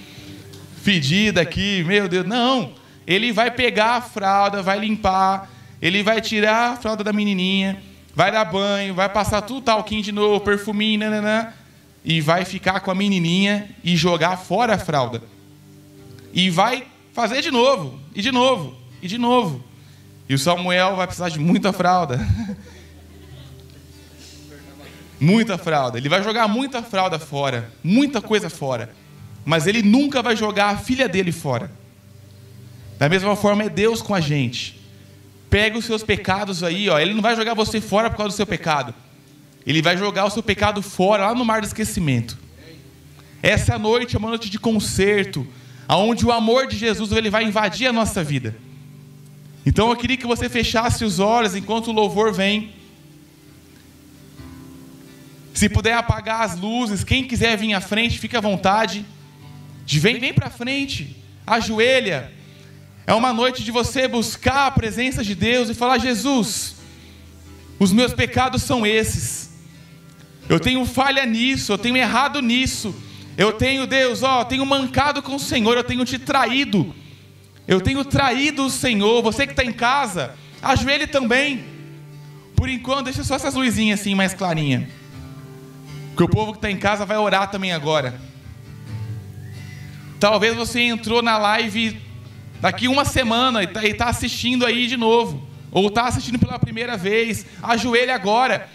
Fedida 0.82 1.40
aqui, 1.40 1.82
meu 1.86 2.06
Deus. 2.06 2.26
Não. 2.26 2.72
Ele 3.06 3.32
vai 3.32 3.50
pegar 3.50 3.92
a 3.92 4.00
fralda, 4.02 4.62
vai 4.62 4.78
limpar, 4.78 5.48
ele 5.80 6.02
vai 6.02 6.20
tirar 6.20 6.72
a 6.72 6.76
fralda 6.76 7.02
da 7.02 7.10
menininha, 7.10 7.82
vai 8.14 8.30
dar 8.30 8.44
banho, 8.44 8.92
vai 8.92 9.08
passar 9.08 9.40
tudo 9.40 9.62
talquinho 9.62 10.02
de 10.02 10.12
novo, 10.12 10.44
perfuminho, 10.44 11.00
nananã, 11.00 11.54
e 12.04 12.20
vai 12.20 12.44
ficar 12.44 12.80
com 12.80 12.90
a 12.90 12.94
menininha 12.94 13.70
e 13.82 13.96
jogar 13.96 14.36
fora 14.36 14.74
a 14.74 14.78
fralda. 14.78 15.22
E 16.34 16.50
vai 16.50 16.86
fazer 17.14 17.40
de 17.40 17.50
novo, 17.50 17.98
e 18.14 18.20
de 18.20 18.30
novo, 18.30 18.76
e 19.00 19.08
de 19.08 19.16
novo. 19.16 19.64
E 20.28 20.34
o 20.34 20.38
Samuel 20.38 20.96
vai 20.96 21.06
precisar 21.06 21.30
de 21.30 21.38
muita 21.38 21.72
fralda. 21.72 22.20
Muita 25.18 25.56
fralda. 25.56 25.98
Ele 25.98 26.08
vai 26.08 26.22
jogar 26.22 26.46
muita 26.48 26.82
fralda 26.82 27.18
fora, 27.18 27.70
muita 27.82 28.20
coisa 28.20 28.50
fora. 28.50 28.90
Mas 29.44 29.66
ele 29.66 29.82
nunca 29.82 30.22
vai 30.22 30.36
jogar 30.36 30.70
a 30.70 30.76
filha 30.76 31.08
dele 31.08 31.32
fora. 31.32 31.70
Da 32.98 33.08
mesma 33.08 33.36
forma 33.36 33.64
é 33.64 33.68
Deus 33.68 34.02
com 34.02 34.14
a 34.14 34.20
gente. 34.20 34.80
Pega 35.48 35.78
os 35.78 35.84
seus 35.84 36.02
pecados 36.02 36.62
aí, 36.62 36.88
ó. 36.88 36.98
Ele 36.98 37.14
não 37.14 37.22
vai 37.22 37.36
jogar 37.36 37.54
você 37.54 37.80
fora 37.80 38.10
por 38.10 38.16
causa 38.16 38.32
do 38.32 38.36
seu 38.36 38.46
pecado. 38.46 38.94
Ele 39.66 39.82
vai 39.82 39.96
jogar 39.96 40.24
o 40.24 40.30
seu 40.30 40.42
pecado 40.42 40.82
fora, 40.82 41.26
lá 41.26 41.34
no 41.34 41.44
mar 41.44 41.60
do 41.60 41.66
esquecimento. 41.66 42.36
Essa 43.42 43.78
noite 43.78 44.16
é 44.16 44.18
uma 44.18 44.28
noite 44.28 44.50
de 44.50 44.58
conserto, 44.58 45.46
aonde 45.86 46.24
o 46.26 46.32
amor 46.32 46.66
de 46.66 46.76
Jesus 46.76 47.12
ele 47.12 47.30
vai 47.30 47.44
invadir 47.44 47.86
a 47.86 47.92
nossa 47.92 48.22
vida. 48.24 48.56
Então 49.64 49.90
eu 49.90 49.96
queria 49.96 50.16
que 50.16 50.26
você 50.26 50.48
fechasse 50.48 51.04
os 51.04 51.18
olhos 51.18 51.54
enquanto 51.56 51.88
o 51.88 51.92
louvor 51.92 52.32
vem. 52.32 52.72
Se 55.56 55.70
puder 55.70 55.94
apagar 55.94 56.42
as 56.42 56.54
luzes, 56.54 57.02
quem 57.02 57.26
quiser 57.26 57.56
vir 57.56 57.72
à 57.72 57.80
frente, 57.80 58.18
fique 58.18 58.36
à 58.36 58.42
vontade. 58.42 59.06
De 59.86 59.98
vem, 59.98 60.18
vem 60.18 60.34
para 60.34 60.50
frente, 60.50 61.16
ajoelha. 61.46 62.30
É 63.06 63.14
uma 63.14 63.32
noite 63.32 63.64
de 63.64 63.70
você 63.70 64.06
buscar 64.06 64.66
a 64.66 64.70
presença 64.70 65.24
de 65.24 65.34
Deus 65.34 65.70
e 65.70 65.74
falar: 65.74 65.96
Jesus, 65.96 66.76
os 67.78 67.90
meus 67.90 68.12
pecados 68.12 68.64
são 68.64 68.86
esses. 68.86 69.48
Eu 70.46 70.60
tenho 70.60 70.84
falha 70.84 71.24
nisso, 71.24 71.72
eu 71.72 71.78
tenho 71.78 71.96
errado 71.96 72.42
nisso. 72.42 72.94
Eu 73.34 73.54
tenho, 73.54 73.86
Deus, 73.86 74.22
ó, 74.22 74.44
tenho 74.44 74.66
mancado 74.66 75.22
com 75.22 75.36
o 75.36 75.40
Senhor, 75.40 75.74
eu 75.74 75.84
tenho 75.84 76.04
te 76.04 76.18
traído. 76.18 76.94
Eu 77.66 77.80
tenho 77.80 78.04
traído 78.04 78.66
o 78.66 78.70
Senhor. 78.70 79.22
Você 79.22 79.46
que 79.46 79.54
está 79.54 79.64
em 79.64 79.72
casa, 79.72 80.34
ajoelhe 80.60 81.06
também. 81.06 81.64
Por 82.54 82.68
enquanto, 82.68 83.06
deixa 83.06 83.24
só 83.24 83.36
essas 83.36 83.54
luzinhas 83.54 84.00
assim 84.00 84.14
mais 84.14 84.34
clarinha. 84.34 84.86
Porque 86.16 86.24
o 86.24 86.28
povo 86.34 86.52
que 86.52 86.58
está 86.58 86.70
em 86.70 86.78
casa 86.78 87.04
vai 87.04 87.18
orar 87.18 87.50
também 87.50 87.72
agora. 87.72 88.18
Talvez 90.18 90.56
você 90.56 90.80
entrou 90.80 91.20
na 91.20 91.36
live 91.36 92.00
daqui 92.58 92.88
uma 92.88 93.04
semana 93.04 93.62
e 93.62 93.66
está 93.66 93.82
tá 94.06 94.06
assistindo 94.08 94.64
aí 94.64 94.86
de 94.86 94.96
novo. 94.96 95.46
Ou 95.70 95.88
está 95.88 96.06
assistindo 96.06 96.38
pela 96.38 96.58
primeira 96.58 96.96
vez. 96.96 97.44
Ajoelhe 97.62 98.10
agora. 98.10 98.66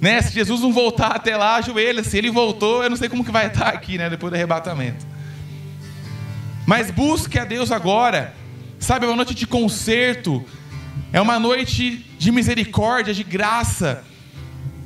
Né? 0.00 0.20
Se 0.22 0.34
Jesus 0.34 0.60
não 0.60 0.72
voltar 0.72 1.12
até 1.12 1.36
lá, 1.36 1.54
ajoelha. 1.54 2.02
Se 2.02 2.18
ele 2.18 2.32
voltou, 2.32 2.82
eu 2.82 2.90
não 2.90 2.96
sei 2.96 3.08
como 3.08 3.24
que 3.24 3.30
vai 3.30 3.46
estar 3.46 3.68
aqui, 3.68 3.96
né? 3.96 4.10
Depois 4.10 4.32
do 4.32 4.34
arrebatamento. 4.34 5.06
Mas 6.66 6.90
busque 6.90 7.38
a 7.38 7.44
Deus 7.44 7.70
agora. 7.70 8.34
Sabe, 8.80 9.06
é 9.06 9.08
uma 9.08 9.14
noite 9.14 9.36
de 9.36 9.46
conserto. 9.46 10.44
É 11.12 11.20
uma 11.20 11.38
noite 11.38 12.04
de 12.18 12.32
misericórdia, 12.32 13.14
de 13.14 13.22
graça 13.22 14.04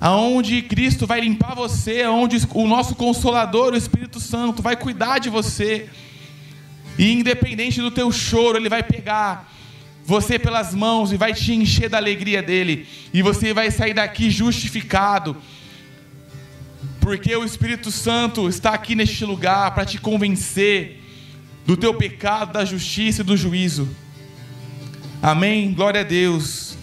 aonde 0.00 0.62
Cristo 0.62 1.06
vai 1.06 1.20
limpar 1.20 1.54
você, 1.54 2.02
aonde 2.02 2.38
o 2.54 2.66
nosso 2.66 2.94
consolador, 2.94 3.74
o 3.74 3.76
Espírito 3.76 4.18
Santo, 4.18 4.62
vai 4.62 4.74
cuidar 4.74 5.18
de 5.18 5.28
você. 5.28 5.88
E 6.98 7.12
independente 7.12 7.80
do 7.80 7.90
teu 7.90 8.10
choro, 8.10 8.56
ele 8.56 8.68
vai 8.68 8.82
pegar 8.82 9.52
você 10.04 10.38
pelas 10.38 10.74
mãos 10.74 11.12
e 11.12 11.16
vai 11.16 11.34
te 11.34 11.52
encher 11.52 11.88
da 11.90 11.98
alegria 11.98 12.42
dele, 12.42 12.88
e 13.12 13.22
você 13.22 13.52
vai 13.52 13.70
sair 13.70 13.94
daqui 13.94 14.30
justificado. 14.30 15.36
Porque 17.00 17.34
o 17.36 17.44
Espírito 17.44 17.90
Santo 17.90 18.48
está 18.48 18.70
aqui 18.70 18.94
neste 18.94 19.24
lugar 19.24 19.72
para 19.74 19.84
te 19.84 19.98
convencer 19.98 21.00
do 21.66 21.76
teu 21.76 21.94
pecado, 21.94 22.54
da 22.54 22.64
justiça 22.64 23.20
e 23.20 23.24
do 23.24 23.36
juízo. 23.36 23.88
Amém. 25.22 25.72
Glória 25.72 26.00
a 26.00 26.04
Deus. 26.04 26.79